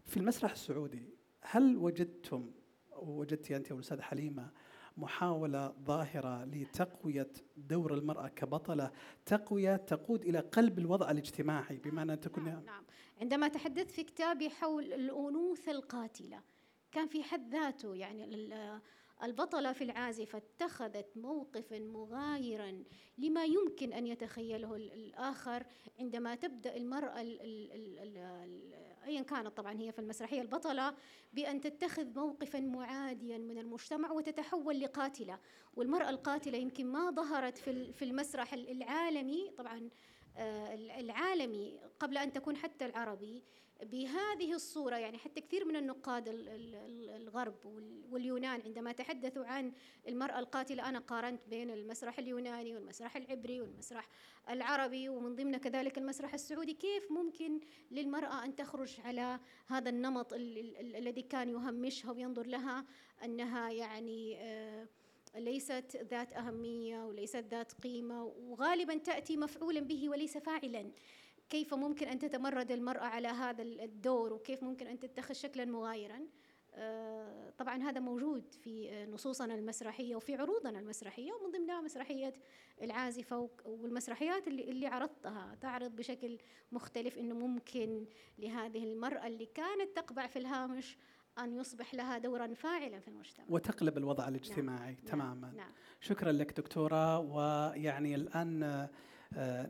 [0.05, 1.03] في المسرح السعودي
[1.43, 2.51] هل وجدتم
[2.97, 4.51] وجدتي أنت والاستاذه حليمة
[4.97, 8.91] محاولة ظاهرة لتقوية دور المرأة كبطلة
[9.27, 12.85] تقوية تقود إلى قلب الوضع الاجتماعي بمعنى أن تكون نعم, نعم.
[13.21, 16.41] عندما تحدثت في كتابي حول الأنوثة القاتلة
[16.93, 18.81] كان في حد ذاته يعني ال-
[19.23, 22.83] البطلة في العازفة اتخذت موقفا مغايرا
[23.19, 25.65] لما يمكن أن يتخيله ال- الآخر
[26.01, 27.21] عندما تبدأ المرأة
[29.07, 30.95] أيا كانت طبعا هي في المسرحية البطلة
[31.33, 35.39] بأن تتخذ موقفا معاديا من المجتمع وتتحول لقاتلة.
[35.77, 39.89] والمرأة القاتلة يمكن ما ظهرت في في المسرح ال- العالمي طبعا
[40.37, 43.43] آه، العالمي قبل أن تكون حتى العربي
[43.83, 49.45] بهذه الصورة يعني حتى كثير من النقاد ال- ال- ال- الغرب وال- واليونان عندما تحدثوا
[49.47, 49.73] عن
[50.09, 54.09] المرأة القاتلة أنا قارنت بين المسرح اليوناني والمسرح العبري والمسرح
[54.51, 60.59] العربي ومن ضمن كذلك المسرح السعودي كيف ممكن للمرأة أن تخرج على هذا النمط ال-
[60.59, 62.85] ال- ال- الذي كان يهمشها وينظر لها
[63.25, 64.89] أنها يعني آه،
[65.37, 70.91] ليست ذات أهمية وليست ذات قيمة وغالبا تأتي مفعولا به وليس فاعلا.
[71.49, 76.21] كيف ممكن أن تتمرد المرأة على هذا الدور وكيف ممكن أن تتخذ شكلا مغايرا؟
[76.79, 82.35] آه، طبعا هذا موجود في آه، نصوصنا المسرحية وفي عروضنا المسرحية ومن ضمنها مسرحية
[82.83, 85.55] العازفة والمسرحيات اللي, اللي عرضتها.
[85.61, 86.39] تعرض بشكل
[86.73, 88.07] مختلف أنه ممكن
[88.39, 90.99] لهذه المرأة اللي كانت تقبع في الهامش
[91.39, 93.47] أن يصبح لها دورا فاعلا في المجتمع.
[93.49, 95.53] وتقلب الوضع الاجتماعي نعم، تماما.
[95.57, 95.73] نعم.
[96.01, 98.89] شكرا لك دكتورة ويعني الآن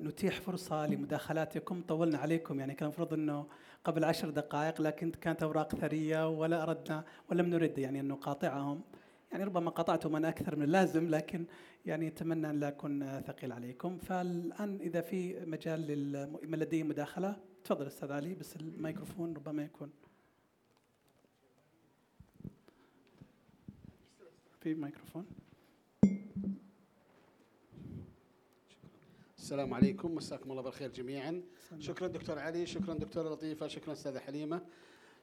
[0.02, 1.82] نتيح فرصة لمداخلاتكم.
[1.88, 3.46] طولنا عليكم يعني كان المفروض أنه
[3.84, 8.80] قبل عشر دقائق لكن كانت أوراق ثرية ولا أردنا ولم نرد يعني أن نقاطعهم.
[9.32, 11.44] يعني ربما قطعتم أنا أكثر من اللازم لكن
[11.86, 13.98] يعني أتمنى أن لا أكون آه، ثقيل عليكم.
[13.98, 19.90] فالآن إذا في مجال لل- من لديه مداخلة تفضل أستاذ علي بس الميكروفون ربما يكون
[24.60, 25.26] في ميكروفون.
[29.46, 31.42] السلام عليكم مساكم الله بالخير جميعا.
[31.78, 34.60] شكرا دكتور علي شكرا دكتورة لطيفة شكرا أستاذة حليمة.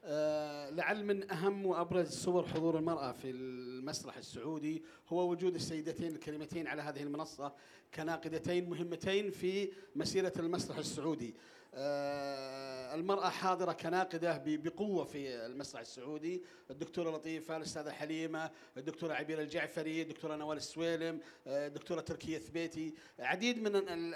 [0.04, 6.68] آه، لعل من أهم وأبرز صور حضور المرأة في المسرح السعودي هو وجود السيدتين الكريمتين
[6.68, 7.54] على هذه المنصة
[7.94, 11.36] كناقدتين مهمتين في مسيرة المسرح السعودي.
[11.76, 19.42] آه، المرأة حاضرة كناقدة ب- بقوة في المسرح السعودي، الدكتورة لطيفة، الأستاذة حليمة، الدكتورة عبير
[19.42, 24.16] الجعفري، الدكتورة نوال السويلم، آه، الدكتورة تركية ثبيتي، عديد من ال- ال-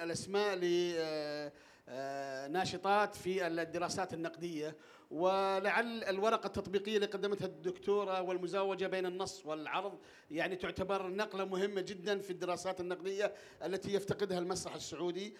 [1.89, 4.75] آه، ناشطات في الدراسات النقدية
[5.11, 9.99] ولعل الورقة التطبيقية اللي قدمتها الدكتورة والمزاوجه بين النص والعرض
[10.31, 13.33] يعني تعتبر نقلة مهمة جدا في الدراسات النقدية
[13.63, 15.35] التي يفتقدها المسرح السعودي.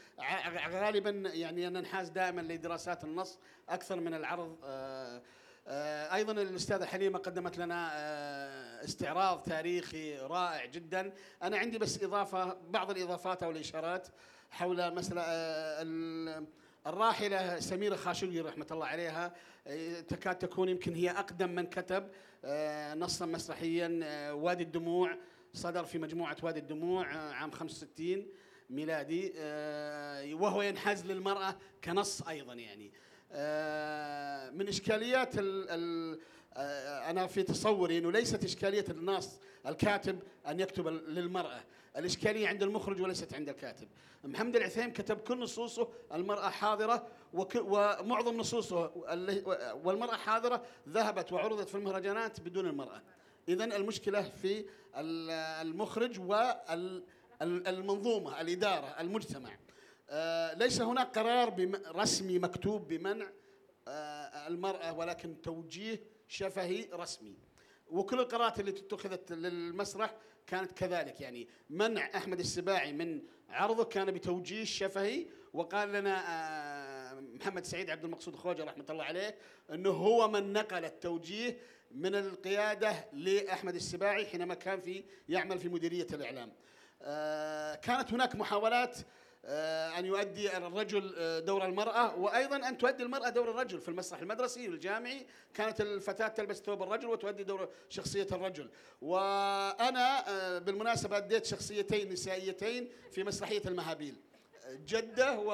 [0.70, 4.58] غالبا يعني ننحاز دائما لدراسات النص أكثر من العرض.
[4.64, 5.22] آه،
[5.68, 7.94] آه، أيضا الأستاذة حليمة قدمت لنا
[8.84, 11.14] استعراض تاريخي رائع جدا.
[11.44, 14.08] أنا عندي بس إضافة بعض الإضافات أو الإشارات.
[14.50, 16.46] حول مساله آه، ال-
[16.88, 19.34] الراحلة سميرة خاشقجي رحمة الله عليها
[19.68, 22.10] آه، تكاد تكون يمكن هي أقدم من كتب
[22.46, 24.00] آه، نصا مسرحيا
[24.32, 25.18] وادي الدموع
[25.54, 28.28] صدر في مجموعة وادي الدموع عام 65
[28.70, 29.34] ميلادي
[30.34, 32.92] وهو ينحاز للمرأة كنص أيضا يعني.
[34.58, 36.20] من إشكاليات ال ال
[36.54, 41.60] آه، أنا في تصوري إنه ليست إشكالية النص الكاتب أن يكتب للمرأة.
[41.98, 43.88] الإشكالية عند المخرج وليست عند الكاتب.
[44.24, 48.92] محمد العثيم كتب كل نصوصه المرأة حاضرة وك- ومعظم نصوصه
[49.84, 53.02] والمرأة حاضرة ذهبت وعرضت في المهرجانات بدون المرأة.
[53.48, 54.66] اذا المشكلة في
[54.98, 55.32] ال-
[55.68, 56.20] المخرج
[57.42, 59.58] والمنظومه الإدارة المجتمع.
[60.10, 63.28] آه، ليس هناك قرار رسمي مكتوب بمنع
[63.88, 67.38] آه، المرأة ولكن توجيه شفهي رسمي.
[67.92, 70.16] وكل القرارات اللي اتخذت للمسرح
[70.48, 71.22] كانت كذلك.
[71.22, 78.04] يعني منع أحمد السباعي من عرضه كان بتوجيه شفهي وقال لنا آه، محمد سعيد عبد
[78.04, 79.36] المقصود خوجة رحمة الله عليه
[79.72, 81.58] أنه هو من نقل التوجيه
[81.92, 86.52] من القيادة لأحمد السباعي حينما كان في يعمل في مديرية الإعلام.
[87.02, 88.98] آه، كانت هناك محاولات
[89.46, 94.70] أن يؤدي الرجل آه، دور المرأة وأيضا أن تؤدي المرأة دور الرجل في المسرح المدرسي
[94.70, 95.26] والجامعي.
[95.54, 98.70] كانت الفتاة تلبس ثوب الرجل وتؤدي دور شخصية الرجل.
[99.02, 104.16] وأنا آه، بالمناسبة أديت شخصيتين نسائيتين في مسرحية المهابيل.
[104.86, 105.52] جدة و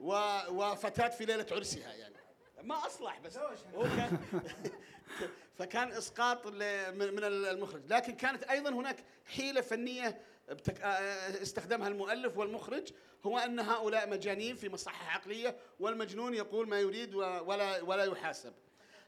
[0.00, 0.12] و
[0.50, 2.14] وفتاة في ليلة عرسها يعني.
[2.62, 3.36] ما أصلح بس.
[3.74, 4.18] هو كان
[5.58, 7.82] فكان إسقاط من المخرج.
[7.88, 8.96] لكن كانت أيضا هناك
[9.26, 10.16] حيلة فنية آه،
[11.42, 12.92] استخدمها المؤلف والمخرج
[13.26, 18.52] هو أن هؤلاء مجانين في مصحة عقلية والمجنون يقول ما يريد ولا ولا يحاسب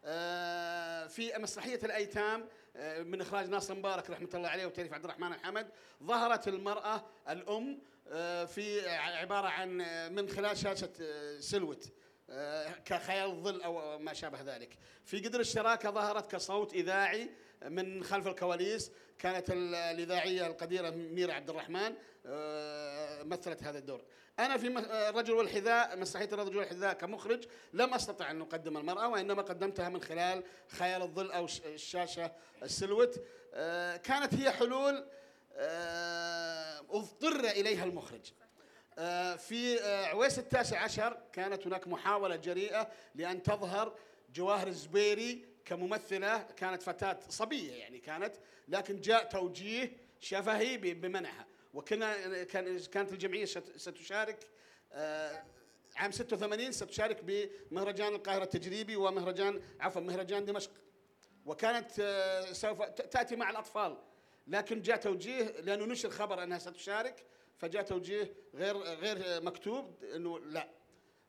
[0.05, 5.33] آه، في مسرحية الأيتام آه، من إخراج ناصر مبارك رحمة الله عليه وتأليف عبد الرحمن
[5.33, 5.69] الحمد
[6.03, 7.79] ظهرت المرأة الأم
[8.09, 11.93] آه، في عبارة عن آه، من خلال شاشة آه، سلوت
[12.31, 14.79] آه، كخيال الظل أو ما شابه ذلك.
[15.05, 17.31] في قدر الشراكة ظهرت كصوت إذاعي
[17.63, 21.95] من خلف الكواليس كانت ال- الإذاعية القديرة ميرا عبد الرحمن
[22.27, 24.03] آه، مثلت هذا الدور.
[24.39, 29.43] أنا في آه، الرجل والحذاء مسرحية الرجل والحذاء كمخرج لم أستطع أن أقدم المرأة وإنما
[29.43, 32.33] قدمتها من خلال خيال الظل أو ش- الشاشة
[32.63, 33.21] السلوت.
[33.55, 35.05] آه، كانت هي حلول
[36.91, 38.33] أضطر إليها المخرج.
[39.39, 39.79] في
[40.11, 43.95] عويس التاسع عشر كانت هناك محاولة جريئة لأن تظهر
[44.35, 48.35] جواهر الزبيري كممثلة كانت فتاة صبية يعني كانت
[48.69, 51.47] لكن جاء توجيه شفهي بمنعها.
[51.75, 54.39] وكنا كان كانت الجمعية ست- ستشارك
[54.93, 55.43] آه،
[55.97, 57.21] عام 86 ستشارك
[57.71, 60.71] بمهرجان القاهرة التجريبي ومهرجان عفوا مهرجان دمشق.
[61.47, 63.99] وكانت آه، سوف تأتي مع الأطفال.
[64.47, 67.25] لكن جاء توجيه لأنه نشر خبر أنها ستشارك
[67.59, 70.69] فجاء توجيه غير غير مكتوب إنه لا.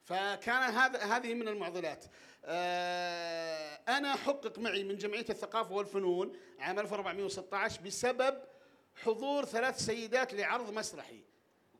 [0.03, 2.05] فكان هذا هذه من المعضلات.
[2.45, 8.43] آه، أنا حقق معي من جمعية الثقافه والفنون عام 1416 بسبب
[8.95, 11.23] حضور ثلاث سيدات لعرض مسرحي.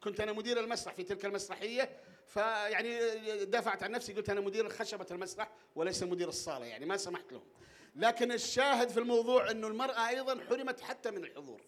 [0.04, 1.90] كنت أنا مدير المسرح في تلك المسرحية
[2.28, 3.00] فيعني
[3.46, 7.48] دافعت عن نفسي قلت أنا مدير خشبة المسرح وليس مدير الصالة يعني ما سمحت لهم.
[7.96, 11.62] لكن الشاهد في الموضوع أنه المرأة أيضا حرمت حتى من الحضور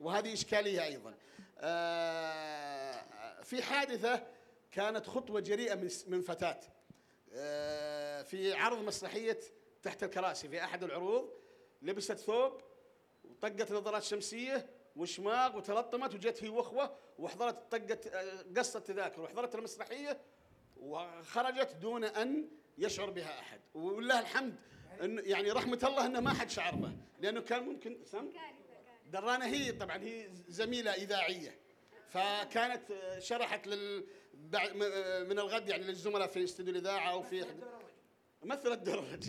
[0.00, 1.14] وهذه إشكالية أيضا.
[1.58, 3.04] آه،
[3.42, 4.26] في حادثة
[4.74, 6.60] كانت خطوة جريئة من من فتاة.
[7.32, 9.40] آه، في عرض مسرحية
[9.82, 11.30] تحت الكراسي في أحد العروض
[11.82, 12.60] لبست ثوب
[13.24, 20.20] وطقت نظارات شمسية وشماغ وتلطمت وجت هي وخوة وحضرت طقت آه، قصه تذاكر وحضرت المسرحية
[20.76, 22.48] وخرجت دون أن
[22.78, 23.60] يشعر بها أحد.
[23.74, 24.54] ولله الحمد
[25.02, 28.32] إن يعني رحمة الله إنه ما حد شعر به لأنه كان ممكن سم؟
[29.12, 31.58] درانا هي طبعا هي زميلة إذاعية.
[32.08, 34.06] فكانت شرحت لل
[35.28, 37.44] من الغد يعني للزملاء في استوديو الإذاعة أو في
[38.42, 39.24] مثلت درج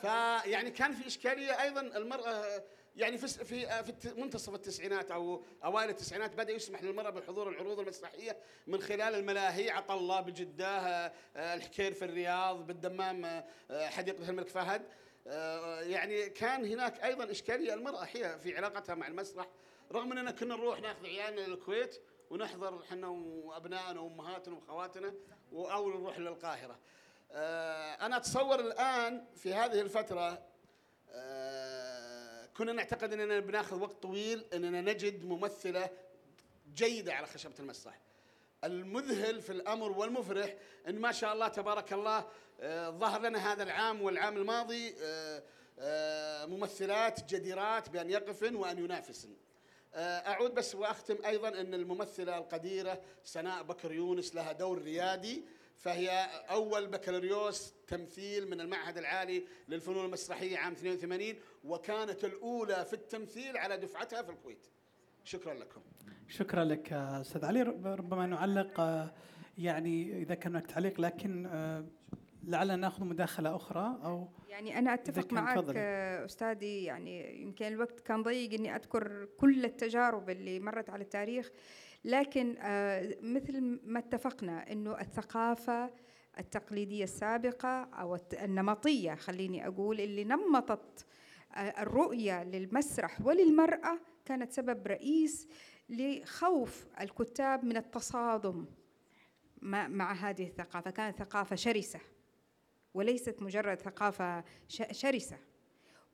[0.00, 2.62] فيعني كان في إشكالية أيضا المرأة
[2.96, 7.80] يعني في في في الت- منتصف التسعينات أو أوائل التسعينات بدأ يسمح للمرأة بحضور العروض
[7.80, 8.36] المسرحية
[8.66, 14.48] من خلال الملاهي عطله بجده آه، آه، الحكير في الرياض بالدمام آه، آه، حديقه الملك
[14.48, 14.82] فهد.
[15.26, 19.46] آه، يعني كان هناك أيضا إشكالية المرأة هي في علاقتها مع المسرح
[19.92, 22.00] رغم أننا كنا نروح ناخذ عيالنا للكويت.
[22.30, 25.14] ونحضر إحنا وأبنائنا وأمهاتنا وأخواتنا
[25.52, 26.78] أو نروح للقاهرة.
[27.32, 30.42] آه، أنا أتصور الآن في هذه الفترة
[31.10, 35.90] آه، كنا نعتقد إننا بناخذ وقت طويل إننا نجد ممثلة
[36.74, 38.00] جيدة على خشبة المسرح.
[38.64, 40.56] المذهل في الأمر والمفرح
[40.88, 42.26] إن ما شاء الله تبارك الله
[42.60, 44.94] آه، ظهر لنا هذا العام والعام الماضي
[46.46, 49.36] ممثلات جديرات بأن يقفن وأن ينافسن.
[49.94, 49.98] آه،
[50.28, 55.42] أعود بس وأختم أيضا أن الممثلة القديرة سناء بكر يونس لها دور ريادي
[55.76, 56.10] فهي
[56.50, 61.34] أول بكالوريوس تمثيل من المعهد العالي للفنون المسرحية عام 82
[61.64, 64.66] وكانت الأولى في التمثيل على دفعتها في الكويت.
[65.24, 65.80] شكرا لكم.
[66.28, 69.14] شكرا لك أستاذ علي رب- ربما نعلق آه،
[69.58, 71.84] يعني إذا كان هناك تعليق لكن آه،
[72.44, 75.78] لعلنا ناخذ مداخلة أخرى أو يعني أتفق كان معك تفضلي.
[75.80, 81.50] آه، أستاذي يعني يمكن الوقت كان ضيق إني أذكر كل التجارب اللي مرت على التاريخ
[82.04, 85.90] لكن آه، مثل ما اتفقنا إنه الثقافة
[86.38, 91.06] التقليدية السابقة أو الت- النمطية خليني أقول اللي نمطت
[91.54, 95.48] آه، الرؤية للمسرح وللمرأة كانت سبب رئيس
[95.88, 98.66] لخوف الكتاب من التصادم
[99.62, 102.00] مع مع هذه الثقافة كانت ثقافة شرسة
[102.94, 104.44] وليست مجرد ثقافة
[104.90, 105.38] شرسة.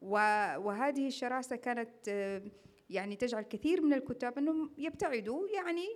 [0.03, 2.43] وهذه الشراسة كانت آه،
[2.91, 5.87] يعني تجعل كثير من الكتاب أنهم يبتعدوا يعني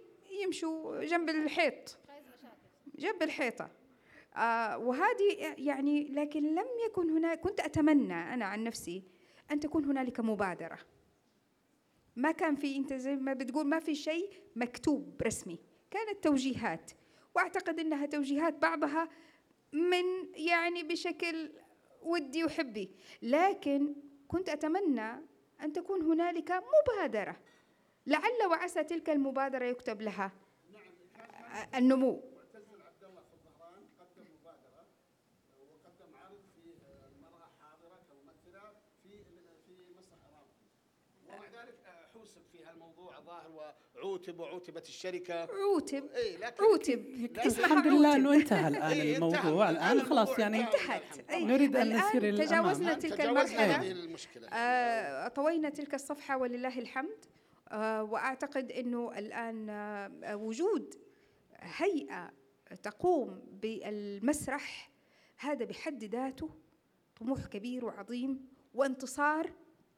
[0.45, 1.99] يمشوا جنب الحيط.
[2.95, 3.71] جنب الحيطة.
[4.37, 9.03] آه وهذه يعني لكن لم يكن هناك كنت أتمنى أنا عن نفسي
[9.51, 10.79] أن تكون هنالك مبادرة.
[12.17, 15.59] ما كان في أنت زي ما بتقول ما في شيء مكتوب رسمي.
[15.91, 16.91] كانت توجيهات.
[17.35, 19.09] وأعتقد أنها توجيهات بعضها
[19.73, 21.53] من يعني بشكل
[22.03, 22.91] ودي وحبي.
[23.23, 23.95] لكن
[24.29, 25.11] كنت أتمنى
[25.63, 27.37] أن تكون هنالك مبادرة.
[28.07, 30.33] لعل وعسى تلك المبادرة يكتب لها
[31.17, 34.87] آه، النمو معتز عبد الله في الظهران قدم مبادره
[35.61, 36.75] وقدم عرض فيه
[37.17, 38.73] المراه حاضره كممثله
[39.03, 39.25] في
[39.67, 40.65] في مسرح ارامكو
[41.29, 41.79] ومع ذلك
[42.15, 43.21] حوسب في هالموضوع
[44.11, 47.05] وعوتب وعوتبت الشركة عوتب اي لكن عوتب
[47.47, 48.21] الحمد لله عوتب.
[48.21, 49.17] إنه انتهى الآن إيه،.
[49.17, 50.61] الموضوع الآن الآن خلاص يعني.
[50.61, 51.45] انتهت أي.
[51.45, 52.47] نريد أن الآن نسير الأمام.
[52.47, 57.25] تجاوزنا تلك المشكلة آه، طوينا تلك الصفحة ولله الحمد
[57.69, 60.95] آه، وأعتقد أنه الآن آه، وجود
[61.61, 62.33] هيئة
[62.83, 64.91] تقوم بالمسرح
[65.37, 66.51] هذا بحد ذاته
[67.21, 69.53] طموح كبير وعظيم وانتصار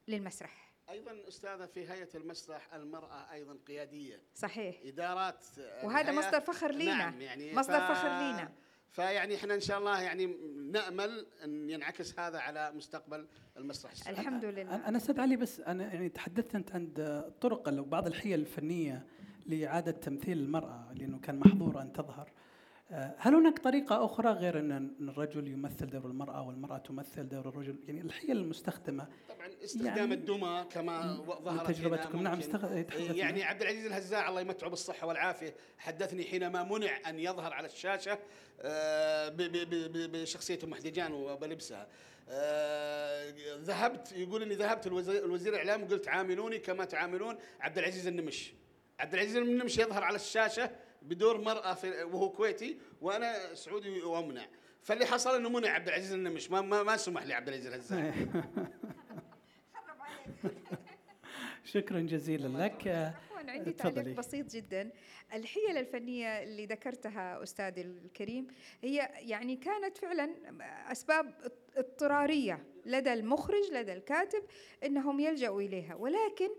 [0.07, 4.21] للمسرح أيضا أستاذة في هيئة المسرح المرأة أيضا قيادية.
[4.35, 4.79] صحيح.
[4.85, 5.45] إدارات
[5.83, 6.95] وهذا الهيئة- مصدر فخر لينا.
[6.97, 8.51] نعم يعني مصدر فخر لينا.
[8.89, 10.25] فيعني إحنا إن شاء الله يعني
[10.71, 13.27] نأمل أن ينعكس هذا على مستقبل
[13.57, 13.91] المسرح.
[13.91, 14.19] السعودي.
[14.21, 14.87] الحمد لله.
[14.87, 19.05] أنا أستاذ علي بس أنا يعني تحدثت أنت عن الطرق أو بعض الحيل الفنية
[19.45, 22.27] لإعادة تمثيل المرأة لأنه كان محظور أن تظهر.
[22.27, 22.42] آه،
[23.17, 28.01] هل هناك طريقة أخرى غير أن الرجل يمثل دور المرأة والمرأة تمثل دور الرجل؟ يعني
[28.01, 29.07] الحيل المستخدمة.
[29.29, 32.39] طبعا استخدام يعني- الدمى كما ظهرت تجربتكم نعم.
[33.15, 38.19] يعني عبد العزيز الهزاع الله يمتعه بالصحة والعافية حدثني حينما منع أن يظهر على الشاشة
[38.61, 39.33] آه،
[40.07, 41.87] بشخصية أم حديجان وبلبسها.
[42.29, 48.53] آه، ذهبت يقول إني ذهبت الوزير, الوزير الاعلام وقلت عاملوني كما تعاملون عبد العزيز النمش.
[48.99, 50.69] عبد العزيز النمش يظهر على الشاشة
[51.03, 54.45] بدور مرأة في وهو كويتي وأنا سعودي وامنع
[54.81, 58.13] فاللي حصل إنه منع عبد العزيز النمش ما ما, ما سمح لعبد العزيز الهزاع
[61.65, 62.87] شكرا جزيلا لك.
[62.87, 63.71] عفوا عندي.
[63.71, 64.89] تعليق بسيط جدا.
[65.33, 68.47] الحيل الفنية اللي ذكرتها أستاذي الكريم
[68.81, 70.29] هي يعني كانت فعلا
[70.91, 74.43] أسباب اضطرارية لدى المخرج لدى الكاتب
[74.83, 75.95] أنهم يلجأوا إليها.
[75.95, 76.49] ولكن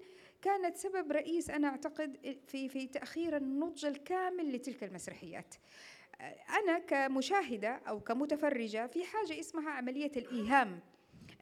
[0.45, 5.55] كانت سبب رئيس أنا أعتقد في في تأخير النضج الكامل لتلك المسرحيات.
[6.63, 10.81] أنا كمشاهدة أو كمتفرجة في حاجة اسمها عملية الإيهام.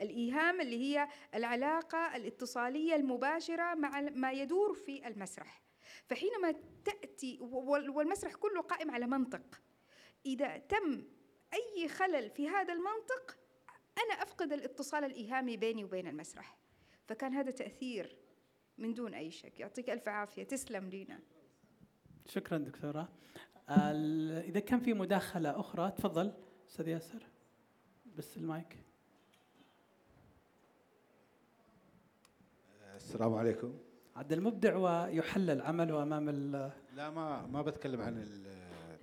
[0.01, 5.63] الإيهام اللي هي العلاقة الاتصالية المباشرة مع ما يدور في المسرح.
[6.07, 6.55] فحينما
[6.85, 9.61] تأتي وال- والمسرح كله قائم على منطق.
[10.27, 11.05] إذا تم
[11.55, 13.39] أي خلل في هذا المنطق
[13.99, 16.57] أنا أفقد الاتصال الإيهامي بيني وبين المسرح.
[17.09, 18.17] فكان هذا تأثير
[18.79, 19.61] من دون أي شك.
[19.61, 20.43] يعطيك ألف عافية.
[20.43, 21.21] تسلم لينا.
[22.27, 23.09] شكرا دكتورة.
[24.49, 26.33] إذا كان في مداخلة أخرى تفضل
[26.69, 27.23] أستاذ ياسر.
[28.19, 28.79] بس المايك.
[32.97, 33.79] السلام عليكم.
[34.17, 38.99] عاد المبدع ويحلل عمله أمام ال- لا ما ما بتكلم عن ال-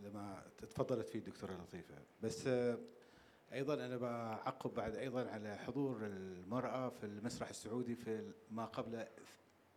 [0.00, 1.94] لما تفضلت فيه الدكتورة لطيفة.
[2.22, 2.78] بس آه،
[3.52, 9.06] أيضا أنا بعقب بعد أيضا على حضور المرأة في المسرح السعودي في ما قبل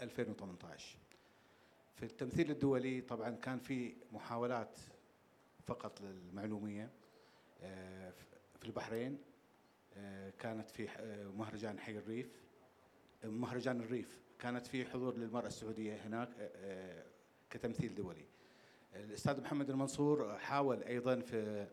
[0.02, 0.97] 2018
[1.95, 4.80] في التمثيل الدولي طبعا كان في محاولات
[5.65, 6.89] فقط للمعلومية
[7.61, 8.14] آه،
[8.60, 9.18] في البحرين
[9.97, 12.45] آه، كانت في آه، مهرجان حي الريف.
[13.23, 16.30] مهرجان الريف كانت في حضور للمرأة السعودية هناك
[17.49, 18.26] كتمثيل دولي.
[18.95, 21.68] الأستاذ محمد المنصور حاول أيضا في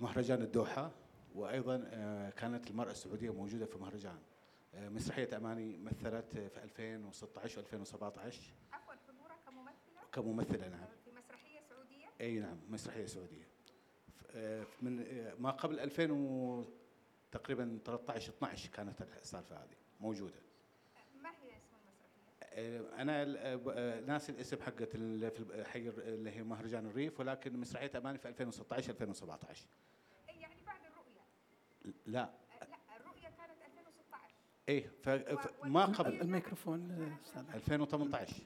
[0.00, 0.90] مهرجان الدوحة
[1.34, 4.18] وأيضا آه، كانت المرأة السعودية موجودة في مهرجان.
[4.74, 8.40] آه، مسرحية أماني مثلت في 2016 و 2017
[8.72, 10.86] عفوا حضورك كممثلة؟ كممثلة نعم.
[11.04, 13.48] في مسرحية سعودية؟ أي نعم مسرحية سعودية.
[14.16, 16.64] ف- آه، من آه، ما قبل 2000 و
[17.32, 20.40] تقريبا 13 12 كانت السالفة هذه موجودة
[21.22, 22.41] ما هي اسم المسرحية؟ آه،
[22.98, 27.56] أنا ال- آه، آه، ناسي الاسم حقت ال- في حي اللي هي مهرجان الريف ولكن
[27.60, 29.66] مسرحيه اماني في 2016 2017
[30.28, 31.94] يعني بعد الرؤية.
[32.06, 32.30] لا.
[32.60, 34.34] لا الرؤية كانت 2016
[34.68, 36.20] اي ف- ف- ما قبل.
[36.20, 38.42] الميكروفون أستاذ 2018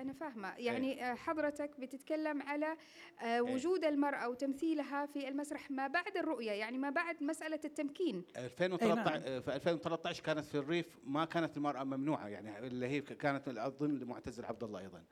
[0.00, 0.54] اي أنا فاهمة.
[0.58, 2.76] يعني آه، حضرتك بتتكلم على
[3.22, 8.24] آه، وجود المرأة وتمثيلها في المسرح ما بعد الرؤية يعني ما بعد مسألة التمكين.
[8.36, 13.48] 2013 آه، في 2013 كانت في الريف ما كانت المرأة ممنوعة يعني اللي هي كانت
[13.48, 15.04] اظن لمعتز عبد الله أيضا.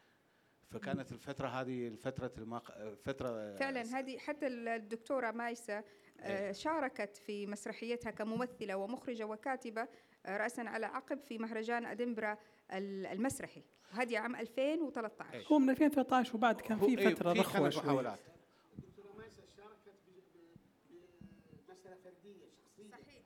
[0.71, 2.95] فكانت الفترة هذه الفترة الماق...
[3.05, 5.85] فترة فعلا هذه حتى الدكتورة مايسة
[6.21, 9.89] آه، شاركت في مسرحيتها كممثلة ومخرجة وكاتبة
[10.27, 12.39] آه، راسا على عقب في مهرجان أدنبرا ال-
[12.73, 15.47] المسرحي هذه عام 2013 إيه.
[15.47, 18.19] هو من 2013 وبعد كان في إيه، رخوة كانت شوي محاولات
[19.57, 19.95] شاركت
[22.91, 23.23] صحيح.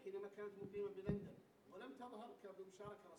[0.00, 1.34] وحينما كانت مقيمة بلندن
[1.72, 3.09] ولم تظهر آه،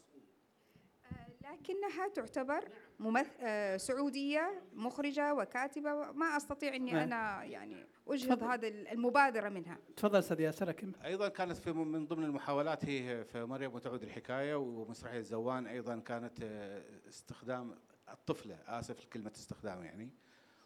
[1.41, 2.69] لكنها تعتبر
[2.99, 3.27] ممث...
[3.39, 7.01] آه، سعودية مخرجة وكاتبة ما أستطيع أني نعم.
[7.01, 8.43] أنا يعني أجهض.
[8.43, 13.43] هذا المبادرة منها تفضل أستاذ ياسر أكمل أيضا كانت في من ضمن المحاولات هي في
[13.45, 17.75] مريم وتعود الحكاية ومسرحية زوان أيضا كانت آه، استخدام
[18.09, 20.09] الطفلة آسف الكلمة استخدام يعني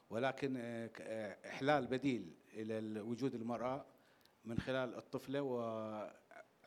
[0.10, 3.86] ولكن آه، إحلال بديل إلى ال- وجود المرأة
[4.46, 5.42] من خلال الطفلة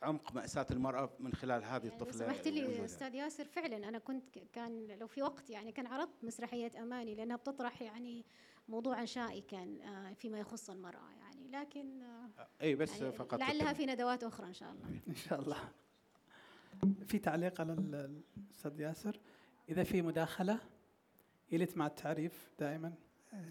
[0.03, 2.85] وعمق مأساة المرأة من خلال هذه يعني لو الطفلة سمحت لي وجودها.
[2.85, 7.37] أستاذ ياسر فعلا أنا كنت كان لو في وقت يعني كان عرضت مسرحية أماني لأنها
[7.37, 8.25] بتطرح يعني
[8.69, 12.31] موضوعا شائكا آه، فيما يخص المرأة يعني لكن آه،
[12.63, 13.41] اي بس يعني فقط.
[13.41, 15.01] لعلها في ندوات أخرى إن شاء الله.
[15.09, 15.57] إن شاء الله.
[17.07, 18.21] في تعليق على ال-
[18.51, 19.21] الأستاذ ياسر؟
[19.69, 20.59] إذا في مداخلة
[21.53, 22.93] يلت مع التعريف دائما.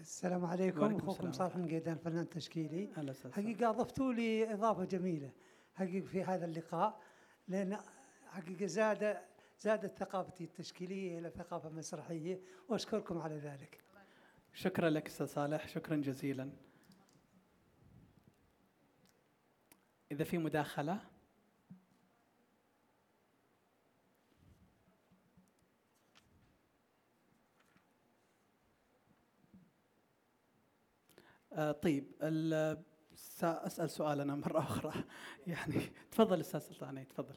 [0.00, 0.96] السلام عليكم.
[0.96, 1.32] أخوكم.
[1.32, 2.88] صالح المقيدان فنان تشكيلي.
[3.10, 5.30] أستاذ حقيقة اضفتوا لي اضافه جميلة.
[5.78, 7.02] حقيقة في هذا اللقاء
[7.48, 7.78] لأن
[8.26, 9.18] حقيقة زاد
[9.58, 13.80] زادت ثقافتي التشكيلية إلى ثقافة مسرحية وأشكركم على ذلك.
[14.54, 16.50] شكرا لك أستاذ صالح شكرا جزيلا.
[20.12, 21.00] إذا في مداخلة؟
[31.52, 32.04] آه طيب
[33.38, 35.04] ال- سأسأل سؤال أنا مرة أخرى.
[35.46, 37.34] يعني تفضل أستاذ سلطاني تفضل.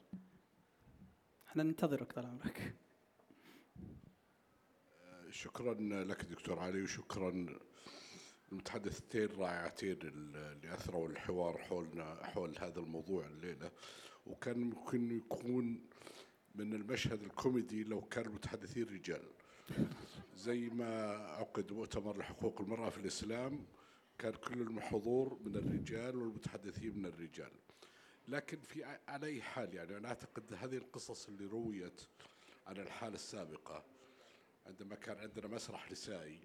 [1.47, 2.75] إحنا ننتظرك طال عمرك.
[5.29, 5.73] شكرا
[6.03, 7.45] لك دكتور علي وشكرا
[8.51, 13.71] المتحدثتين الرائعتين اللي أثروا الحوار حولنا حول هذا الموضوع الليلة.
[14.25, 15.81] وكان ممكن يكون
[16.55, 19.23] من المشهد الكوميدي لو كان المتحدثين رجال.
[20.35, 23.65] زي ما عقد مؤتمر لحقوق المرأة في الإسلام
[24.21, 27.51] كان كل الحضور من الرجال والمتحدثين من الرجال.
[28.27, 32.01] لكن في على أي حال يعني أنا أعتقد هذه القصص اللي رويت
[32.67, 33.83] عن الحالة السابقة
[34.65, 36.39] عندما كان عندنا مسرح نسائي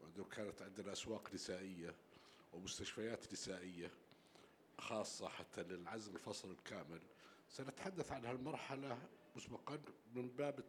[0.00, 1.94] وعندما كانت عندنا أسواق نسائية
[2.52, 3.90] ومستشفيات نسائية
[4.78, 7.00] خاصة حتى للعزل الفصل الكامل
[7.48, 8.98] سنتحدث عن هالمرحلة
[9.36, 9.80] مسبقا
[10.14, 10.64] من باب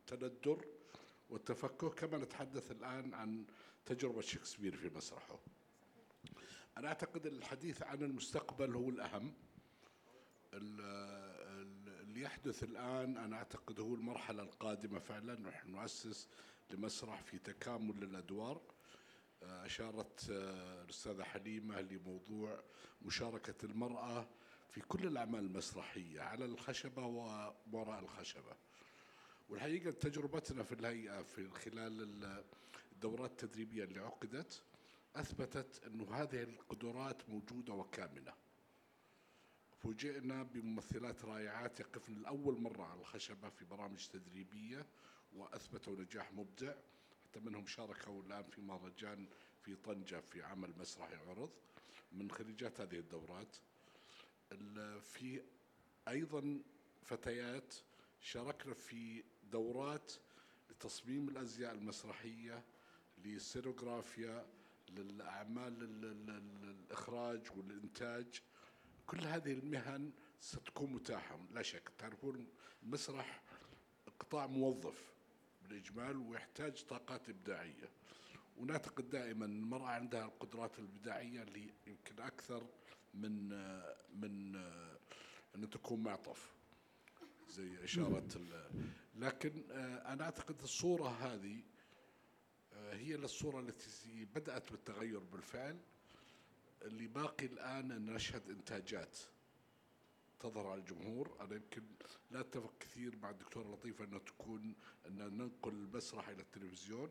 [0.00, 0.64] التندر
[1.30, 3.44] والتفكك كما نتحدث الآن عن
[3.86, 5.38] تجربة شكسبير في مسرحه.
[6.78, 9.32] أنا أعتقد الحديث عن المستقبل هو الأهم.
[10.54, 10.80] ال-
[11.60, 15.40] ال- اللي يحدث الآن أنا أعتقد هو المرحلة القادمة فعلا.
[15.40, 16.28] نحن نؤسس
[16.70, 18.60] لمسرح في تكامل للأدوار
[19.42, 22.62] آه، أشارت آه، الأستاذة حليمة لموضوع
[23.02, 24.28] مشاركة المرأة
[24.70, 28.56] في كل الأعمال المسرحية على الخشبة ووراء الخشبة.
[29.48, 32.24] والحقيقة تجربتنا في الهيئة في خلال
[32.92, 34.62] الدورات التدريبية اللي عقدت
[35.16, 38.32] أثبتت أنه هذه القدرات موجودة وكامنة
[39.82, 44.86] فوجئنا بممثلات رائعات يقفن لأول مرة على الخشبة في برامج تدريبية
[45.36, 46.74] وأثبتوا نجاح مبدع
[47.24, 49.26] حتى منهم شاركوا الآن في مهرجان
[49.62, 51.50] في طنجة في عمل مسرحي عرض
[52.12, 53.56] من خريجات هذه الدورات.
[54.52, 55.42] ال- في
[56.08, 56.62] أيضا
[57.02, 57.74] فتيات
[58.20, 60.12] شاركنا في دورات
[60.70, 62.64] لتصميم الأزياء المسرحية
[63.24, 64.46] للسينوغرافيا
[64.98, 68.40] للأعمال ال- ال- ال- الإخراج والإنتاج
[69.06, 71.38] كل هذه المهن ستكون متاحة.
[71.52, 71.88] لا شك.
[71.98, 72.46] تعرفون
[72.82, 73.42] المسرح
[74.20, 75.12] قطاع موظف
[75.62, 77.88] بالإجمال ويحتاج طاقات إبداعية.
[78.56, 82.66] ونعتقد دائما المرأة عندها القدرات الإبداعية اللي يمكن أكثر
[83.14, 83.48] من
[84.14, 84.56] من
[85.54, 86.54] أن تكون معطف
[87.48, 88.26] زي إشارة
[89.16, 91.62] لكن آه، أنا أعتقد الصورة هذه
[92.92, 95.78] هي الصورة التي بدأت بالتغير بالفعل.
[96.82, 99.18] اللي باقي الآن أن نشهد إنتاجات
[100.40, 101.36] تظهر على الجمهور.
[101.40, 101.82] أنا يمكن
[102.30, 104.74] لا أتفق كثير مع الدكتورة لطيفة أنها تكون
[105.06, 107.10] أن ننقل المسرح إلى التلفزيون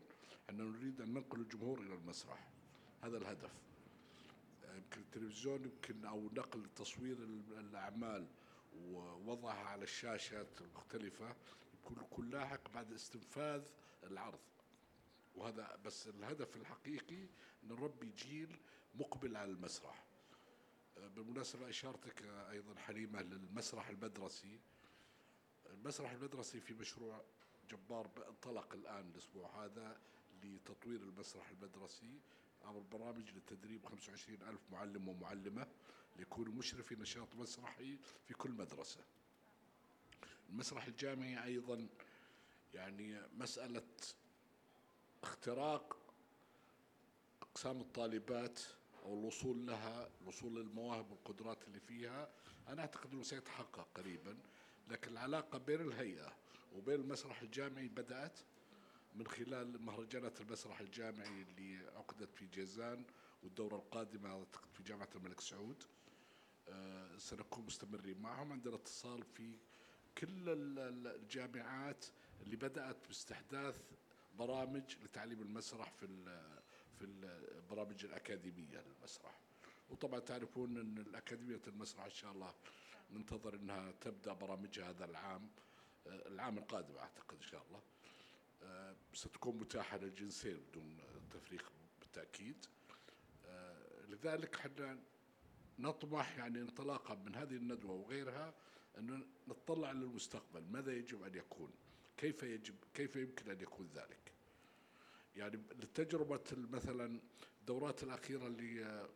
[0.50, 2.48] أن نريد أن ننقل الجمهور إلى المسرح.
[3.02, 3.50] هذا الهدف.
[4.74, 8.26] يمكن التلفزيون يمكن أو نقل تصوير ال- الأعمال
[8.78, 11.36] ووضعها على الشاشات المختلفة
[11.74, 13.62] يكون يكون لاحق بعد استنفاذ
[14.04, 14.38] العرض.
[15.34, 17.28] وهذا بس الهدف الحقيقي
[17.64, 18.56] نربي جيل
[18.94, 20.04] مقبل على المسرح.
[20.98, 24.60] آه، بالمناسبة إشارتك أيضا حليمة للمسرح المدرسي.
[25.70, 27.24] المسرح المدرسي في مشروع
[27.70, 30.00] جبار انطلق الآن الأسبوع هذا
[30.42, 32.20] لتطوير المسرح المدرسي
[32.62, 35.66] عبر برامج لتدريب 25 ألف معلم ومعلمة
[36.16, 39.00] ليكونوا مشرفي نشاط مسرحي في كل مدرسة.
[40.48, 41.88] المسرح الجامعي أيضا
[42.74, 43.82] يعني مسألة
[45.24, 45.96] اختراق
[47.42, 48.60] أقسام الطالبات
[49.02, 52.30] أو الوصول لها الوصول للمواهب والقدرات اللي فيها.
[52.68, 54.36] أنا أعتقد أنه سيتحقق قريبا
[54.88, 56.32] لكن العلاقة بين الهيئة
[56.76, 58.38] وبين المسرح الجامعي بدأت
[59.14, 63.04] من خلال مهرجانات المسرح الجامعي اللي عقدت في جيزان
[63.42, 65.82] والدورة القادمة أعتقد في جامعة الملك سعود.
[66.68, 68.52] آه، سنكون مستمرين معهم.
[68.52, 69.56] عندنا اتصال في
[70.18, 72.04] كل ال- ال- الجامعات
[72.42, 73.80] اللي بدأت باستحداث
[74.38, 76.06] برامج لتعليم المسرح في
[76.98, 79.40] في البرامج الأكاديمية للمسرح.
[79.90, 82.54] وطبعا تعرفون أن الأكاديمية المسرح إن شاء الله
[83.12, 85.50] ننتظر أنها تبدأ برامجها هذا العام
[86.06, 87.82] آه، العام القادم أعتقد إن شاء الله.
[88.62, 90.98] آه، ستكون متاحة للجنسين بدون
[91.30, 92.66] تفريق بالتأكيد.
[93.46, 94.98] آه، لذلك إحنا
[95.78, 98.54] نطمح يعني انطلاقا من هذه الندوة وغيرها
[98.98, 100.64] أن نطلع للمستقبل.
[100.70, 101.70] ماذا يجب أن يكون؟
[102.16, 104.23] كيف يجب كيف يمكن أن يكون ذلك؟
[105.36, 107.20] يعني لتجربة مثلا
[107.60, 109.08] الدورات الأخيرة اللي آه،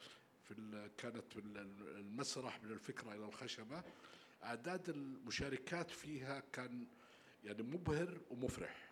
[0.45, 1.59] في كانت في ال-
[1.97, 3.83] المسرح من الفكرة إلى الخشبة
[4.43, 6.87] أعداد المشاركات فيها كان
[7.45, 8.91] يعني مبهر ومفرح.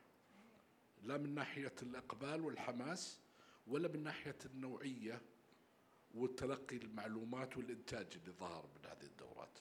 [1.02, 3.18] لا من ناحية الإقبال والحماس
[3.66, 5.22] ولا من ناحية النوعية
[6.14, 9.58] وتلقي المعلومات والإنتاج اللي ظهر من هذه الدورات.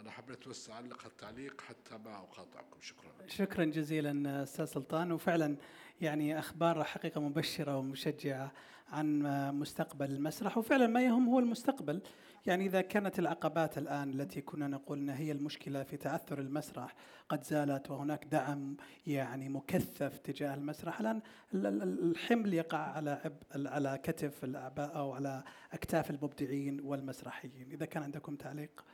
[0.00, 2.80] أنا حبيت بس أعلق التعليق حتى ما أقاطعكم.
[2.80, 3.10] شكرا.
[3.26, 5.12] شكرا جزيلا أستاذ سلطان.
[5.12, 5.56] وفعلا
[6.00, 8.52] يعني أخبار حقيقة مبشرة ومشجعة
[8.88, 9.22] عن
[9.58, 10.58] مستقبل المسرح.
[10.58, 12.02] وفعلا ما يهم هو المستقبل.
[12.46, 16.94] يعني إذا كانت العقبات الآن التي كنا نقول إنها هي المشكلة في تعثر المسرح
[17.28, 21.00] قد زالت وهناك دعم يعني مكثف تجاه المسرح.
[21.00, 21.20] الآن
[21.54, 27.70] ال- ال- الحمل يقع على على كتف الأعباء أو على أكتاف المبدعين والمسرحيين.
[27.72, 28.84] إذا كان عندكم تعليق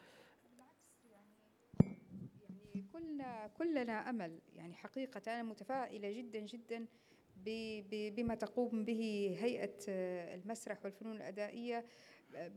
[1.84, 2.86] يعني
[3.58, 4.38] كلنا أمل.
[4.56, 6.86] يعني حقيقة أنا متفائلة جدا جدا
[8.16, 11.84] بما تقوم به هيئة آه، المسرح والفنون الأدائية
[12.34, 12.52] آه،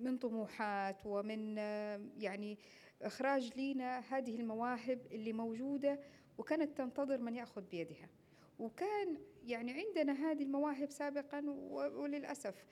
[0.00, 2.58] من طموحات ومن آه، يعني
[3.02, 6.00] إخراج لينا هذه المواهب اللي موجودة
[6.38, 8.08] وكانت تنتظر من يأخذ بيدها.
[8.58, 12.64] وكان يعني عندنا هذه المواهب سابقا و- وللأسف.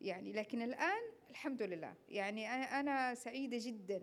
[0.00, 1.94] يعني لكن الآن الحمد لله.
[2.08, 4.02] يعني أنا- أنا سعيدة جدا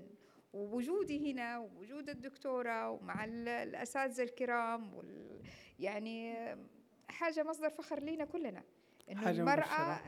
[0.53, 5.41] ووجودي هنا ووجود الدكتورة ومع ال- الأساتذة الكرام وال
[5.80, 6.36] يعني
[7.10, 8.64] حاجة مصدر فخر لينا كلنا.
[9.11, 9.99] إنه حاجة المرأة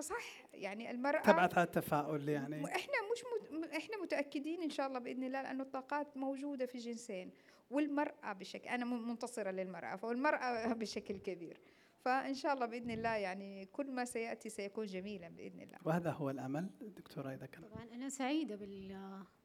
[0.00, 0.44] صح.
[0.54, 2.64] يعني المرأة تبعت على التفاؤل يعني.
[2.64, 3.70] إحنا مش مت...
[3.74, 7.30] إحنا متأكدين إن شاء الله بإذن الله لأنه الطاقات موجودة في الجنسين.
[7.70, 11.60] والمرأة بشكل أنا منتصرة للمرأة فالمرأة بشكل كبير.
[11.98, 15.78] فإن شاء الله بإذن الله يعني كل ما سيأتي سيكون جميلا بإذن الله.
[15.84, 16.70] وهذا هو الأمل.
[16.80, 18.96] دكتورة إذا كان طبعا أنا سعيدة بال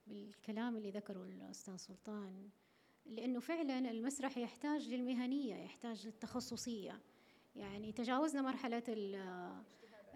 [0.10, 2.50] بالكلام اللي ذكره الأستاذ سلطان
[3.06, 7.02] لأنه فعلا المسرح يحتاج للمهنية يحتاج للتخصصية.
[7.56, 9.62] يعني تجاوزنا مرحلة ال-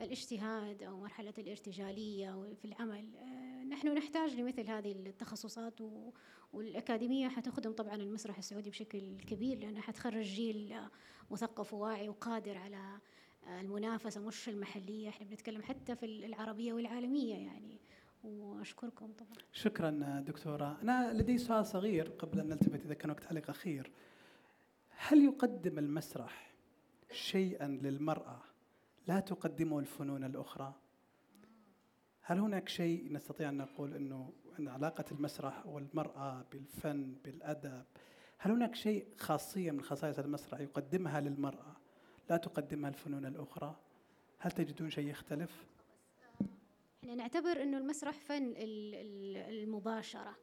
[0.01, 3.15] الاجتهاد أو مرحلة الارتجالية في العمل.
[3.15, 5.80] آه، نحن نحتاج لمثل هذه التخصصات
[6.53, 10.76] والأكاديمية حتخدم طبعا المسرح السعودي بشكل كبير لأنها حتخرج جيل
[11.31, 12.99] مثقف وواعي وقادر على
[13.47, 15.09] آه، المنافسة مش المحلية.
[15.09, 17.80] إحنا بنتكلم حتى في العربية والعالمية يعني.
[18.23, 19.34] وأشكركم طبعا.
[19.52, 20.77] شكرا دكتورة.
[20.81, 23.91] أنا لدي سؤال صغير قبل أن نلتفت إذا كان وقت تعليق أخير.
[24.89, 26.52] هل يقدم المسرح
[27.11, 28.41] شيئا للمرأة
[29.07, 30.73] لا تقدمه الفنون الأخرى؟
[32.22, 37.84] هل هناك شيء نستطيع أن نقول إنه إن علاقة المسرح والمرأة بالفن بالأدب
[38.38, 41.76] هل هناك شيء خاصية من خصائص المسرح يقدمها للمرأة
[42.30, 43.76] لا تقدمها الفنون الأخرى؟
[44.39, 45.65] هل تجدون شيء يختلف؟
[47.03, 50.35] إحنا نعتبر إنه المسرح فن ال- ال- المباشرة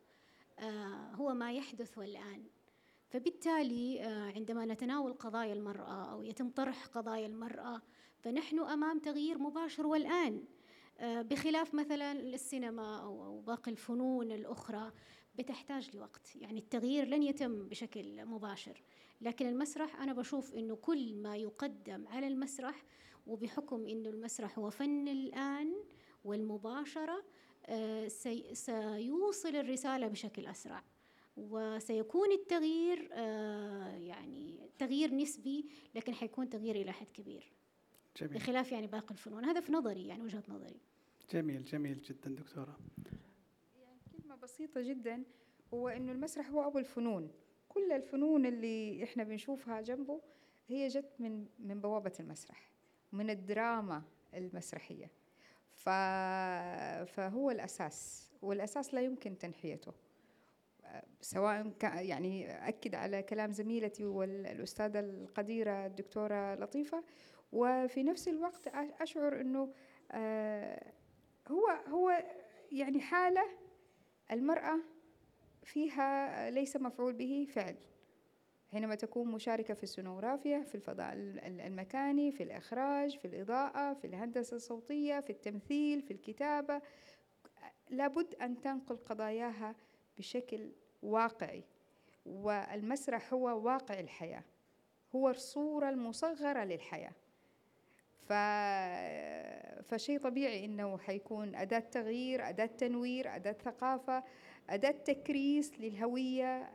[0.58, 2.44] آه، هو ما يحدث والآن.
[3.08, 7.82] فبالتالي آه، عندما نتناول قضايا المرأة أو يتم طرح قضايا المرأة
[8.18, 10.44] فنحن أمام تغيير مباشر والآن
[10.98, 14.92] آه، بخلاف مثلا السينما أو باقي الفنون الأخرى
[15.34, 16.36] بتحتاج لوقت.
[16.36, 18.82] يعني التغيير لن يتم بشكل مباشر.
[19.20, 22.84] لكن المسرح أنا بشوف أنه كل ما يقدم على المسرح
[23.26, 25.74] وبحكم أنه المسرح هو فن الآن
[26.24, 27.24] والمباشرة
[27.66, 30.82] آه، سي- سيوصل الرسالة بشكل أسرع.
[31.36, 37.52] وسيكون التغيير آه، يعني تغيير نسبي لكن حيكون تغيير إلى حد كبير.
[38.16, 38.34] جميل.
[38.34, 39.44] بخلاف يعني باقي الفنون.
[39.44, 40.80] هذا في نظري يعني وجهة نظري.
[41.32, 42.78] جميل جميل جدا دكتورة.
[44.22, 45.24] كلمة بسيطة جدا
[45.74, 47.30] هو إنه المسرح هو أبو الفنون.
[47.68, 50.20] كل الفنون اللي إحنا بنشوفها جنبه
[50.68, 52.70] هي جت من من بوابة المسرح
[53.12, 54.02] من الدراما
[54.34, 55.10] المسرحية.
[57.06, 59.92] فهو الأساس والأساس لا يمكن تنحيته.
[61.20, 67.04] سواء يعني أكد على كلام زميلتي والأستاذة القديرة الدكتورة لطيفة
[67.52, 68.68] وفي نفس الوقت
[69.00, 69.72] أشعر أنه
[70.12, 70.92] آه،
[71.48, 72.24] هو هو
[72.72, 73.44] يعني حالة
[74.32, 74.78] المرأة
[75.64, 77.76] فيها ليس مفعول به فعل.
[78.72, 84.06] حينما تكون مشاركة في السونوغرافيا في الفضاء ال- ال- المكاني في الإخراج في الإضاءة في
[84.06, 86.80] الهندسة الصوتية في التمثيل في الكتابة
[87.90, 89.74] لابد أن تنقل قضاياها
[90.18, 90.72] بشكل
[91.02, 91.64] واقعي.
[92.26, 94.44] والمسرح هو واقع الحياة.
[95.16, 97.12] هو الصورة المصغرة للحياة.
[98.28, 98.32] ف...
[99.88, 104.24] فشيء طبيعي إنه حيكون أداة تغيير أداة تنوير أداة ثقافة
[104.70, 106.70] أداة تكريس للهوية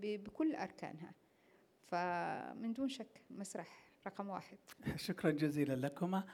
[0.00, 0.24] ب...
[0.24, 1.12] بكل أركانها.
[1.90, 4.58] فمن دون شك مسرح رقم واحد.
[4.96, 6.24] شكرا جزيلا لكما.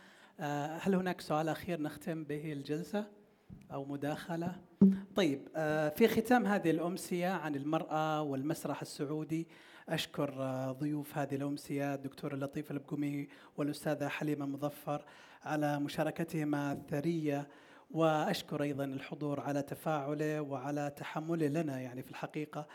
[0.41, 3.07] آه، هل هناك سؤال أخير نختم به الجلسة
[3.73, 4.61] أو مداخلة؟
[5.17, 9.49] طيب آه، في ختام هذه الأمسية عن المرأة والمسرح السعودي
[9.89, 15.05] أشكر آه، ضيوف هذه الأمسية الدكتور لطيف البقمي والأستاذة حليمة مظفر
[15.45, 17.49] على مشاركتهما الثرية
[17.91, 22.67] وأشكر أيضا الحضور على تفاعله وعلى تحمله لنا يعني في الحقيقة.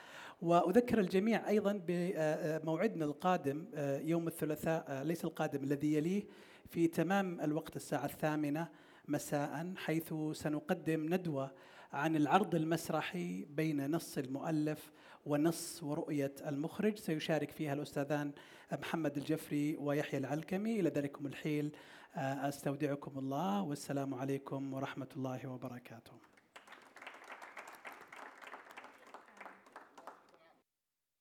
[0.41, 6.23] وأذكر الجميع أيضا بموعدنا القادم آه، يوم الثلاثاء آه، ليس القادم الذي يليه
[6.69, 8.67] في تمام الوقت الساعة الثامنة
[9.07, 11.51] مساء حيث سنقدم ندوة
[11.93, 14.91] عن العرض المسرحي بين نص المؤلف
[15.25, 16.97] ونص ورؤية المخرج.
[16.97, 18.31] سيشارك فيها الأستاذان
[18.71, 20.79] محمد الجفري ويحيى العلكمي.
[20.79, 21.71] إلى ذلكم الحين
[22.15, 26.30] أستودعكم الله والسلام عليكم ورحمة الله وبركاته.